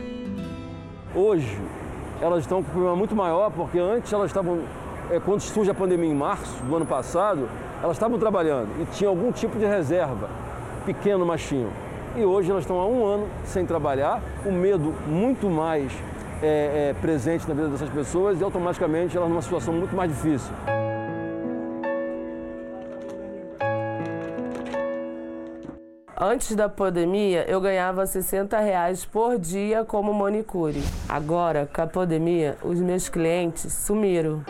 Hoje, 1.15 1.57
elas 2.21 2.41
estão 2.41 2.65
com 2.65 2.69
um 2.69 2.73
problema 2.73 2.97
muito 2.97 3.15
maior, 3.15 3.49
porque 3.53 3.79
antes 3.79 4.13
elas 4.13 4.27
estavam, 4.27 4.63
é, 5.09 5.21
quando 5.21 5.41
surge 5.41 5.71
a 5.71 5.75
pandemia 5.75 6.11
em 6.11 6.15
março 6.17 6.61
do 6.65 6.75
ano 6.75 6.85
passado, 6.85 7.49
elas 7.81 7.95
estavam 7.95 8.19
trabalhando 8.19 8.71
e 8.83 8.87
tinham 8.87 9.11
algum 9.11 9.31
tipo 9.31 9.57
de 9.57 9.67
reserva, 9.67 10.29
pequeno, 10.85 11.25
mas 11.25 11.47
tinham. 11.47 11.71
E 12.17 12.25
hoje 12.25 12.51
elas 12.51 12.65
estão 12.65 12.81
há 12.81 12.87
um 12.87 13.07
ano 13.07 13.29
sem 13.45 13.65
trabalhar, 13.65 14.21
o 14.45 14.51
medo 14.51 14.93
muito 15.07 15.49
mais 15.49 15.93
é, 16.43 16.91
é, 16.91 16.95
presente 17.01 17.47
na 17.47 17.55
vida 17.55 17.69
dessas 17.69 17.89
pessoas 17.89 18.41
e 18.41 18.43
automaticamente 18.43 19.17
elas 19.17 19.29
numa 19.29 19.43
situação 19.43 19.73
muito 19.73 19.95
mais 19.95 20.11
difícil. 20.11 20.53
Antes 26.21 26.57
da 26.57 26.69
pandemia, 26.69 27.45
eu 27.49 27.61
ganhava 27.61 28.05
60 28.05 28.59
reais 28.59 29.05
por 29.05 29.39
dia 29.39 29.85
como 29.85 30.13
manicure. 30.13 30.83
Agora, 31.09 31.71
com 31.73 31.81
a 31.81 31.87
pandemia, 31.87 32.57
os 32.65 32.81
meus 32.81 33.09
clientes 33.09 33.73
sumiram. 33.73 34.43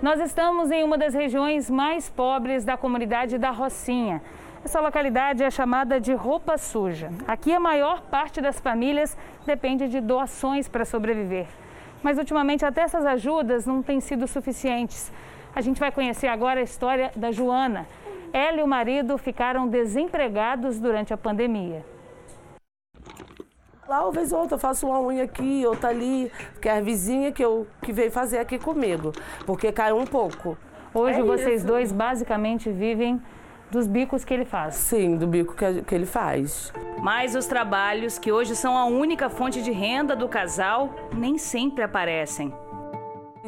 Nós 0.00 0.20
estamos 0.20 0.70
em 0.70 0.84
uma 0.84 0.96
das 0.96 1.12
regiões 1.12 1.68
mais 1.68 2.08
pobres 2.08 2.64
da 2.64 2.76
comunidade 2.76 3.36
da 3.36 3.50
Rocinha. 3.50 4.22
Essa 4.64 4.78
localidade 4.78 5.42
é 5.42 5.50
chamada 5.50 6.00
de 6.00 6.14
Roupa 6.14 6.56
Suja. 6.56 7.10
Aqui 7.26 7.52
a 7.52 7.58
maior 7.58 8.02
parte 8.02 8.40
das 8.40 8.60
famílias 8.60 9.18
depende 9.44 9.88
de 9.88 10.00
doações 10.00 10.68
para 10.68 10.84
sobreviver. 10.84 11.48
Mas 12.00 12.16
ultimamente 12.16 12.64
até 12.64 12.82
essas 12.82 13.04
ajudas 13.04 13.66
não 13.66 13.82
têm 13.82 14.00
sido 14.00 14.28
suficientes. 14.28 15.10
A 15.52 15.60
gente 15.60 15.80
vai 15.80 15.90
conhecer 15.90 16.28
agora 16.28 16.60
a 16.60 16.62
história 16.62 17.10
da 17.16 17.32
Joana. 17.32 17.88
Ela 18.32 18.60
e 18.60 18.62
o 18.62 18.66
marido 18.66 19.16
ficaram 19.18 19.66
desempregados 19.68 20.78
durante 20.78 21.12
a 21.12 21.16
pandemia. 21.16 21.84
Lá, 23.88 24.02
uma 24.02 24.12
vez 24.12 24.32
ou 24.32 24.40
outra, 24.40 24.56
eu 24.56 24.58
faço 24.58 24.86
uma 24.86 25.00
unha 25.00 25.24
aqui, 25.24 25.64
outra 25.66 25.88
ali, 25.88 26.30
que 26.60 26.68
é 26.68 26.76
a 26.76 26.80
vizinha 26.80 27.32
que, 27.32 27.42
eu, 27.42 27.66
que 27.82 27.90
veio 27.90 28.10
fazer 28.10 28.38
aqui 28.38 28.58
comigo, 28.58 29.12
porque 29.46 29.72
caiu 29.72 29.96
um 29.96 30.04
pouco. 30.06 30.58
Hoje 30.92 31.20
É 31.20 31.22
vocês 31.22 31.60
isso. 31.60 31.66
dois 31.66 31.90
basicamente 31.90 32.70
vivem 32.70 33.20
dos 33.70 33.86
bicos 33.86 34.24
que 34.24 34.34
ele 34.34 34.44
faz. 34.44 34.74
Sim, 34.74 35.16
do 35.16 35.26
bico 35.26 35.54
que, 35.54 35.82
que 35.82 35.94
ele 35.94 36.04
faz. 36.06 36.72
Mas 37.02 37.34
os 37.34 37.46
trabalhos, 37.46 38.18
que 38.18 38.30
hoje 38.30 38.54
são 38.54 38.76
a 38.76 38.84
única 38.84 39.30
fonte 39.30 39.62
de 39.62 39.70
renda 39.70 40.14
do 40.14 40.28
casal, 40.28 40.90
nem 41.14 41.38
sempre 41.38 41.82
aparecem. 41.82 42.52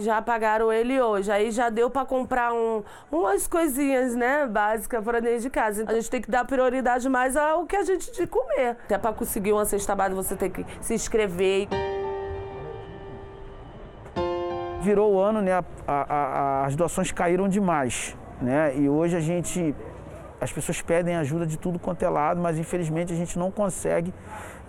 Já 0.01 0.23
pagaram 0.23 0.73
ele 0.73 1.01
hoje, 1.01 1.31
aí 1.31 1.51
já 1.51 1.69
deu 1.69 1.91
para 1.91 2.07
comprar 2.07 2.53
um, 2.55 2.83
umas 3.13 3.47
coisinhas, 3.47 4.15
né, 4.17 4.47
básicas 4.47 5.05
para 5.05 5.21
dentro 5.21 5.41
de 5.41 5.51
casa. 5.51 5.85
A 5.87 5.93
gente 5.93 6.11
tem 6.11 6.23
que 6.23 6.31
dar 6.31 6.45
prioridade 6.47 7.07
mais 7.09 7.37
ao 7.37 7.67
que 7.67 7.77
a 7.77 7.85
gente 7.85 8.11
de 8.13 8.27
comer. 8.27 8.77
Até 8.85 8.97
para 8.97 9.13
conseguir 9.13 9.53
uma 9.53 9.65
cesta 9.67 9.95
básica 9.95 10.17
você 10.23 10.37
tem 10.37 10.51
que 10.51 10.65
se 10.81 10.95
inscrever. 10.95 11.69
Virou 14.83 15.13
o 15.15 15.21
ano, 15.21 15.43
né? 15.43 15.53
a- 15.53 15.65
a- 15.87 16.05
a- 16.09 16.65
as 16.67 16.75
doações 16.75 17.13
caíram 17.13 17.47
demais, 17.49 18.17
né? 18.41 18.75
E 18.77 18.89
hoje 18.89 19.15
a 19.17 19.21
gente, 19.21 19.75
as 20.41 20.51
pessoas 20.51 20.81
pedem 20.81 21.17
ajuda 21.17 21.47
de 21.47 21.59
tudo 21.59 21.79
quanto 21.79 22.03
é 22.03 22.09
lado, 22.09 22.41
mas 22.41 22.59
infelizmente 22.59 23.13
a 23.13 23.17
gente 23.17 23.39
não 23.39 23.51
consegue 23.51 24.15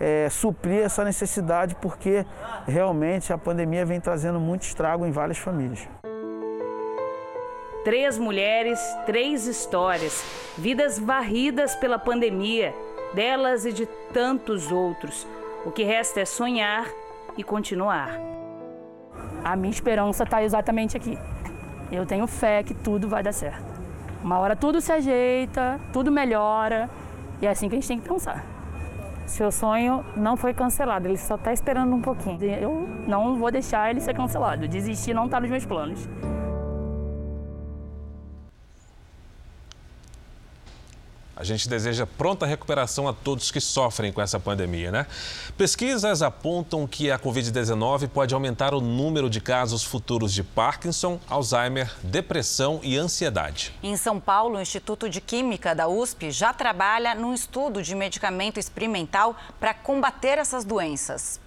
é, 0.02 0.28
suprir 0.32 0.82
essa 0.82 1.06
necessidade 1.06 1.76
porque 1.76 2.26
realmente 2.68 3.32
a 3.32 3.38
pandemia 3.38 3.86
vem 3.86 4.02
trazendo 4.02 4.40
muito 4.40 4.64
estrago 4.64 5.06
em 5.06 5.12
várias 5.12 5.38
famílias. 5.38 5.88
Três 7.84 8.18
mulheres, 8.18 8.80
três 9.06 9.46
histórias, 9.46 10.24
vidas 10.58 10.98
varridas 10.98 11.76
pela 11.76 12.00
pandemia, 12.00 12.74
delas 13.14 13.64
e 13.64 13.72
de 13.72 13.86
tantos 14.12 14.72
outros. 14.72 15.28
O 15.66 15.72
que 15.72 15.84
resta 15.84 16.22
é 16.22 16.26
sonhar 16.26 16.88
e 17.38 17.44
continuar. 17.44 18.20
A 19.44 19.56
minha 19.56 19.72
esperança 19.72 20.24
está 20.24 20.44
exatamente 20.44 20.98
aqui. 20.98 21.18
Eu 21.92 22.08
tenho 22.08 22.26
fé 22.26 22.64
que 22.64 22.74
tudo 22.74 23.08
vai 23.08 23.22
dar 23.22 23.34
certo. 23.34 23.66
Uma 24.24 24.40
hora 24.40 24.56
tudo 24.56 24.82
se 24.82 24.92
ajeita, 24.92 25.80
tudo 25.94 26.12
melhora. 26.12 26.90
E 27.40 27.46
é 27.46 27.50
assim 27.50 27.70
que 27.70 27.76
a 27.76 27.80
gente 27.80 27.88
tem 27.88 28.00
que 28.00 28.08
pensar. 28.08 28.51
Seu 29.32 29.50
sonho 29.50 30.04
não 30.18 30.36
foi 30.36 30.54
cancelado, 30.54 31.08
ele 31.08 31.18
só 31.18 31.36
está 31.36 31.54
esperando 31.54 31.96
um 31.96 32.02
pouquinho. 32.02 32.44
Eu 32.44 32.86
não 33.08 33.38
vou 33.38 33.50
deixar 33.50 33.90
ele 33.90 34.02
ser 34.02 34.14
cancelado. 34.14 34.68
Desistir 34.68 35.14
não 35.14 35.24
está 35.24 35.40
nos 35.40 35.50
meus 35.50 35.66
planos. 35.66 36.06
A 41.36 41.44
gente 41.44 41.68
deseja 41.70 42.06
pronta 42.06 42.46
recuperação 42.46 43.08
a 43.08 43.14
todos 43.14 43.52
que 43.52 43.60
sofrem 43.60 44.12
com 44.12 44.22
essa 44.22 44.40
pandemia, 44.40 44.92
né? 44.92 45.08
Pesquisas 45.58 46.22
apontam 46.22 46.86
que 46.86 47.10
a 47.10 47.18
Covid-19 47.18 48.10
pode 48.10 48.34
aumentar 48.34 48.74
o 48.74 48.82
número 48.82 49.30
de 49.30 49.40
casos 49.40 49.84
futuros 49.84 50.34
de 50.34 50.44
Parkinson, 50.44 51.20
Alzheimer, 51.30 51.92
depressão 52.04 52.80
e 52.84 52.98
ansiedade. 52.98 53.74
Em 53.82 53.96
São 53.96 54.20
Paulo, 54.20 54.58
o 54.58 54.62
Instituto 54.62 55.10
de 55.10 55.22
Química 55.22 55.74
da 55.74 55.88
USP 55.88 56.32
já 56.32 56.54
trabalha 56.54 57.16
num 57.16 57.34
estudo 57.34 57.82
de 57.82 57.96
medicamento 57.96 58.60
experimental 58.60 59.36
para 59.60 59.74
combater 59.74 60.38
essas 60.38 60.66
doenças. 60.66 61.40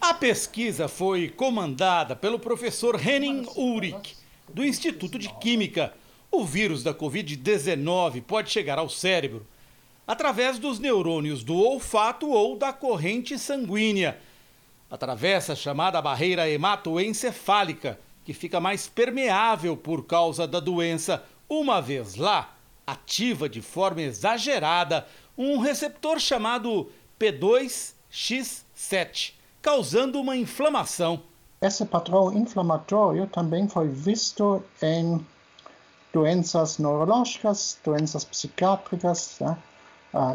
A 0.00 0.12
pesquisa 0.12 0.88
foi 0.88 1.28
comandada 1.28 2.16
pelo 2.16 2.38
professor 2.38 3.00
Henning 3.00 3.46
Ulrich, 3.54 4.16
do 4.52 4.64
Instituto 4.64 5.16
de 5.16 5.28
Química. 5.38 5.94
O 6.32 6.44
vírus 6.46 6.82
da 6.82 6.94
Covid-19 6.94 8.22
pode 8.22 8.50
chegar 8.50 8.78
ao 8.78 8.88
cérebro 8.88 9.46
através 10.06 10.58
dos 10.58 10.78
neurônios 10.78 11.44
do 11.44 11.54
olfato 11.54 12.30
ou 12.30 12.56
da 12.56 12.72
corrente 12.72 13.38
sanguínea. 13.38 14.18
Atravessa 14.90 15.52
a 15.52 15.56
chamada 15.56 16.00
barreira 16.00 16.48
hematoencefálica, 16.48 18.00
que 18.24 18.32
fica 18.32 18.58
mais 18.58 18.88
permeável 18.88 19.76
por 19.76 20.06
causa 20.06 20.46
da 20.46 20.58
doença. 20.58 21.22
Uma 21.48 21.82
vez 21.82 22.16
lá, 22.16 22.56
ativa 22.86 23.48
de 23.48 23.60
forma 23.60 24.00
exagerada 24.00 25.06
um 25.36 25.58
receptor 25.58 26.18
chamado 26.18 26.90
P2X7 27.20 29.34
causando 29.62 30.20
uma 30.20 30.36
inflamação. 30.36 31.22
Esse 31.60 31.86
padrão 31.86 32.36
inflamatório 32.36 33.28
também 33.28 33.68
foi 33.68 33.88
visto 33.88 34.62
em 34.82 35.24
doenças 36.12 36.78
neurológicas, 36.78 37.78
doenças 37.84 38.24
psiquiátricas 38.24 39.38
né? 39.40 39.56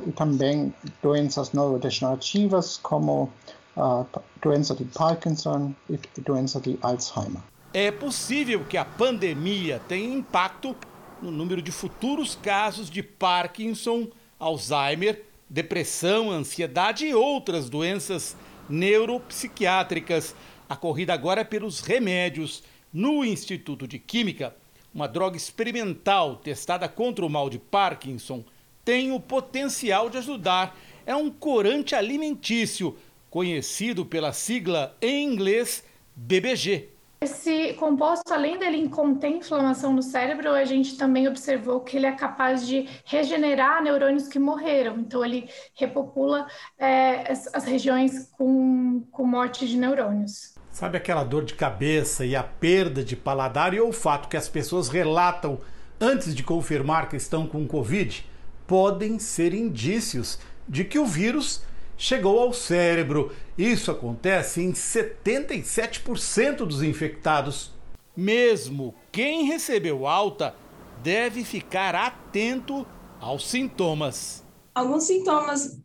e 0.06 0.12
também 0.12 0.74
doenças 1.02 1.54
neurodegenerativas 1.54 2.78
como 2.78 3.32
a 3.76 4.02
uh, 4.02 4.08
doença 4.42 4.74
de 4.74 4.84
Parkinson 4.86 5.74
e 5.88 6.00
doença 6.22 6.60
de 6.60 6.80
Alzheimer. 6.82 7.42
É 7.74 7.92
possível 7.92 8.66
que 8.66 8.76
a 8.76 8.84
pandemia 8.84 9.80
tenha 9.88 10.16
impacto 10.16 10.76
no 11.22 11.30
número 11.30 11.62
de 11.62 11.72
futuros 11.72 12.36
casos 12.36 12.90
de 12.90 13.04
Parkinson, 13.04 14.08
Alzheimer, 14.40 15.24
depressão, 15.50 16.32
ansiedade 16.32 17.06
e 17.06 17.14
outras 17.14 17.70
doenças 17.70 18.36
neuropsiquiátricas. 18.70 20.36
A 20.68 20.76
corrida 20.76 21.14
agora 21.14 21.42
é 21.42 21.44
pelos 21.44 21.80
remédios. 21.82 22.64
No 22.92 23.24
Instituto 23.24 23.88
de 23.88 24.00
Química, 24.00 24.56
uma 24.98 25.08
droga 25.08 25.38
experimental 25.38 26.38
testada 26.38 26.90
contra 26.90 27.24
o 27.24 27.30
mal 27.30 27.52
de 27.52 27.60
Parkinson 27.60 28.44
tem 28.84 29.12
o 29.12 29.20
potencial 29.20 30.10
de 30.10 30.18
ajudar. 30.18 30.76
É 31.06 31.16
um 31.16 31.30
corante 31.30 31.94
alimentício, 31.94 32.98
conhecido 33.30 34.04
pela 34.04 34.34
sigla 34.34 34.98
em 35.00 35.24
inglês 35.24 35.84
BBG. 36.16 36.90
Esse 37.22 37.74
composto, 37.74 38.34
além 38.34 38.58
dele 38.58 38.90
conter 38.90 39.30
inflamação 39.30 39.94
no 39.94 40.02
cérebro, 40.02 40.50
a 40.50 40.66
gente 40.66 40.98
também 40.98 41.28
observou 41.28 41.82
que 41.82 41.98
ele 41.98 42.08
é 42.08 42.12
capaz 42.14 42.66
de 42.66 42.90
regenerar 43.06 43.84
neurônios 43.84 44.28
que 44.28 44.40
morreram. 44.40 44.98
Então, 44.98 45.24
ele 45.24 45.48
repopula 45.76 46.48
é, 46.76 47.32
as, 47.32 47.54
as, 47.54 47.66
regiões 47.66 48.32
com, 48.32 49.04
com 49.12 49.24
morte 49.26 49.68
de 49.68 49.78
neurônios. 49.78 50.57
Sabe 50.78 50.96
aquela 50.96 51.24
dor 51.24 51.44
de 51.44 51.56
cabeça 51.56 52.24
e 52.24 52.36
a 52.36 52.44
perda 52.44 53.04
de 53.04 53.16
paladar 53.16 53.74
e 53.74 53.80
olfato 53.80 54.28
que 54.30 54.38
as 54.38 54.48
pessoas 54.48 54.90
relatam 54.90 55.60
antes 56.00 56.36
de 56.36 56.44
confirmar 56.44 57.10
que 57.10 57.16
estão 57.16 57.48
com 57.48 57.68
Covid? 57.68 58.24
Podem 58.68 59.18
ser 59.18 59.56
indícios 59.56 60.38
de 60.70 60.86
que 60.86 61.00
o 61.00 61.06
vírus 61.08 61.64
chegou 61.98 62.40
ao 62.40 62.54
cérebro. 62.54 63.34
Isso 63.58 63.90
acontece 63.90 64.62
em 64.62 64.72
77% 64.72 66.58
dos 66.58 66.84
infectados. 66.84 67.72
Mesmo 68.16 68.94
quem 69.12 69.46
recebeu 69.46 70.06
alta 70.06 70.54
deve 71.02 71.44
ficar 71.44 71.96
atento 71.96 72.86
aos 73.20 73.50
sintomas. 73.50 74.44
Alguns 74.76 75.06
sintomas 75.06 75.82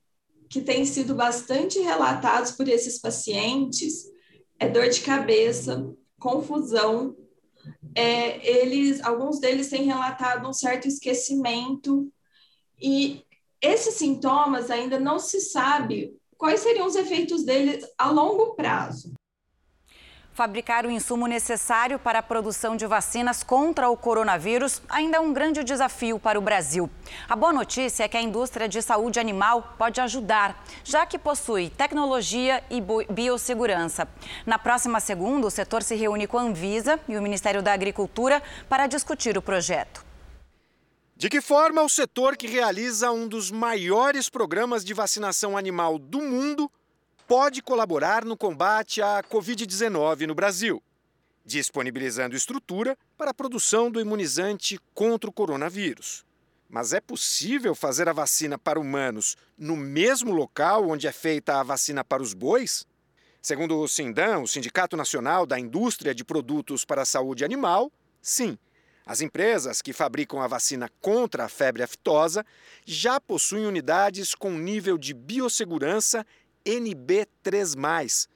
que 0.50 0.60
têm 0.60 0.84
sido 0.84 1.14
bastante 1.14 1.78
relatados 1.78 2.50
por 2.50 2.68
esses 2.68 2.98
pacientes 3.00 4.11
é 4.62 4.68
dor 4.68 4.88
de 4.88 5.00
cabeça, 5.00 5.92
confusão. 6.20 7.16
É, 7.96 8.46
eles, 8.48 9.02
alguns 9.02 9.40
deles 9.40 9.68
têm 9.68 9.82
relatado 9.82 10.48
um 10.48 10.52
certo 10.52 10.86
esquecimento 10.86 12.10
e 12.80 13.24
esses 13.60 13.94
sintomas 13.94 14.70
ainda 14.70 15.00
não 15.00 15.18
se 15.18 15.40
sabe 15.40 16.16
quais 16.36 16.60
seriam 16.60 16.86
os 16.86 16.94
efeitos 16.94 17.44
deles 17.44 17.84
a 17.98 18.08
longo 18.08 18.54
prazo. 18.54 19.12
Fabricar 20.42 20.84
o 20.84 20.90
insumo 20.90 21.28
necessário 21.28 22.00
para 22.00 22.18
a 22.18 22.22
produção 22.22 22.76
de 22.76 22.84
vacinas 22.84 23.44
contra 23.44 23.88
o 23.88 23.96
coronavírus 23.96 24.82
ainda 24.88 25.18
é 25.18 25.20
um 25.20 25.32
grande 25.32 25.62
desafio 25.62 26.18
para 26.18 26.36
o 26.36 26.42
Brasil. 26.42 26.90
A 27.28 27.36
boa 27.36 27.52
notícia 27.52 28.02
é 28.02 28.08
que 28.08 28.16
a 28.16 28.20
indústria 28.20 28.68
de 28.68 28.82
saúde 28.82 29.20
animal 29.20 29.76
pode 29.78 30.00
ajudar, 30.00 30.60
já 30.82 31.06
que 31.06 31.16
possui 31.16 31.70
tecnologia 31.70 32.60
e 32.68 32.82
biossegurança. 33.08 34.08
Na 34.44 34.58
próxima 34.58 34.98
segunda, 34.98 35.46
o 35.46 35.50
setor 35.50 35.80
se 35.84 35.94
reúne 35.94 36.26
com 36.26 36.38
a 36.38 36.42
Anvisa 36.42 36.98
e 37.08 37.16
o 37.16 37.22
Ministério 37.22 37.62
da 37.62 37.72
Agricultura 37.72 38.42
para 38.68 38.88
discutir 38.88 39.38
o 39.38 39.42
projeto. 39.42 40.04
De 41.14 41.28
que 41.28 41.40
forma 41.40 41.82
o 41.82 41.88
setor 41.88 42.36
que 42.36 42.48
realiza 42.48 43.12
um 43.12 43.28
dos 43.28 43.52
maiores 43.52 44.28
programas 44.28 44.84
de 44.84 44.92
vacinação 44.92 45.56
animal 45.56 46.00
do 46.00 46.20
mundo 46.20 46.68
pode 47.34 47.62
colaborar 47.62 48.26
no 48.26 48.36
combate 48.36 49.00
à 49.00 49.22
Covid-19 49.22 50.26
no 50.26 50.34
Brasil, 50.34 50.82
disponibilizando 51.42 52.36
estrutura 52.36 52.94
para 53.16 53.30
a 53.30 53.34
produção 53.34 53.90
do 53.90 53.98
imunizante 53.98 54.78
contra 54.92 55.30
o 55.30 55.32
coronavírus. 55.32 56.26
Mas 56.68 56.92
é 56.92 57.00
possível 57.00 57.74
fazer 57.74 58.06
a 58.06 58.12
vacina 58.12 58.58
para 58.58 58.78
humanos 58.78 59.34
no 59.56 59.74
mesmo 59.74 60.30
local 60.30 60.90
onde 60.90 61.06
é 61.06 61.12
feita 61.12 61.58
a 61.58 61.62
vacina 61.62 62.04
para 62.04 62.22
os 62.22 62.34
bois? 62.34 62.84
Segundo 63.40 63.80
o 63.80 63.88
Sindam, 63.88 64.42
o 64.42 64.46
Sindicato 64.46 64.94
Nacional 64.94 65.46
da 65.46 65.58
Indústria 65.58 66.14
de 66.14 66.26
Produtos 66.26 66.84
para 66.84 67.00
a 67.00 67.06
Saúde 67.06 67.46
Animal, 67.46 67.90
sim 68.20 68.58
as 69.04 69.20
empresas 69.20 69.82
que 69.82 69.92
fabricam 69.92 70.40
a 70.40 70.46
vacina 70.46 70.88
contra 71.00 71.44
a 71.44 71.48
febre 71.48 71.82
aftosa 71.82 72.46
já 72.84 73.20
possuem 73.20 73.66
unidades 73.66 74.34
com 74.34 74.52
nível 74.52 74.96
de 74.96 75.12
biossegurança 75.12 76.24
NB3. 76.64 78.28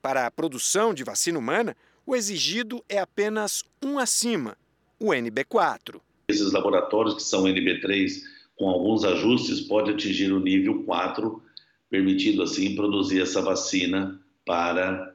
Para 0.00 0.26
a 0.26 0.30
produção 0.30 0.92
de 0.92 1.04
vacina 1.04 1.38
humana, 1.38 1.76
o 2.04 2.16
exigido 2.16 2.84
é 2.88 2.98
apenas 2.98 3.64
um 3.82 3.98
acima, 3.98 4.56
o 4.98 5.10
NB4. 5.10 6.00
Esses 6.28 6.52
laboratórios 6.52 7.14
que 7.14 7.22
são 7.22 7.44
NB3 7.44 8.20
com 8.56 8.68
alguns 8.68 9.04
ajustes 9.04 9.60
pode 9.60 9.90
atingir 9.90 10.32
o 10.32 10.40
nível 10.40 10.84
4, 10.84 11.42
permitindo 11.88 12.42
assim 12.42 12.74
produzir 12.74 13.20
essa 13.20 13.40
vacina 13.40 14.20
para 14.44 15.14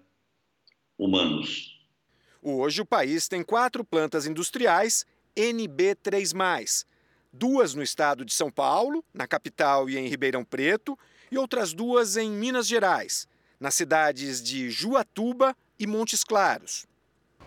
humanos. 0.97 1.77
Hoje, 2.41 2.81
o 2.81 2.85
país 2.85 3.27
tem 3.27 3.43
quatro 3.43 3.83
plantas 3.83 4.25
industriais 4.25 5.05
NB3, 5.35 6.85
duas 7.31 7.73
no 7.73 7.83
estado 7.83 8.25
de 8.25 8.33
São 8.33 8.49
Paulo, 8.49 9.03
na 9.13 9.27
capital 9.27 9.89
e 9.89 9.97
em 9.97 10.07
Ribeirão 10.07 10.43
Preto, 10.43 10.97
e 11.31 11.37
outras 11.37 11.73
duas 11.73 12.17
em 12.17 12.31
Minas 12.31 12.67
Gerais, 12.67 13.27
nas 13.59 13.73
cidades 13.73 14.41
de 14.41 14.69
Juatuba 14.69 15.55
e 15.79 15.85
Montes 15.85 16.23
Claros. 16.23 16.85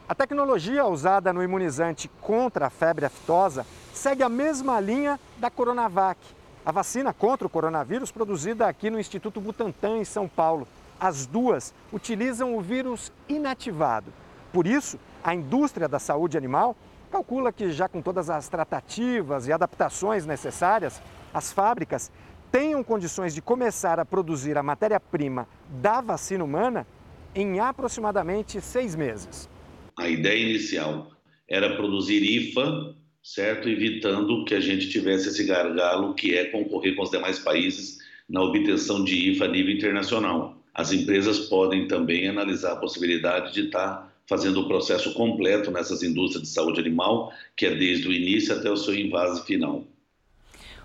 A 0.09 0.15
tecnologia 0.15 0.87
usada 0.87 1.33
no 1.33 1.43
imunizante 1.43 2.11
contra 2.21 2.67
a 2.67 2.71
febre 2.71 3.07
aftosa 3.07 3.67
segue 3.95 4.23
a 4.23 4.29
mesma 4.29 4.81
linha 4.81 5.19
da 5.39 5.51
Coronavac, 5.51 6.21
a 6.65 6.73
vacina 6.73 7.13
contra 7.13 7.47
o 7.47 7.51
coronavírus 7.51 8.11
produzida 8.11 8.67
aqui 8.67 8.91
no 8.91 9.01
Instituto 9.01 9.41
Butantan, 9.41 9.99
em 9.99 10.05
São 10.05 10.29
Paulo. 10.29 10.67
As 10.99 11.27
duas 11.27 11.73
utilizam 11.93 12.57
o 12.57 12.61
vírus 12.61 13.11
inativado 13.29 14.13
por 14.53 14.67
isso, 14.67 14.99
a 15.23 15.35
indústria 15.35 15.89
da 15.89 15.99
saúde 15.99 16.37
animal 16.37 16.77
calcula 17.11 17.53
que, 17.53 17.71
já 17.71 17.89
com 17.89 18.03
todas 18.03 18.29
as 18.29 18.49
tratativas 18.49 19.47
e 19.47 19.53
adaptações 19.53 20.27
necessárias, 20.27 21.01
as 21.33 21.53
fábricas 21.53 22.11
tenham 22.51 22.83
condições 22.83 23.35
de 23.35 23.41
começar 23.41 24.01
a 24.01 24.05
produzir 24.05 24.59
a 24.59 24.63
matéria-prima 24.63 25.49
da 25.81 26.01
vacina 26.01 26.45
humana 26.45 26.87
em 27.35 27.61
aproximadamente 27.61 28.61
seis 28.61 28.97
meses. 28.97 29.49
A 29.97 30.09
ideia 30.09 30.49
inicial 30.49 31.11
era 31.49 31.77
produzir 31.77 32.23
IFA, 32.23 32.95
certo? 33.23 33.69
Evitando 33.69 34.45
que 34.45 34.55
a 34.55 34.61
gente 34.61 34.89
tivesse 34.89 35.29
esse 35.29 35.45
gargalo 35.45 36.15
que 36.15 36.37
é 36.37 36.47
concorrer 36.47 36.97
com 36.97 37.03
os 37.03 37.11
demais 37.11 37.39
países 37.39 37.99
na 38.29 38.43
obtenção 38.43 39.05
de 39.05 39.31
IFA 39.31 39.45
a 39.45 39.49
nível 39.49 39.75
internacional. 39.75 40.57
As 40.75 40.93
empresas 40.93 41.41
podem 41.41 41.87
também 41.87 42.29
analisar 42.29 42.73
a 42.73 42.77
possibilidade 42.77 43.53
de 43.53 43.67
estar 43.67 44.11
fazendo 44.29 44.61
o 44.61 44.69
processo 44.69 45.13
completo 45.15 45.73
nessas 45.73 46.05
indústrias 46.05 46.45
de 46.45 46.49
saúde 46.49 46.79
animal, 46.79 47.33
que 47.57 47.67
é 47.67 47.75
desde 47.75 48.09
o 48.09 48.13
início 48.13 48.55
até 48.55 48.71
o 48.71 48.77
seu 48.77 48.95
invase 48.95 49.45
final. 49.45 49.85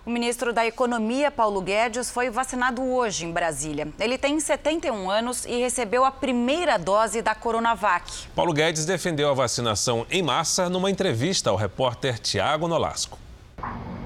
O 0.05 0.09
ministro 0.11 0.53
da 0.53 0.63
Economia, 0.63 1.31
Paulo 1.31 1.59
Guedes, 1.59 2.11
foi 2.11 2.29
vacinado 2.29 2.83
hoje 2.83 3.25
em 3.25 3.31
Brasília. 3.31 3.87
Ele 3.99 4.19
tem 4.19 4.39
71 4.39 5.09
anos 5.09 5.45
e 5.45 5.59
recebeu 5.59 6.05
a 6.05 6.11
primeira 6.11 6.77
dose 6.77 7.23
da 7.23 7.33
Coronavac. 7.33 8.27
Paulo 8.35 8.53
Guedes 8.53 8.85
defendeu 8.85 9.31
a 9.31 9.33
vacinação 9.33 10.05
em 10.11 10.21
massa 10.21 10.69
numa 10.69 10.91
entrevista 10.91 11.49
ao 11.49 11.55
repórter 11.55 12.19
Tiago 12.19 12.67
Nolasco. 12.67 13.17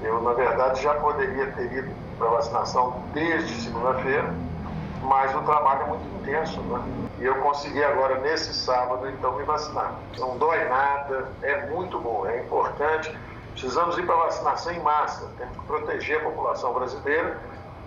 Eu, 0.02 0.22
na 0.22 0.32
verdade, 0.32 0.82
já 0.82 0.94
poderia 0.94 1.52
ter 1.52 1.70
ido 1.70 1.90
para 2.16 2.28
a 2.28 2.30
vacinação 2.30 3.04
desde 3.12 3.60
segunda-feira, 3.60 4.34
mas 5.02 5.34
o 5.34 5.42
trabalho 5.42 5.82
é 5.82 5.86
muito 5.88 6.22
intenso, 6.22 6.62
né? 6.62 6.82
E 7.18 7.24
eu 7.26 7.34
consegui 7.42 7.84
agora, 7.84 8.18
nesse 8.20 8.54
sábado, 8.54 9.06
então, 9.10 9.36
me 9.36 9.44
vacinar. 9.44 10.00
Não 10.18 10.38
dói 10.38 10.66
nada, 10.66 11.28
é 11.42 11.66
muito 11.66 12.00
bom, 12.00 12.26
é 12.26 12.40
importante. 12.40 13.14
Precisamos 13.60 13.98
ir 13.98 14.06
para 14.06 14.14
a 14.14 14.24
vacinação 14.24 14.72
em 14.72 14.80
massa, 14.80 15.34
temos 15.36 15.54
que 15.58 15.66
proteger 15.66 16.18
a 16.18 16.24
população 16.24 16.72
brasileira, 16.72 17.38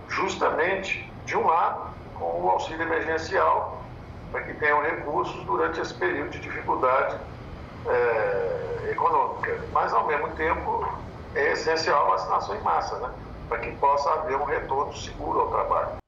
justamente, 0.08 1.12
de 1.26 1.36
um 1.36 1.48
lado, 1.48 1.96
com 2.14 2.44
o 2.44 2.50
auxílio 2.52 2.84
emergencial, 2.84 3.84
para 4.32 4.44
que 4.44 4.54
tenham 4.60 4.84
recursos 4.84 5.44
durante 5.46 5.82
esse 5.82 5.96
período 5.96 6.30
de 6.30 6.42
dificuldade 6.42 7.20
é, 7.88 8.92
econômica. 8.92 9.66
Mas, 9.72 9.92
ao 9.96 10.06
mesmo 10.06 10.30
tempo, 10.36 10.86
é 11.34 11.54
essencial 11.54 12.06
a 12.06 12.10
vacinação 12.12 12.56
em 12.56 12.62
massa, 12.62 13.00
né? 13.00 13.12
para 13.50 13.58
que 13.58 13.72
possa 13.78 14.12
haver 14.12 14.38
um 14.38 14.46
retorno 14.46 14.94
seguro 14.94 15.40
ao 15.40 15.48
trabalho. 15.48 16.03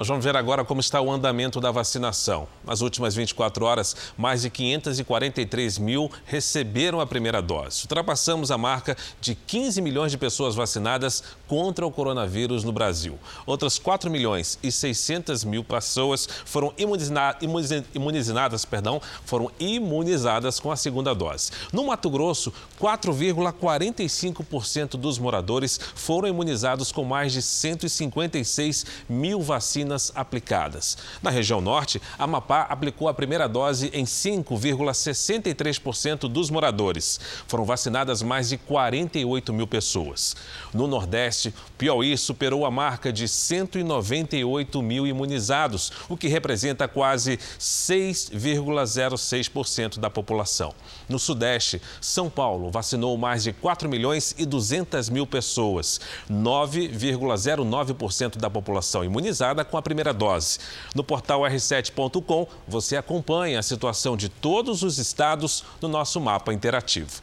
Nós 0.00 0.08
vamos 0.08 0.24
ver 0.24 0.34
agora 0.34 0.64
como 0.64 0.80
está 0.80 0.98
o 0.98 1.12
andamento 1.12 1.60
da 1.60 1.70
vacinação. 1.70 2.48
Nas 2.64 2.80
últimas 2.80 3.14
24 3.14 3.66
horas, 3.66 3.94
mais 4.16 4.40
de 4.40 4.48
543 4.48 5.76
mil 5.76 6.10
receberam 6.24 7.02
a 7.02 7.06
primeira 7.06 7.42
dose. 7.42 7.82
Ultrapassamos 7.82 8.50
a 8.50 8.56
marca 8.56 8.96
de 9.20 9.34
15 9.34 9.82
milhões 9.82 10.10
de 10.10 10.16
pessoas 10.16 10.54
vacinadas 10.54 11.22
contra 11.46 11.86
o 11.86 11.90
coronavírus 11.90 12.64
no 12.64 12.72
Brasil. 12.72 13.18
Outras 13.44 13.78
4 13.78 14.10
milhões 14.10 14.58
e 14.62 14.72
600 14.72 15.44
mil 15.44 15.62
pessoas 15.62 16.26
foram 16.46 16.72
imunizadas, 16.78 18.64
perdão, 18.64 19.02
foram 19.26 19.50
imunizadas 19.60 20.58
com 20.58 20.72
a 20.72 20.76
segunda 20.76 21.14
dose. 21.14 21.50
No 21.74 21.84
Mato 21.84 22.08
Grosso, 22.08 22.50
4,45% 22.80 24.96
dos 24.96 25.18
moradores 25.18 25.78
foram 25.94 26.26
imunizados 26.26 26.90
com 26.90 27.04
mais 27.04 27.34
de 27.34 27.42
156 27.42 28.86
mil 29.06 29.42
vacinas 29.42 29.89
vacinas 29.90 30.12
aplicadas. 30.14 30.96
Na 31.20 31.30
região 31.30 31.60
norte, 31.60 32.00
Amapá 32.18 32.62
aplicou 32.62 33.08
a 33.08 33.14
primeira 33.14 33.48
dose 33.48 33.90
em 33.92 34.04
5,63% 34.04 36.28
dos 36.28 36.48
moradores. 36.50 37.18
Foram 37.46 37.64
vacinadas 37.64 38.22
mais 38.22 38.48
de 38.48 38.56
48 38.56 39.52
mil 39.52 39.66
pessoas. 39.66 40.36
No 40.72 40.86
Nordeste, 40.86 41.52
Piauí 41.76 42.16
superou 42.16 42.64
a 42.64 42.70
marca 42.70 43.12
de 43.12 43.26
198 43.26 44.80
mil 44.82 45.04
imunizados, 45.06 45.90
o 46.08 46.16
que 46.16 46.28
representa 46.28 46.86
quase 46.86 47.40
6,06% 47.58 49.98
da 49.98 50.08
população. 50.08 50.72
No 51.08 51.18
Sudeste, 51.18 51.82
São 52.00 52.30
Paulo 52.30 52.70
vacinou 52.70 53.18
mais 53.18 53.42
de 53.42 53.52
4 53.52 53.88
milhões 53.88 54.36
e 54.38 54.46
200 54.46 55.08
mil 55.08 55.26
pessoas, 55.26 56.00
9,09% 56.30 58.38
da 58.38 58.48
população 58.48 59.04
imunizada 59.04 59.64
com 59.64 59.76
a 59.76 59.79
primeira 59.82 60.12
dose. 60.12 60.58
No 60.94 61.02
portal 61.02 61.42
r7.com, 61.42 62.46
você 62.66 62.96
acompanha 62.96 63.58
a 63.58 63.62
situação 63.62 64.16
de 64.16 64.28
todos 64.28 64.82
os 64.82 64.98
estados 64.98 65.64
no 65.80 65.88
nosso 65.88 66.20
mapa 66.20 66.52
interativo. 66.52 67.22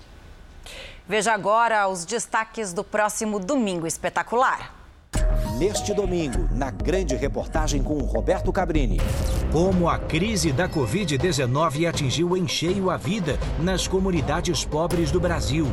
Veja 1.08 1.34
agora 1.34 1.88
os 1.88 2.04
destaques 2.04 2.74
do 2.74 2.84
próximo 2.84 3.40
Domingo 3.40 3.88
Espetacular. 3.88 4.76
Neste 5.58 5.94
domingo, 5.94 6.48
na 6.52 6.70
grande 6.70 7.16
reportagem 7.16 7.82
com 7.82 7.98
Roberto 8.00 8.52
Cabrini. 8.52 9.00
Como 9.52 9.90
a 9.90 9.98
crise 9.98 10.52
da 10.52 10.70
Covid-19 10.70 11.88
atingiu 11.88 12.38
em 12.38 12.48
cheio 12.48 12.92
a 12.92 12.98
vida 12.98 13.40
nas 13.60 13.88
comunidades 13.88 14.66
pobres 14.66 15.10
do 15.10 15.20
Brasil. 15.20 15.66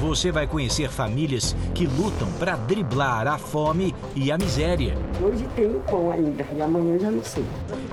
Você 0.00 0.30
vai 0.30 0.46
conhecer 0.46 0.90
famílias 0.90 1.54
que 1.74 1.86
lutam 1.86 2.30
para 2.38 2.56
driblar 2.56 3.26
a 3.26 3.38
fome 3.38 3.94
e 4.14 4.30
a 4.30 4.36
miséria. 4.36 4.96
Hoje 5.22 5.48
tem 5.54 5.72
pão 5.88 6.10
ainda, 6.10 6.46
e 6.54 6.60
amanhã 6.60 6.98
já 6.98 7.10
não 7.10 7.22
sei. 7.22 7.44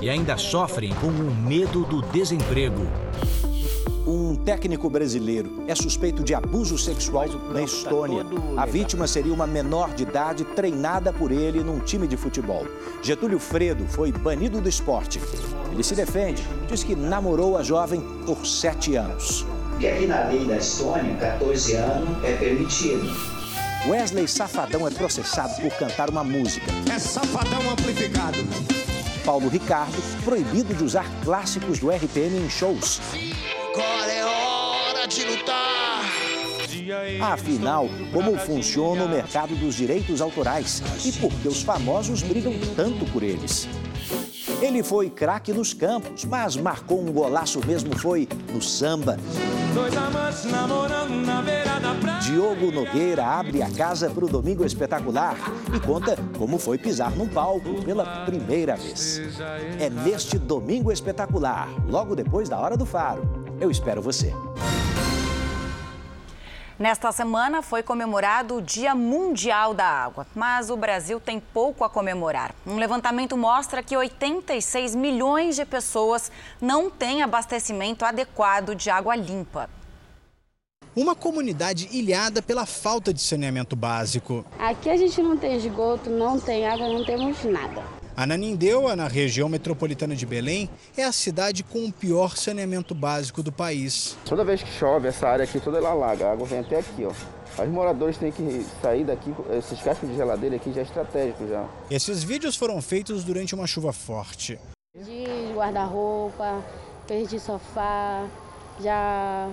E 0.01 0.09
ainda 0.09 0.35
sofrem 0.37 0.93
com 0.95 1.07
o 1.07 1.35
medo 1.35 1.85
do 1.85 2.01
desemprego. 2.01 2.85
Um 4.05 4.35
técnico 4.35 4.89
brasileiro 4.89 5.63
é 5.67 5.75
suspeito 5.75 6.23
de 6.23 6.33
abuso 6.33 6.77
sexual 6.77 7.27
na 7.53 7.61
Estônia. 7.61 8.25
A 8.57 8.65
vítima 8.65 9.05
seria 9.05 9.33
uma 9.33 9.45
menor 9.45 9.93
de 9.93 10.03
idade 10.03 10.43
treinada 10.43 11.13
por 11.13 11.31
ele 11.31 11.63
num 11.63 11.79
time 11.79 12.07
de 12.07 12.17
futebol. 12.17 12.65
Getúlio 13.03 13.39
Fredo 13.39 13.85
foi 13.87 14.11
banido 14.11 14.59
do 14.59 14.67
esporte. 14.67 15.21
Ele 15.71 15.83
se 15.83 15.93
defende, 15.93 16.43
diz 16.67 16.83
que 16.83 16.95
namorou 16.95 17.55
a 17.55 17.63
jovem 17.63 18.01
por 18.25 18.45
sete 18.45 18.95
anos. 18.95 19.45
E 19.81 19.87
aqui 19.87 20.05
na 20.05 20.25
lei 20.25 20.45
da 20.45 20.57
Estônia, 20.57 21.15
14 21.15 21.73
anos 21.73 22.23
é 22.23 22.35
permitido. 22.35 23.01
Wesley 23.87 24.27
Safadão 24.27 24.87
é 24.87 24.91
processado 24.91 25.59
por 25.59 25.71
cantar 25.71 26.07
uma 26.07 26.23
música. 26.23 26.67
É 26.93 26.99
Safadão 26.99 27.67
amplificado. 27.71 28.37
Paulo 29.25 29.49
Ricardo, 29.49 29.99
proibido 30.23 30.75
de 30.75 30.83
usar 30.83 31.05
clássicos 31.23 31.79
do 31.79 31.89
RPM 31.89 32.37
em 32.37 32.47
shows. 32.47 33.01
Agora 33.73 34.11
é 34.11 34.23
hora 34.23 35.07
de 35.07 35.23
lutar. 35.25 36.03
Afinal, 37.19 37.89
como 38.13 38.37
funciona 38.37 39.05
o 39.05 39.09
mercado 39.09 39.55
dos 39.55 39.73
direitos 39.73 40.21
autorais 40.21 40.83
e 41.03 41.11
por 41.13 41.33
que 41.41 41.47
os 41.47 41.63
famosos 41.63 42.21
brigam 42.21 42.53
tanto 42.75 43.03
por 43.05 43.23
eles? 43.23 43.67
Ele 44.61 44.83
foi 44.83 45.09
craque 45.09 45.51
nos 45.51 45.73
campos, 45.73 46.23
mas 46.23 46.55
marcou 46.55 47.01
um 47.01 47.11
golaço 47.11 47.59
mesmo 47.65 47.97
foi 47.97 48.29
no 48.53 48.61
samba. 48.61 49.17
Dois 49.73 49.97
amantes 49.97 50.45
namorando 50.45 51.25
na 51.25 51.41
beira 51.41 51.79
da 51.79 51.95
praia. 51.95 52.19
Diogo 52.19 52.71
Nogueira 52.71 53.25
abre 53.25 53.63
a 53.63 53.71
casa 53.71 54.07
para 54.09 54.23
o 54.23 54.29
Domingo 54.29 54.63
Espetacular 54.63 55.35
e 55.75 55.79
conta 55.79 56.15
como 56.37 56.59
foi 56.59 56.77
pisar 56.77 57.09
num 57.15 57.27
palco 57.27 57.81
pela 57.83 58.23
primeira 58.25 58.75
vez. 58.75 59.19
É 59.79 59.89
neste 59.89 60.37
Domingo 60.37 60.91
Espetacular, 60.91 61.67
logo 61.87 62.15
depois 62.15 62.47
da 62.47 62.59
Hora 62.59 62.77
do 62.77 62.85
Faro. 62.85 63.23
Eu 63.59 63.71
espero 63.71 64.01
você. 64.01 64.31
Nesta 66.81 67.11
semana 67.11 67.61
foi 67.61 67.83
comemorado 67.83 68.55
o 68.55 68.61
Dia 68.61 68.95
Mundial 68.95 69.71
da 69.71 69.85
Água, 69.85 70.25
mas 70.33 70.71
o 70.71 70.75
Brasil 70.75 71.19
tem 71.19 71.39
pouco 71.39 71.83
a 71.83 71.89
comemorar. 71.89 72.55
Um 72.65 72.77
levantamento 72.77 73.37
mostra 73.37 73.83
que 73.83 73.95
86 73.95 74.95
milhões 74.95 75.55
de 75.55 75.63
pessoas 75.63 76.31
não 76.59 76.89
têm 76.89 77.21
abastecimento 77.21 78.03
adequado 78.03 78.73
de 78.73 78.89
água 78.89 79.15
limpa. 79.15 79.69
Uma 80.95 81.13
comunidade 81.13 81.87
ilhada 81.91 82.41
pela 82.41 82.65
falta 82.65 83.13
de 83.13 83.21
saneamento 83.21 83.75
básico. 83.75 84.43
Aqui 84.57 84.89
a 84.89 84.97
gente 84.97 85.21
não 85.21 85.37
tem 85.37 85.55
esgoto, 85.57 86.09
não 86.09 86.39
tem 86.39 86.67
água, 86.67 86.87
não 86.87 87.05
temos 87.05 87.43
nada. 87.43 88.00
Ananindeua, 88.15 88.95
na 88.95 89.07
região 89.07 89.47
metropolitana 89.47 90.15
de 90.15 90.25
Belém, 90.25 90.69
é 90.97 91.03
a 91.03 91.11
cidade 91.11 91.63
com 91.63 91.85
o 91.85 91.91
pior 91.91 92.35
saneamento 92.35 92.93
básico 92.93 93.41
do 93.41 93.51
país. 93.51 94.17
Toda 94.25 94.43
vez 94.43 94.61
que 94.61 94.69
chove, 94.69 95.07
essa 95.07 95.27
área 95.27 95.43
aqui 95.43 95.59
toda 95.59 95.77
ela 95.77 95.89
alaga, 95.89 96.27
a 96.27 96.31
água 96.33 96.45
vem 96.45 96.59
até 96.59 96.79
aqui, 96.79 97.05
ó. 97.05 97.11
Os 97.61 97.69
moradores 97.69 98.17
têm 98.17 98.31
que 98.31 98.65
sair 98.81 99.03
daqui, 99.03 99.33
esses 99.57 99.81
cascos 99.81 100.09
de 100.09 100.15
geladeira 100.15 100.55
aqui 100.55 100.71
já 100.71 100.81
é 100.81 100.83
estratégico 100.83 101.47
já. 101.47 101.67
Esses 101.89 102.23
vídeos 102.23 102.55
foram 102.55 102.81
feitos 102.81 103.23
durante 103.23 103.53
uma 103.53 103.67
chuva 103.67 103.91
forte. 103.91 104.57
De 104.95 105.53
guarda-roupa, 105.53 106.63
perdi 107.07 107.39
sofá, 107.39 108.25
já 108.79 109.49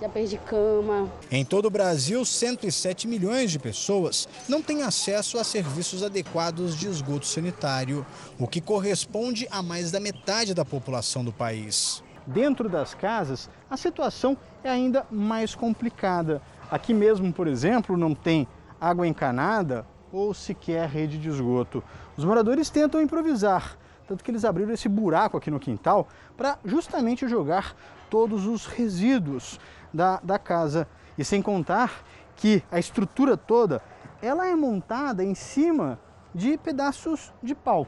já 0.00 0.08
perdi 0.08 0.38
cama. 0.38 1.10
Em 1.30 1.44
todo 1.44 1.66
o 1.66 1.70
Brasil, 1.70 2.24
107 2.24 3.08
milhões 3.08 3.50
de 3.50 3.58
pessoas 3.58 4.28
não 4.48 4.62
têm 4.62 4.82
acesso 4.82 5.38
a 5.38 5.44
serviços 5.44 6.02
adequados 6.02 6.76
de 6.76 6.86
esgoto 6.86 7.26
sanitário, 7.26 8.06
o 8.38 8.46
que 8.46 8.60
corresponde 8.60 9.48
a 9.50 9.62
mais 9.62 9.90
da 9.90 9.98
metade 9.98 10.54
da 10.54 10.64
população 10.64 11.24
do 11.24 11.32
país. 11.32 12.02
Dentro 12.26 12.68
das 12.68 12.94
casas, 12.94 13.50
a 13.68 13.76
situação 13.76 14.36
é 14.62 14.70
ainda 14.70 15.06
mais 15.10 15.54
complicada. 15.54 16.42
Aqui 16.70 16.92
mesmo, 16.92 17.32
por 17.32 17.46
exemplo, 17.46 17.96
não 17.96 18.14
tem 18.14 18.46
água 18.80 19.06
encanada 19.06 19.86
ou 20.12 20.32
sequer 20.32 20.88
rede 20.88 21.18
de 21.18 21.28
esgoto. 21.28 21.82
Os 22.16 22.24
moradores 22.24 22.70
tentam 22.70 23.00
improvisar, 23.00 23.76
tanto 24.06 24.22
que 24.22 24.30
eles 24.30 24.44
abriram 24.44 24.72
esse 24.72 24.88
buraco 24.88 25.36
aqui 25.36 25.50
no 25.50 25.58
quintal 25.58 26.06
para 26.36 26.58
justamente 26.64 27.26
jogar 27.26 27.74
todos 28.08 28.46
os 28.46 28.66
resíduos 28.66 29.58
da, 29.92 30.20
da 30.22 30.38
casa. 30.38 30.86
E 31.16 31.24
sem 31.24 31.42
contar 31.42 32.02
que 32.36 32.62
a 32.70 32.78
estrutura 32.78 33.36
toda 33.36 33.82
ela 34.22 34.46
é 34.46 34.54
montada 34.54 35.24
em 35.24 35.34
cima 35.34 35.98
de 36.34 36.56
pedaços 36.58 37.32
de 37.42 37.54
pau 37.54 37.86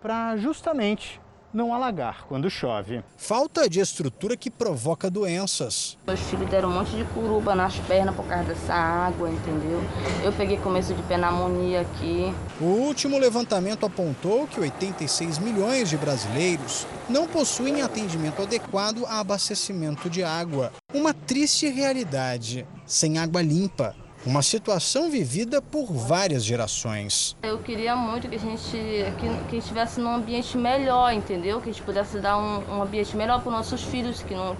para 0.00 0.36
justamente 0.36 1.20
não 1.52 1.74
alagar 1.74 2.24
quando 2.28 2.50
chove. 2.50 3.02
Falta 3.16 3.68
de 3.68 3.80
estrutura 3.80 4.36
que 4.36 4.50
provoca 4.50 5.10
doenças. 5.10 5.96
Meus 6.06 6.20
filhos 6.20 6.48
deram 6.48 6.70
um 6.70 6.74
monte 6.74 6.96
de 6.96 7.04
curuba 7.04 7.54
nas 7.54 7.76
pernas 7.78 8.14
por 8.14 8.24
causa 8.26 8.44
dessa 8.44 8.74
água, 8.74 9.30
entendeu? 9.30 9.80
Eu 10.22 10.32
peguei 10.32 10.56
começo 10.58 10.94
de 10.94 11.02
pneumonia 11.02 11.80
aqui. 11.80 12.32
O 12.60 12.64
último 12.64 13.18
levantamento 13.18 13.86
apontou 13.86 14.46
que 14.46 14.60
86 14.60 15.38
milhões 15.38 15.88
de 15.88 15.96
brasileiros 15.96 16.86
não 17.08 17.26
possuem 17.26 17.82
atendimento 17.82 18.42
adequado 18.42 19.04
a 19.06 19.20
abastecimento 19.20 20.08
de 20.08 20.22
água. 20.22 20.72
Uma 20.92 21.12
triste 21.12 21.68
realidade. 21.68 22.66
Sem 22.86 23.18
água 23.18 23.40
limpa, 23.40 23.94
uma 24.24 24.42
situação 24.42 25.10
vivida 25.10 25.62
por 25.62 25.86
várias 25.92 26.44
gerações. 26.44 27.36
Eu 27.42 27.58
queria 27.58 27.96
muito 27.96 28.28
que 28.28 28.36
a 28.36 28.38
gente 28.38 28.70
que, 28.70 29.48
que 29.48 29.56
estivesse 29.56 30.00
num 30.00 30.14
ambiente 30.14 30.56
melhor, 30.56 31.12
entendeu? 31.12 31.60
Que 31.60 31.70
a 31.70 31.72
gente 31.72 31.82
pudesse 31.82 32.18
dar 32.18 32.36
um, 32.38 32.76
um 32.76 32.82
ambiente 32.82 33.16
melhor 33.16 33.40
para 33.40 33.48
os 33.48 33.54
nossos 33.54 33.82
filhos, 33.82 34.22
que 34.22 34.34
não 34.34 34.56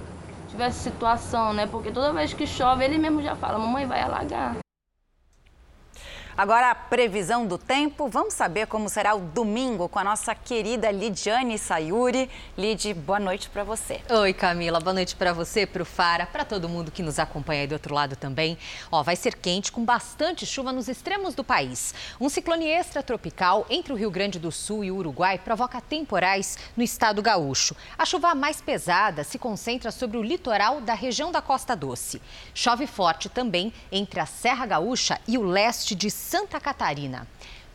tivesse 0.48 0.80
situação, 0.80 1.52
né? 1.52 1.66
Porque 1.66 1.90
toda 1.90 2.12
vez 2.12 2.32
que 2.32 2.46
chove, 2.46 2.84
ele 2.84 2.98
mesmo 2.98 3.22
já 3.22 3.36
fala, 3.36 3.58
mamãe 3.58 3.86
vai 3.86 4.00
alagar. 4.00 4.56
Agora 6.36 6.70
a 6.70 6.74
previsão 6.74 7.44
do 7.44 7.58
tempo, 7.58 8.08
vamos 8.08 8.34
saber 8.34 8.66
como 8.66 8.88
será 8.88 9.14
o 9.14 9.20
domingo 9.20 9.88
com 9.88 9.98
a 9.98 10.04
nossa 10.04 10.34
querida 10.34 10.90
Lidiane 10.90 11.58
Sayuri. 11.58 12.30
Lid, 12.56 12.94
boa 12.94 13.18
noite 13.18 13.50
para 13.50 13.64
você. 13.64 14.00
Oi 14.08 14.32
Camila, 14.32 14.80
boa 14.80 14.94
noite 14.94 15.16
para 15.16 15.32
você, 15.32 15.66
para 15.66 15.82
o 15.82 15.84
Fara, 15.84 16.26
para 16.26 16.44
todo 16.44 16.68
mundo 16.68 16.92
que 16.92 17.02
nos 17.02 17.18
acompanha 17.18 17.62
aí 17.62 17.66
do 17.66 17.72
outro 17.72 17.94
lado 17.94 18.14
também. 18.14 18.56
Ó, 18.92 19.02
vai 19.02 19.16
ser 19.16 19.34
quente 19.34 19.72
com 19.72 19.84
bastante 19.84 20.46
chuva 20.46 20.72
nos 20.72 20.88
extremos 20.88 21.34
do 21.34 21.42
país. 21.42 21.94
Um 22.20 22.28
ciclone 22.28 22.66
extratropical 22.68 23.66
entre 23.68 23.92
o 23.92 23.96
Rio 23.96 24.10
Grande 24.10 24.38
do 24.38 24.52
Sul 24.52 24.84
e 24.84 24.90
o 24.90 24.96
Uruguai 24.96 25.36
provoca 25.36 25.80
temporais 25.80 26.56
no 26.76 26.82
estado 26.82 27.20
gaúcho. 27.20 27.74
A 27.98 28.06
chuva 28.06 28.34
mais 28.34 28.60
pesada 28.60 29.24
se 29.24 29.38
concentra 29.38 29.90
sobre 29.90 30.16
o 30.16 30.22
litoral 30.22 30.80
da 30.80 30.94
região 30.94 31.32
da 31.32 31.42
Costa 31.42 31.74
Doce. 31.74 32.22
Chove 32.54 32.86
forte 32.86 33.28
também 33.28 33.72
entre 33.90 34.20
a 34.20 34.26
Serra 34.26 34.64
Gaúcha 34.64 35.20
e 35.26 35.36
o 35.36 35.42
leste 35.42 35.94
de 35.94 36.19
Santa 36.20 36.60
Catarina. 36.60 37.26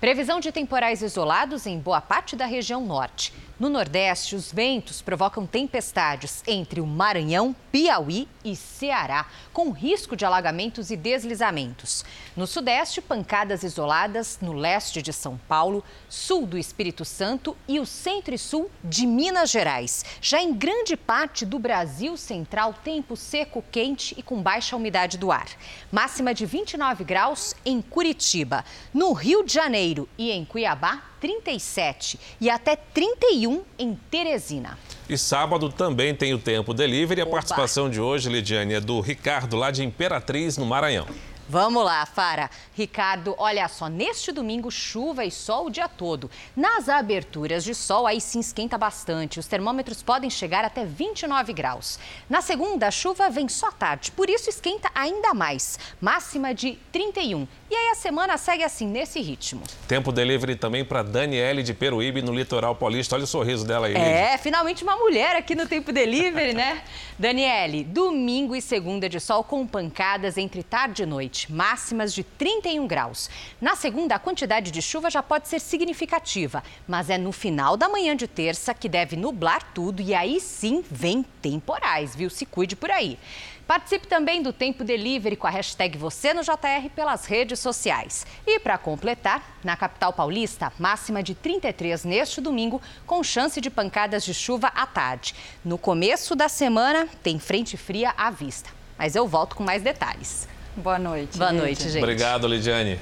Previsão 0.06 0.40
de 0.40 0.52
temporais 0.52 1.02
isolados 1.02 1.66
em 1.66 1.80
boa 1.80 2.00
parte 2.00 2.36
da 2.36 2.46
região 2.46 2.86
norte. 2.86 3.34
No 3.58 3.70
Nordeste, 3.70 4.36
os 4.36 4.52
ventos 4.52 5.02
provocam 5.02 5.48
tempestades 5.48 6.44
entre 6.46 6.82
o 6.82 6.86
Maranhão, 6.86 7.56
Piauí 7.72 8.28
e 8.44 8.54
Ceará, 8.54 9.26
com 9.54 9.72
risco 9.72 10.14
de 10.14 10.26
alagamentos 10.26 10.92
e 10.92 10.98
deslizamentos. 10.98 12.04
No 12.36 12.46
Sudeste, 12.46 13.02
pancadas 13.02 13.64
isoladas 13.64 14.38
no 14.42 14.52
leste 14.52 15.02
de 15.02 15.14
São 15.14 15.40
Paulo, 15.48 15.84
sul 16.10 16.46
do 16.46 16.58
Espírito 16.58 17.06
Santo 17.06 17.56
e 17.66 17.80
o 17.80 17.86
centro 17.86 18.36
e 18.36 18.38
sul 18.38 18.70
de 18.84 19.08
Minas 19.08 19.50
Gerais. 19.50 20.04
Já 20.22 20.42
em 20.42 20.54
grande 20.54 20.98
parte 20.98 21.46
do 21.46 21.58
Brasil 21.58 22.18
Central, 22.18 22.76
tempo 22.84 23.16
seco, 23.16 23.64
quente 23.72 24.14
e 24.18 24.22
com 24.22 24.42
baixa 24.42 24.76
umidade 24.76 25.18
do 25.18 25.32
ar. 25.32 25.48
Máxima 25.90 26.34
de 26.34 26.46
29 26.46 27.06
graus 27.06 27.56
em 27.66 27.82
Curitiba. 27.82 28.66
No 28.94 29.14
Rio 29.14 29.44
de 29.46 29.54
Janeiro 29.54 29.95
e 30.18 30.32
em 30.32 30.44
Cuiabá, 30.44 31.04
37 31.20 32.20
e 32.42 32.50
até 32.50 32.76
31 32.76 33.64
em 33.80 33.96
Teresina. 34.12 34.78
E 35.08 35.18
sábado 35.18 35.70
também 35.70 36.14
tem 36.14 36.34
o 36.34 36.40
Tempo 36.40 36.74
Delivery. 36.74 37.22
A 37.22 37.24
Opa. 37.24 37.34
participação 37.34 37.90
de 37.90 38.02
hoje, 38.02 38.30
Lidiane, 38.30 38.74
é 38.74 38.82
do 38.82 39.00
Ricardo, 39.00 39.56
lá 39.56 39.72
de 39.72 39.84
Imperatriz, 39.84 40.58
no 40.58 40.66
Maranhão. 40.66 41.06
Vamos 41.48 41.86
lá, 41.86 42.04
Fara. 42.08 42.50
Ricardo, 42.74 43.36
olha 43.38 43.68
só, 43.68 43.88
neste 43.88 44.32
domingo, 44.32 44.72
chuva 44.72 45.24
e 45.24 45.30
sol 45.30 45.68
o 45.68 45.70
dia 45.70 45.88
todo. 45.88 46.30
Nas 46.56 46.90
aberturas 46.90 47.64
de 47.64 47.76
sol, 47.76 48.08
aí 48.08 48.20
sim 48.20 48.40
esquenta 48.40 48.80
bastante. 48.80 49.40
Os 49.40 49.46
termômetros 49.46 50.02
podem 50.02 50.28
chegar 50.30 50.66
até 50.66 50.84
29 50.84 51.54
graus. 51.54 52.00
Na 52.28 52.42
segunda, 52.42 52.88
a 52.88 52.92
chuva 52.92 53.30
vem 53.30 53.48
só 53.48 53.72
tarde, 53.72 54.12
por 54.12 54.28
isso 54.28 54.50
esquenta 54.50 54.90
ainda 54.96 55.36
mais. 55.36 55.78
Máxima 56.02 56.52
de 56.52 56.80
31. 56.92 57.48
E 57.70 57.76
aí 57.76 57.90
a 57.92 57.96
semana 57.96 58.38
segue 58.38 58.64
assim, 58.64 58.88
nesse 58.88 59.22
ritmo. 59.22 59.62
Tempo 59.88 60.12
delivery 60.12 60.56
também 60.56 60.84
para 60.84 61.04
Daniele 61.04 61.62
de 61.62 61.74
Peruíbe, 61.74 62.24
no 62.24 62.34
litoral 62.34 62.76
paulista. 62.76 63.16
Olha 63.16 63.24
o 63.24 63.28
sorriso 63.28 63.66
dela 63.66 63.86
aí. 63.88 63.96
É, 63.96 64.38
finalmente 64.38 64.84
uma 64.84 64.96
mulher 64.96 65.36
aqui 65.36 65.56
no 65.56 65.68
Tempo 65.68 65.92
Delivery, 65.92 66.54
né? 66.54 66.84
Daniele, 67.18 67.84
domingo 67.84 68.56
e 68.56 68.62
segunda 68.62 69.08
de 69.08 69.20
sol 69.20 69.44
com 69.44 69.66
pancadas 69.66 70.38
entre 70.38 70.64
tarde 70.64 71.04
e 71.04 71.06
noite 71.06 71.35
máximas 71.50 72.14
de 72.14 72.24
31 72.24 72.88
graus. 72.88 73.30
Na 73.60 73.76
segunda, 73.76 74.16
a 74.16 74.20
quantidade 74.20 74.72
de 74.72 74.82
chuva 74.82 75.10
já 75.10 75.22
pode 75.22 75.48
ser 75.48 75.60
significativa, 75.60 76.64
mas 76.88 77.10
é 77.10 77.18
no 77.18 77.32
final 77.32 77.76
da 77.76 77.90
manhã 77.90 78.16
de 78.16 78.28
terça 78.28 78.74
que 78.74 78.88
deve 78.88 79.16
nublar 79.16 79.62
tudo 79.74 80.02
e 80.02 80.14
aí 80.14 80.40
sim 80.40 80.84
vem 80.90 81.24
temporais, 81.42 82.16
viu? 82.16 82.30
Se 82.30 82.46
cuide 82.46 82.76
por 82.76 82.90
aí. 82.90 83.20
Participe 83.68 84.08
também 84.08 84.44
do 84.44 84.54
Tempo 84.54 84.84
Delivery 84.84 85.36
com 85.36 85.48
a 85.48 85.50
hashtag 85.50 85.98
Você 85.98 86.36
no 86.36 86.44
JR 86.44 86.88
pelas 86.96 87.26
redes 87.26 87.60
sociais. 87.60 88.26
E 88.46 88.60
para 88.60 88.78
completar, 88.78 89.58
na 89.64 89.76
capital 89.76 90.14
paulista, 90.14 90.72
máxima 90.78 91.24
de 91.24 91.34
33 91.34 92.06
neste 92.06 92.40
domingo, 92.40 92.80
com 93.08 93.24
chance 93.24 93.60
de 93.60 93.72
pancadas 93.72 94.24
de 94.24 94.36
chuva 94.36 94.68
à 94.68 94.86
tarde. 94.86 95.34
No 95.64 95.80
começo 95.80 96.36
da 96.36 96.48
semana, 96.48 97.08
tem 97.24 97.40
frente 97.40 97.76
fria 97.76 98.14
à 98.16 98.30
vista. 98.30 98.70
Mas 99.00 99.16
eu 99.16 99.28
volto 99.28 99.56
com 99.56 99.64
mais 99.64 99.82
detalhes. 99.82 100.48
Boa 100.78 101.00
noite. 101.00 101.38
Boa 101.38 101.54
noite, 101.54 101.84
gente. 101.84 102.04
Obrigado, 102.04 102.48
Lidiane. 102.48 103.00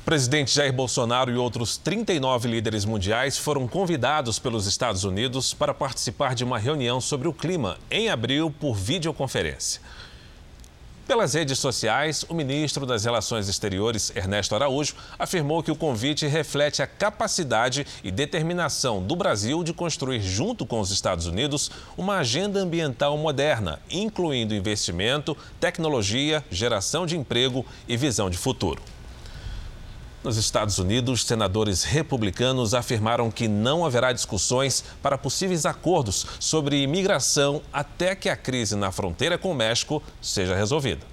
O 0.00 0.04
presidente 0.04 0.54
Jair 0.54 0.72
Bolsonaro 0.72 1.30
e 1.30 1.36
outros 1.36 1.76
39 1.76 2.48
líderes 2.48 2.84
mundiais 2.84 3.36
foram 3.36 3.68
convidados 3.68 4.38
pelos 4.38 4.66
Estados 4.66 5.04
Unidos 5.04 5.52
para 5.52 5.74
participar 5.74 6.34
de 6.34 6.42
uma 6.42 6.58
reunião 6.58 7.00
sobre 7.00 7.28
o 7.28 7.32
clima 7.32 7.78
em 7.90 8.08
abril 8.08 8.50
por 8.50 8.74
videoconferência. 8.74 9.80
Pelas 11.06 11.34
redes 11.34 11.58
sociais, 11.58 12.24
o 12.30 12.34
ministro 12.34 12.86
das 12.86 13.04
Relações 13.04 13.46
Exteriores, 13.46 14.10
Ernesto 14.16 14.54
Araújo, 14.54 14.94
afirmou 15.18 15.62
que 15.62 15.70
o 15.70 15.76
convite 15.76 16.26
reflete 16.26 16.80
a 16.80 16.86
capacidade 16.86 17.86
e 18.02 18.10
determinação 18.10 19.02
do 19.02 19.14
Brasil 19.14 19.62
de 19.62 19.74
construir, 19.74 20.22
junto 20.22 20.64
com 20.64 20.80
os 20.80 20.90
Estados 20.90 21.26
Unidos, 21.26 21.70
uma 21.94 22.16
agenda 22.16 22.58
ambiental 22.58 23.18
moderna, 23.18 23.78
incluindo 23.90 24.54
investimento, 24.54 25.36
tecnologia, 25.60 26.42
geração 26.50 27.04
de 27.04 27.18
emprego 27.18 27.66
e 27.86 27.98
visão 27.98 28.30
de 28.30 28.38
futuro. 28.38 28.80
Nos 30.24 30.38
Estados 30.38 30.78
Unidos, 30.78 31.22
senadores 31.22 31.84
republicanos 31.84 32.72
afirmaram 32.72 33.30
que 33.30 33.46
não 33.46 33.84
haverá 33.84 34.10
discussões 34.10 34.82
para 35.02 35.18
possíveis 35.18 35.66
acordos 35.66 36.24
sobre 36.40 36.82
imigração 36.82 37.60
até 37.70 38.16
que 38.16 38.30
a 38.30 38.36
crise 38.36 38.74
na 38.74 38.90
fronteira 38.90 39.36
com 39.36 39.50
o 39.50 39.54
México 39.54 40.02
seja 40.22 40.56
resolvida. 40.56 41.06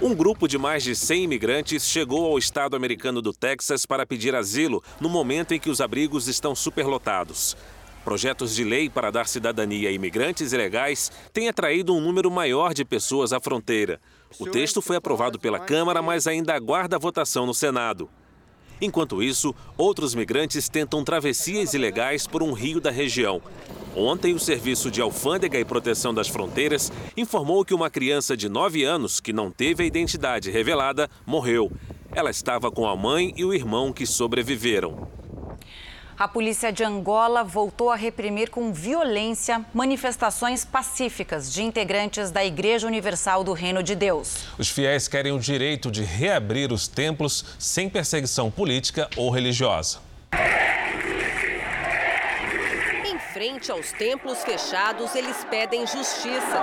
Um 0.00 0.14
grupo 0.14 0.46
de 0.46 0.56
mais 0.56 0.84
de 0.84 0.94
100 0.94 1.24
imigrantes 1.24 1.84
chegou 1.86 2.24
ao 2.26 2.38
estado 2.38 2.76
americano 2.76 3.20
do 3.20 3.32
Texas 3.32 3.84
para 3.84 4.06
pedir 4.06 4.32
asilo 4.32 4.80
no 5.00 5.08
momento 5.08 5.52
em 5.52 5.58
que 5.58 5.68
os 5.68 5.80
abrigos 5.80 6.28
estão 6.28 6.54
superlotados. 6.54 7.56
Projetos 8.04 8.54
de 8.54 8.62
lei 8.62 8.88
para 8.88 9.10
dar 9.10 9.26
cidadania 9.26 9.88
a 9.88 9.92
imigrantes 9.92 10.52
ilegais 10.52 11.10
têm 11.32 11.48
atraído 11.48 11.92
um 11.92 12.00
número 12.00 12.30
maior 12.30 12.74
de 12.74 12.84
pessoas 12.84 13.32
à 13.32 13.40
fronteira. 13.40 14.00
O 14.38 14.46
texto 14.46 14.82
foi 14.82 14.96
aprovado 14.96 15.38
pela 15.38 15.60
Câmara, 15.60 16.02
mas 16.02 16.26
ainda 16.26 16.54
aguarda 16.54 16.96
a 16.96 16.98
votação 16.98 17.46
no 17.46 17.54
Senado. 17.54 18.08
Enquanto 18.80 19.22
isso, 19.22 19.54
outros 19.76 20.14
migrantes 20.14 20.68
tentam 20.68 21.04
travessias 21.04 21.74
ilegais 21.74 22.26
por 22.26 22.42
um 22.42 22.52
rio 22.52 22.80
da 22.80 22.90
região. 22.90 23.40
Ontem, 23.94 24.34
o 24.34 24.38
Serviço 24.38 24.90
de 24.90 25.00
Alfândega 25.00 25.58
e 25.58 25.64
Proteção 25.64 26.12
das 26.12 26.26
Fronteiras 26.26 26.92
informou 27.16 27.64
que 27.64 27.72
uma 27.72 27.88
criança 27.88 28.36
de 28.36 28.48
9 28.48 28.82
anos, 28.82 29.20
que 29.20 29.32
não 29.32 29.50
teve 29.50 29.84
a 29.84 29.86
identidade 29.86 30.50
revelada, 30.50 31.08
morreu. 31.24 31.70
Ela 32.12 32.30
estava 32.30 32.70
com 32.70 32.86
a 32.88 32.96
mãe 32.96 33.32
e 33.36 33.44
o 33.44 33.54
irmão 33.54 33.92
que 33.92 34.04
sobreviveram. 34.04 35.08
A 36.16 36.28
polícia 36.28 36.72
de 36.72 36.84
Angola 36.84 37.42
voltou 37.42 37.90
a 37.90 37.96
reprimir 37.96 38.48
com 38.48 38.72
violência 38.72 39.64
manifestações 39.74 40.64
pacíficas 40.64 41.52
de 41.52 41.60
integrantes 41.60 42.30
da 42.30 42.44
Igreja 42.44 42.86
Universal 42.86 43.42
do 43.42 43.52
Reino 43.52 43.82
de 43.82 43.96
Deus. 43.96 44.46
Os 44.56 44.68
fiéis 44.68 45.08
querem 45.08 45.32
o 45.32 45.40
direito 45.40 45.90
de 45.90 46.04
reabrir 46.04 46.72
os 46.72 46.86
templos 46.86 47.56
sem 47.58 47.88
perseguição 47.90 48.48
política 48.48 49.10
ou 49.16 49.28
religiosa. 49.28 49.98
Em 53.04 53.18
frente 53.32 53.72
aos 53.72 53.90
templos 53.90 54.38
fechados, 54.44 55.16
eles 55.16 55.44
pedem 55.50 55.84
justiça. 55.84 56.62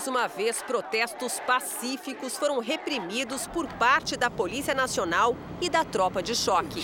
Mais 0.00 0.08
uma 0.08 0.26
vez, 0.26 0.62
protestos 0.62 1.38
pacíficos 1.40 2.34
foram 2.34 2.58
reprimidos 2.58 3.46
por 3.46 3.66
parte 3.74 4.16
da 4.16 4.30
Polícia 4.30 4.74
Nacional 4.74 5.36
e 5.60 5.68
da 5.68 5.84
tropa 5.84 6.22
de 6.22 6.34
choque. 6.34 6.82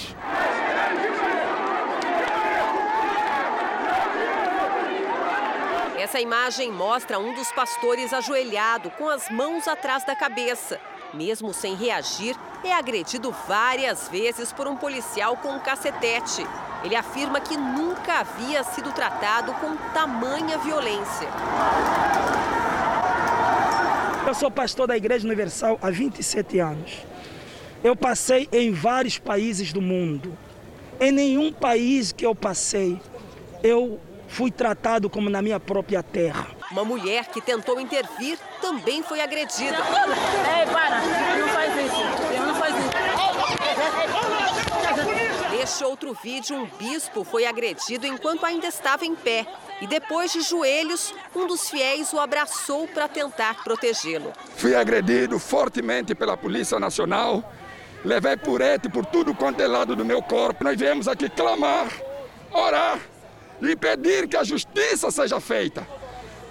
Essa 5.98 6.20
imagem 6.20 6.70
mostra 6.70 7.18
um 7.18 7.32
dos 7.32 7.50
pastores 7.52 8.12
ajoelhado 8.12 8.90
com 8.90 9.08
as 9.08 9.30
mãos 9.30 9.66
atrás 9.66 10.04
da 10.04 10.14
cabeça. 10.14 10.78
Mesmo 11.14 11.54
sem 11.54 11.74
reagir, 11.74 12.36
é 12.62 12.74
agredido 12.74 13.34
várias 13.48 14.10
vezes 14.10 14.52
por 14.52 14.68
um 14.68 14.76
policial 14.76 15.38
com 15.38 15.52
um 15.52 15.58
cacetete. 15.58 16.46
Ele 16.84 16.94
afirma 16.94 17.40
que 17.40 17.56
nunca 17.56 18.18
havia 18.20 18.62
sido 18.62 18.92
tratado 18.92 19.54
com 19.54 19.74
tamanha 19.94 20.58
violência. 20.58 21.28
Eu 24.26 24.34
sou 24.34 24.50
pastor 24.50 24.88
da 24.88 24.96
Igreja 24.96 25.24
Universal 25.24 25.78
há 25.80 25.88
27 25.88 26.58
anos. 26.58 26.98
Eu 27.84 27.94
passei 27.94 28.48
em 28.50 28.72
vários 28.72 29.18
países 29.18 29.72
do 29.72 29.80
mundo. 29.80 30.36
Em 30.98 31.12
nenhum 31.12 31.52
país 31.52 32.10
que 32.10 32.26
eu 32.26 32.34
passei, 32.34 33.00
eu 33.62 34.00
fui 34.26 34.50
tratado 34.50 35.08
como 35.08 35.30
na 35.30 35.40
minha 35.40 35.60
própria 35.60 36.02
terra. 36.02 36.48
Uma 36.72 36.84
mulher 36.84 37.26
que 37.26 37.40
tentou 37.40 37.78
intervir 37.80 38.36
também 38.60 39.00
foi 39.00 39.20
agredida. 39.20 39.76
Ei, 39.76 40.66
para! 40.72 41.00
Não 41.38 41.48
faz 41.48 41.76
isso! 41.76 42.04
Não 42.04 42.16
faz 42.18 42.34
isso! 42.34 42.45
Neste 45.66 45.82
outro 45.82 46.16
vídeo, 46.22 46.56
um 46.56 46.66
bispo 46.78 47.24
foi 47.24 47.44
agredido 47.44 48.06
enquanto 48.06 48.46
ainda 48.46 48.68
estava 48.68 49.04
em 49.04 49.16
pé. 49.16 49.44
E 49.80 49.86
depois 49.88 50.32
de 50.32 50.40
joelhos, 50.40 51.12
um 51.34 51.44
dos 51.44 51.68
fiéis 51.68 52.12
o 52.12 52.20
abraçou 52.20 52.86
para 52.86 53.08
tentar 53.08 53.64
protegê-lo. 53.64 54.32
Fui 54.54 54.76
agredido 54.76 55.40
fortemente 55.40 56.14
pela 56.14 56.36
Polícia 56.36 56.78
Nacional. 56.78 57.52
Levei 58.04 58.36
purete 58.36 58.88
por 58.88 59.04
tudo 59.06 59.34
quanto 59.34 59.60
é 59.60 59.66
lado 59.66 59.96
do 59.96 60.04
meu 60.04 60.22
corpo. 60.22 60.62
Nós 60.62 60.78
viemos 60.78 61.08
aqui 61.08 61.28
clamar, 61.28 61.88
orar 62.52 63.00
e 63.60 63.74
pedir 63.74 64.28
que 64.28 64.36
a 64.36 64.44
justiça 64.44 65.10
seja 65.10 65.40
feita. 65.40 65.84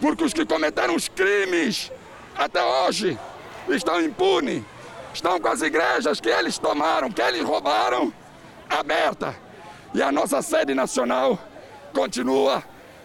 Porque 0.01 0.25
os 0.25 0.33
que 0.33 0.45
cometeram 0.45 0.93
os 0.93 1.07
crimes 1.07 1.89
até 2.35 2.61
hoje 2.61 3.17
estão 3.69 4.01
impunes, 4.01 4.61
estão 5.13 5.39
com 5.39 5.47
as 5.47 5.61
igrejas 5.61 6.19
que 6.19 6.27
eles 6.27 6.57
tomaram, 6.57 7.09
que 7.09 7.21
eles 7.21 7.43
roubaram, 7.43 8.11
aberta. 8.69 9.35
E 9.93 10.01
a 10.01 10.11
nossa 10.11 10.41
sede 10.41 10.73
nacional 10.73 11.39
continua 11.93 12.63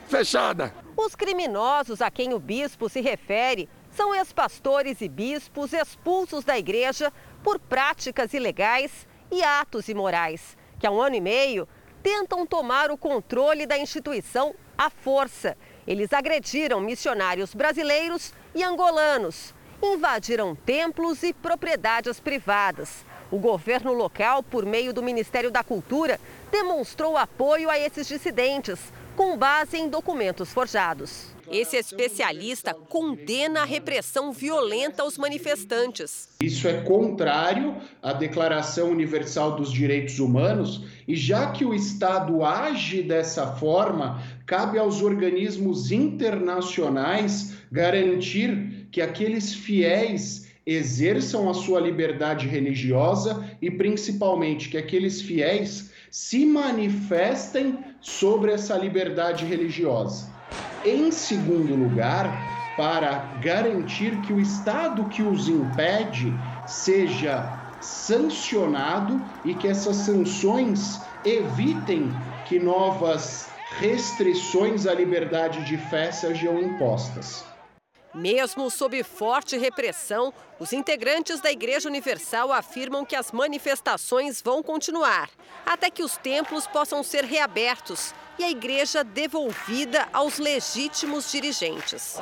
fechada. 0.08 0.74
Os 0.96 1.14
criminosos 1.14 2.02
a 2.02 2.10
quem 2.10 2.34
o 2.34 2.38
bispo 2.38 2.88
se 2.88 3.00
refere 3.00 3.68
são 3.90 4.14
ex-pastores 4.14 5.00
e 5.00 5.08
bispos 5.08 5.72
expulsos 5.72 6.44
da 6.44 6.58
igreja 6.58 7.12
por 7.42 7.58
práticas 7.58 8.34
ilegais 8.34 9.06
e 9.30 9.42
atos 9.42 9.88
imorais, 9.88 10.56
que 10.78 10.86
há 10.86 10.90
um 10.90 11.00
ano 11.00 11.16
e 11.16 11.20
meio 11.20 11.68
tentam 12.02 12.46
tomar 12.46 12.90
o 12.90 12.96
controle 12.96 13.66
da 13.66 13.78
instituição 13.78 14.54
à 14.76 14.90
força. 14.90 15.56
Eles 15.86 16.12
agrediram 16.12 16.80
missionários 16.80 17.54
brasileiros 17.54 18.32
e 18.54 18.62
angolanos, 18.62 19.54
invadiram 19.82 20.54
templos 20.54 21.22
e 21.22 21.32
propriedades 21.32 22.18
privadas. 22.18 23.04
O 23.30 23.38
governo 23.38 23.92
local, 23.92 24.42
por 24.42 24.66
meio 24.66 24.92
do 24.92 25.02
Ministério 25.02 25.52
da 25.52 25.62
Cultura, 25.62 26.18
demonstrou 26.50 27.16
apoio 27.16 27.70
a 27.70 27.78
esses 27.78 28.08
dissidentes, 28.08 28.80
com 29.16 29.36
base 29.36 29.76
em 29.76 29.88
documentos 29.88 30.52
forjados. 30.52 31.28
Esse 31.50 31.76
especialista 31.76 32.72
condena 32.72 33.62
a 33.62 33.64
repressão 33.64 34.32
violenta 34.32 35.02
aos 35.02 35.18
manifestantes. 35.18 36.28
Isso 36.40 36.66
é 36.66 36.80
contrário 36.82 37.76
à 38.00 38.12
Declaração 38.12 38.90
Universal 38.90 39.56
dos 39.56 39.72
Direitos 39.72 40.20
Humanos 40.20 40.84
e 41.06 41.16
já 41.16 41.50
que 41.50 41.64
o 41.64 41.74
Estado 41.74 42.44
age 42.44 43.02
dessa 43.02 43.48
forma, 43.56 44.22
cabe 44.46 44.78
aos 44.78 45.02
organismos 45.02 45.90
internacionais 45.90 47.54
garantir 47.70 48.88
que 48.90 49.00
aqueles 49.00 49.52
fiéis 49.52 50.49
exerçam 50.66 51.48
a 51.48 51.54
sua 51.54 51.80
liberdade 51.80 52.46
religiosa 52.46 53.44
e 53.60 53.70
principalmente 53.70 54.68
que 54.68 54.78
aqueles 54.78 55.20
fiéis 55.20 55.90
se 56.10 56.44
manifestem 56.44 57.78
sobre 58.00 58.52
essa 58.52 58.76
liberdade 58.76 59.44
religiosa. 59.44 60.28
Em 60.84 61.10
segundo 61.10 61.74
lugar, 61.74 62.48
para 62.76 63.36
garantir 63.42 64.20
que 64.22 64.32
o 64.32 64.40
Estado 64.40 65.04
que 65.04 65.22
os 65.22 65.48
impede 65.48 66.32
seja 66.66 67.60
sancionado 67.80 69.22
e 69.44 69.54
que 69.54 69.68
essas 69.68 69.96
sanções 69.96 71.02
evitem 71.24 72.10
que 72.46 72.58
novas 72.58 73.50
restrições 73.78 74.86
à 74.86 74.94
liberdade 74.94 75.64
de 75.64 75.76
fé 75.76 76.10
sejam 76.10 76.58
impostas. 76.58 77.49
Mesmo 78.14 78.68
sob 78.70 79.02
forte 79.04 79.56
repressão, 79.56 80.34
os 80.58 80.72
integrantes 80.72 81.40
da 81.40 81.50
Igreja 81.50 81.88
Universal 81.88 82.52
afirmam 82.52 83.04
que 83.04 83.14
as 83.14 83.30
manifestações 83.30 84.42
vão 84.42 84.62
continuar, 84.62 85.30
até 85.64 85.90
que 85.90 86.02
os 86.02 86.16
templos 86.16 86.66
possam 86.66 87.02
ser 87.04 87.24
reabertos 87.24 88.12
e 88.38 88.44
a 88.44 88.50
igreja 88.50 89.04
devolvida 89.04 90.08
aos 90.12 90.38
legítimos 90.38 91.30
dirigentes. 91.30 92.16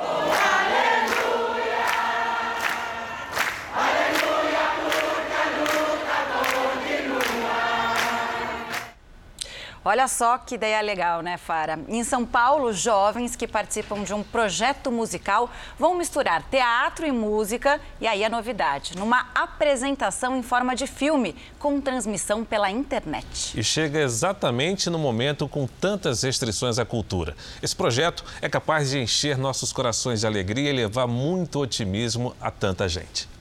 Olha 9.89 10.07
só 10.07 10.37
que 10.37 10.53
ideia 10.53 10.79
legal, 10.81 11.23
né, 11.23 11.35
Fara? 11.35 11.79
Em 11.87 12.03
São 12.03 12.23
Paulo, 12.23 12.71
jovens 12.71 13.35
que 13.35 13.47
participam 13.47 14.03
de 14.03 14.13
um 14.13 14.21
projeto 14.21 14.91
musical 14.91 15.49
vão 15.79 15.95
misturar 15.95 16.43
teatro 16.43 17.07
e 17.07 17.11
música, 17.11 17.81
e 17.99 18.05
aí 18.05 18.23
a 18.23 18.29
novidade, 18.29 18.95
numa 18.95 19.25
apresentação 19.33 20.37
em 20.37 20.43
forma 20.43 20.75
de 20.75 20.85
filme, 20.85 21.35
com 21.57 21.81
transmissão 21.81 22.45
pela 22.45 22.69
internet. 22.69 23.59
E 23.59 23.63
chega 23.63 23.99
exatamente 23.99 24.91
no 24.91 24.99
momento 24.99 25.47
com 25.47 25.65
tantas 25.65 26.21
restrições 26.21 26.77
à 26.77 26.85
cultura. 26.85 27.35
Esse 27.59 27.75
projeto 27.75 28.23
é 28.43 28.47
capaz 28.47 28.91
de 28.91 28.99
encher 28.99 29.39
nossos 29.39 29.73
corações 29.73 30.19
de 30.19 30.27
alegria 30.27 30.69
e 30.69 30.73
levar 30.73 31.07
muito 31.07 31.59
otimismo 31.59 32.35
a 32.39 32.51
tanta 32.51 32.87
gente. 32.87 33.38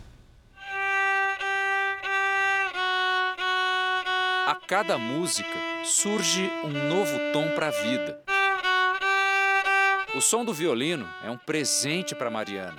Cada 4.68 4.98
música 4.98 5.48
surge 5.82 6.52
um 6.62 6.68
novo 6.68 7.18
tom 7.32 7.54
para 7.54 7.68
a 7.68 7.70
vida. 7.70 8.20
O 10.14 10.20
som 10.20 10.44
do 10.44 10.52
violino 10.52 11.08
é 11.24 11.30
um 11.30 11.38
presente 11.38 12.14
para 12.14 12.28
Mariana. 12.28 12.76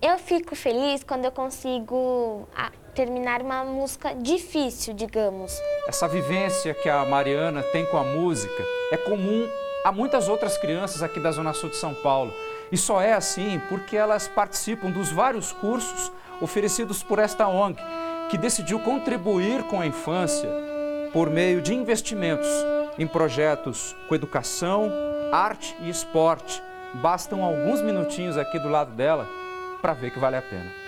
Eu 0.00 0.18
fico 0.18 0.56
feliz 0.56 1.04
quando 1.04 1.26
eu 1.26 1.32
consigo 1.32 2.48
ah, 2.56 2.72
terminar 2.94 3.42
uma 3.42 3.62
música 3.62 4.14
difícil, 4.14 4.94
digamos. 4.94 5.52
Essa 5.86 6.08
vivência 6.08 6.72
que 6.72 6.88
a 6.88 7.04
Mariana 7.04 7.62
tem 7.62 7.84
com 7.84 7.98
a 7.98 8.04
música 8.04 8.64
é 8.90 8.96
comum 8.96 9.46
a 9.84 9.92
muitas 9.92 10.30
outras 10.30 10.56
crianças 10.56 11.02
aqui 11.02 11.20
da 11.20 11.30
Zona 11.30 11.52
Sul 11.52 11.68
de 11.68 11.76
São 11.76 11.92
Paulo. 11.92 12.32
E 12.72 12.78
só 12.78 13.02
é 13.02 13.12
assim 13.12 13.60
porque 13.68 13.98
elas 13.98 14.28
participam 14.28 14.90
dos 14.90 15.12
vários 15.12 15.52
cursos 15.52 16.10
oferecidos 16.40 17.02
por 17.02 17.18
esta 17.18 17.46
ONG, 17.46 17.78
que 18.30 18.38
decidiu 18.38 18.78
contribuir 18.80 19.62
com 19.64 19.80
a 19.80 19.86
infância 19.86 20.48
por 21.12 21.30
meio 21.30 21.62
de 21.62 21.74
investimentos 21.74 22.48
em 22.98 23.06
projetos 23.06 23.94
com 24.08 24.14
educação, 24.14 24.90
arte 25.32 25.76
e 25.80 25.88
esporte. 25.88 26.62
Bastam 26.94 27.44
alguns 27.44 27.80
minutinhos 27.82 28.36
aqui 28.36 28.58
do 28.58 28.68
lado 28.68 28.92
dela 28.92 29.26
para 29.82 29.92
ver 29.92 30.10
que 30.10 30.18
vale 30.18 30.36
a 30.36 30.42
pena. 30.42 30.85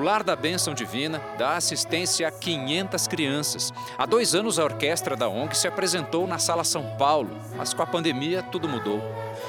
O 0.00 0.02
Lar 0.02 0.24
da 0.24 0.34
Bênção 0.34 0.72
Divina 0.72 1.20
dá 1.36 1.58
assistência 1.58 2.26
a 2.26 2.30
500 2.30 3.06
crianças. 3.06 3.70
Há 3.98 4.06
dois 4.06 4.34
anos, 4.34 4.58
a 4.58 4.64
orquestra 4.64 5.14
da 5.14 5.28
ONG 5.28 5.54
se 5.54 5.68
apresentou 5.68 6.26
na 6.26 6.38
Sala 6.38 6.64
São 6.64 6.96
Paulo, 6.96 7.36
mas 7.54 7.74
com 7.74 7.82
a 7.82 7.86
pandemia 7.86 8.42
tudo 8.42 8.66
mudou. 8.66 8.98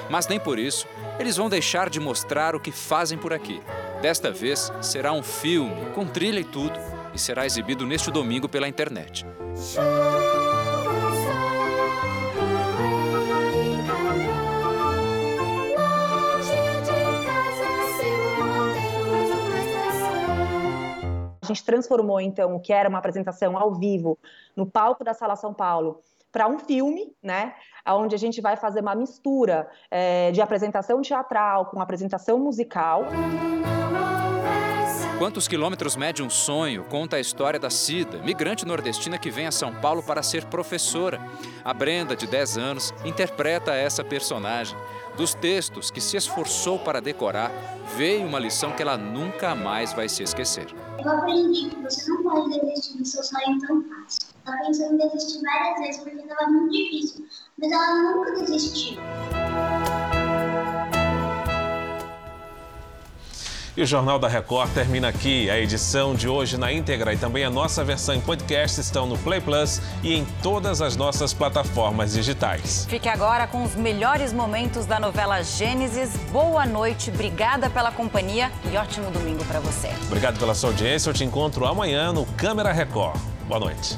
Mas 0.09 0.27
nem 0.27 0.41
por 0.41 0.59
isso 0.59 0.85
eles 1.17 1.37
vão 1.37 1.47
deixar 1.47 1.89
de 1.89 2.01
mostrar 2.01 2.53
o 2.53 2.59
que 2.59 2.69
fazem 2.69 3.17
por 3.17 3.31
aqui. 3.31 3.61
Desta 4.01 4.29
vez 4.29 4.69
será 4.81 5.13
um 5.13 5.23
filme, 5.23 5.85
com 5.95 6.05
trilha 6.05 6.41
e 6.41 6.43
tudo, 6.43 6.77
e 7.13 7.17
será 7.17 7.45
exibido 7.45 7.85
neste 7.85 8.11
domingo 8.11 8.49
pela 8.49 8.67
internet. 8.67 9.25
Gente 21.53 21.63
transformou 21.63 22.19
então 22.19 22.55
o 22.55 22.59
que 22.59 22.73
era 22.73 22.87
uma 22.87 22.99
apresentação 22.99 23.57
ao 23.57 23.73
vivo 23.73 24.17
no 24.55 24.65
palco 24.65 25.03
da 25.03 25.13
Sala 25.13 25.35
São 25.35 25.53
Paulo 25.53 25.99
para 26.31 26.47
um 26.47 26.57
filme, 26.57 27.13
né? 27.21 27.53
Onde 27.87 28.15
a 28.15 28.17
gente 28.17 28.39
vai 28.39 28.55
fazer 28.55 28.79
uma 28.79 28.95
mistura 28.95 29.69
é, 29.89 30.31
de 30.31 30.41
apresentação 30.41 31.01
teatral 31.01 31.65
com 31.65 31.81
apresentação 31.81 32.39
musical. 32.39 33.05
Quantos 35.17 35.47
quilômetros 35.47 35.95
mede 35.95 36.23
um 36.23 36.31
sonho? 36.31 36.83
Conta 36.85 37.17
a 37.17 37.19
história 37.19 37.59
da 37.59 37.69
Cida, 37.69 38.17
migrante 38.23 38.65
nordestina 38.65 39.19
que 39.19 39.29
vem 39.29 39.45
a 39.45 39.51
São 39.51 39.71
Paulo 39.75 40.01
para 40.01 40.23
ser 40.23 40.45
professora. 40.45 41.21
A 41.63 41.73
Brenda, 41.75 42.15
de 42.15 42.25
10 42.25 42.57
anos, 42.57 42.91
interpreta 43.05 43.71
essa 43.75 44.03
personagem. 44.03 44.75
Dos 45.15 45.35
textos 45.35 45.91
que 45.91 46.01
se 46.01 46.17
esforçou 46.17 46.79
para 46.79 46.99
decorar, 46.99 47.51
veio 47.95 48.25
uma 48.25 48.39
lição 48.39 48.71
que 48.71 48.81
ela 48.81 48.97
nunca 48.97 49.55
mais 49.55 49.93
vai 49.93 50.07
se 50.07 50.23
esquecer. 50.23 50.67
Eu 51.03 51.11
aprendi 51.11 51.69
que 51.69 51.75
você 51.81 52.09
não 52.11 52.23
pode 52.23 52.59
desistir 52.59 52.97
do 52.97 53.05
seu 53.05 53.23
sonho 53.23 53.59
tão 53.59 53.83
fácil. 53.83 54.31
Ela 54.45 54.57
pensou 54.57 54.93
em 54.93 54.97
desistir 54.97 55.41
várias 55.41 55.79
vezes 55.79 56.01
porque 56.01 56.17
estava 56.17 56.49
muito 56.49 56.71
difícil, 56.71 57.25
mas 57.57 57.71
ela 57.71 58.13
nunca 58.13 58.31
desistiu. 58.39 58.97
E 63.75 63.81
o 63.81 63.85
Jornal 63.85 64.19
da 64.19 64.27
Record 64.27 64.73
termina 64.73 65.07
aqui. 65.07 65.49
A 65.49 65.57
edição 65.57 66.13
de 66.13 66.27
hoje 66.27 66.57
na 66.57 66.73
íntegra 66.73 67.13
e 67.13 67.17
também 67.17 67.45
a 67.45 67.49
nossa 67.49 67.83
versão 67.85 68.13
em 68.13 68.19
podcast 68.19 68.81
estão 68.81 69.05
no 69.05 69.17
Play 69.17 69.39
Plus 69.39 69.81
e 70.03 70.13
em 70.13 70.25
todas 70.43 70.81
as 70.81 70.97
nossas 70.97 71.33
plataformas 71.33 72.11
digitais. 72.11 72.85
Fique 72.89 73.07
agora 73.07 73.47
com 73.47 73.63
os 73.63 73.73
melhores 73.75 74.33
momentos 74.33 74.85
da 74.85 74.99
novela 74.99 75.41
Gênesis. 75.41 76.17
Boa 76.33 76.65
noite, 76.65 77.09
obrigada 77.09 77.69
pela 77.69 77.91
companhia 77.91 78.51
e 78.69 78.75
ótimo 78.75 79.09
domingo 79.09 79.45
para 79.45 79.61
você. 79.61 79.89
Obrigado 80.07 80.37
pela 80.37 80.53
sua 80.53 80.71
audiência. 80.71 81.09
Eu 81.09 81.13
te 81.13 81.23
encontro 81.23 81.65
amanhã 81.65 82.11
no 82.11 82.25
Câmera 82.25 82.73
Record. 82.73 83.17
Boa 83.47 83.59
noite. 83.59 83.97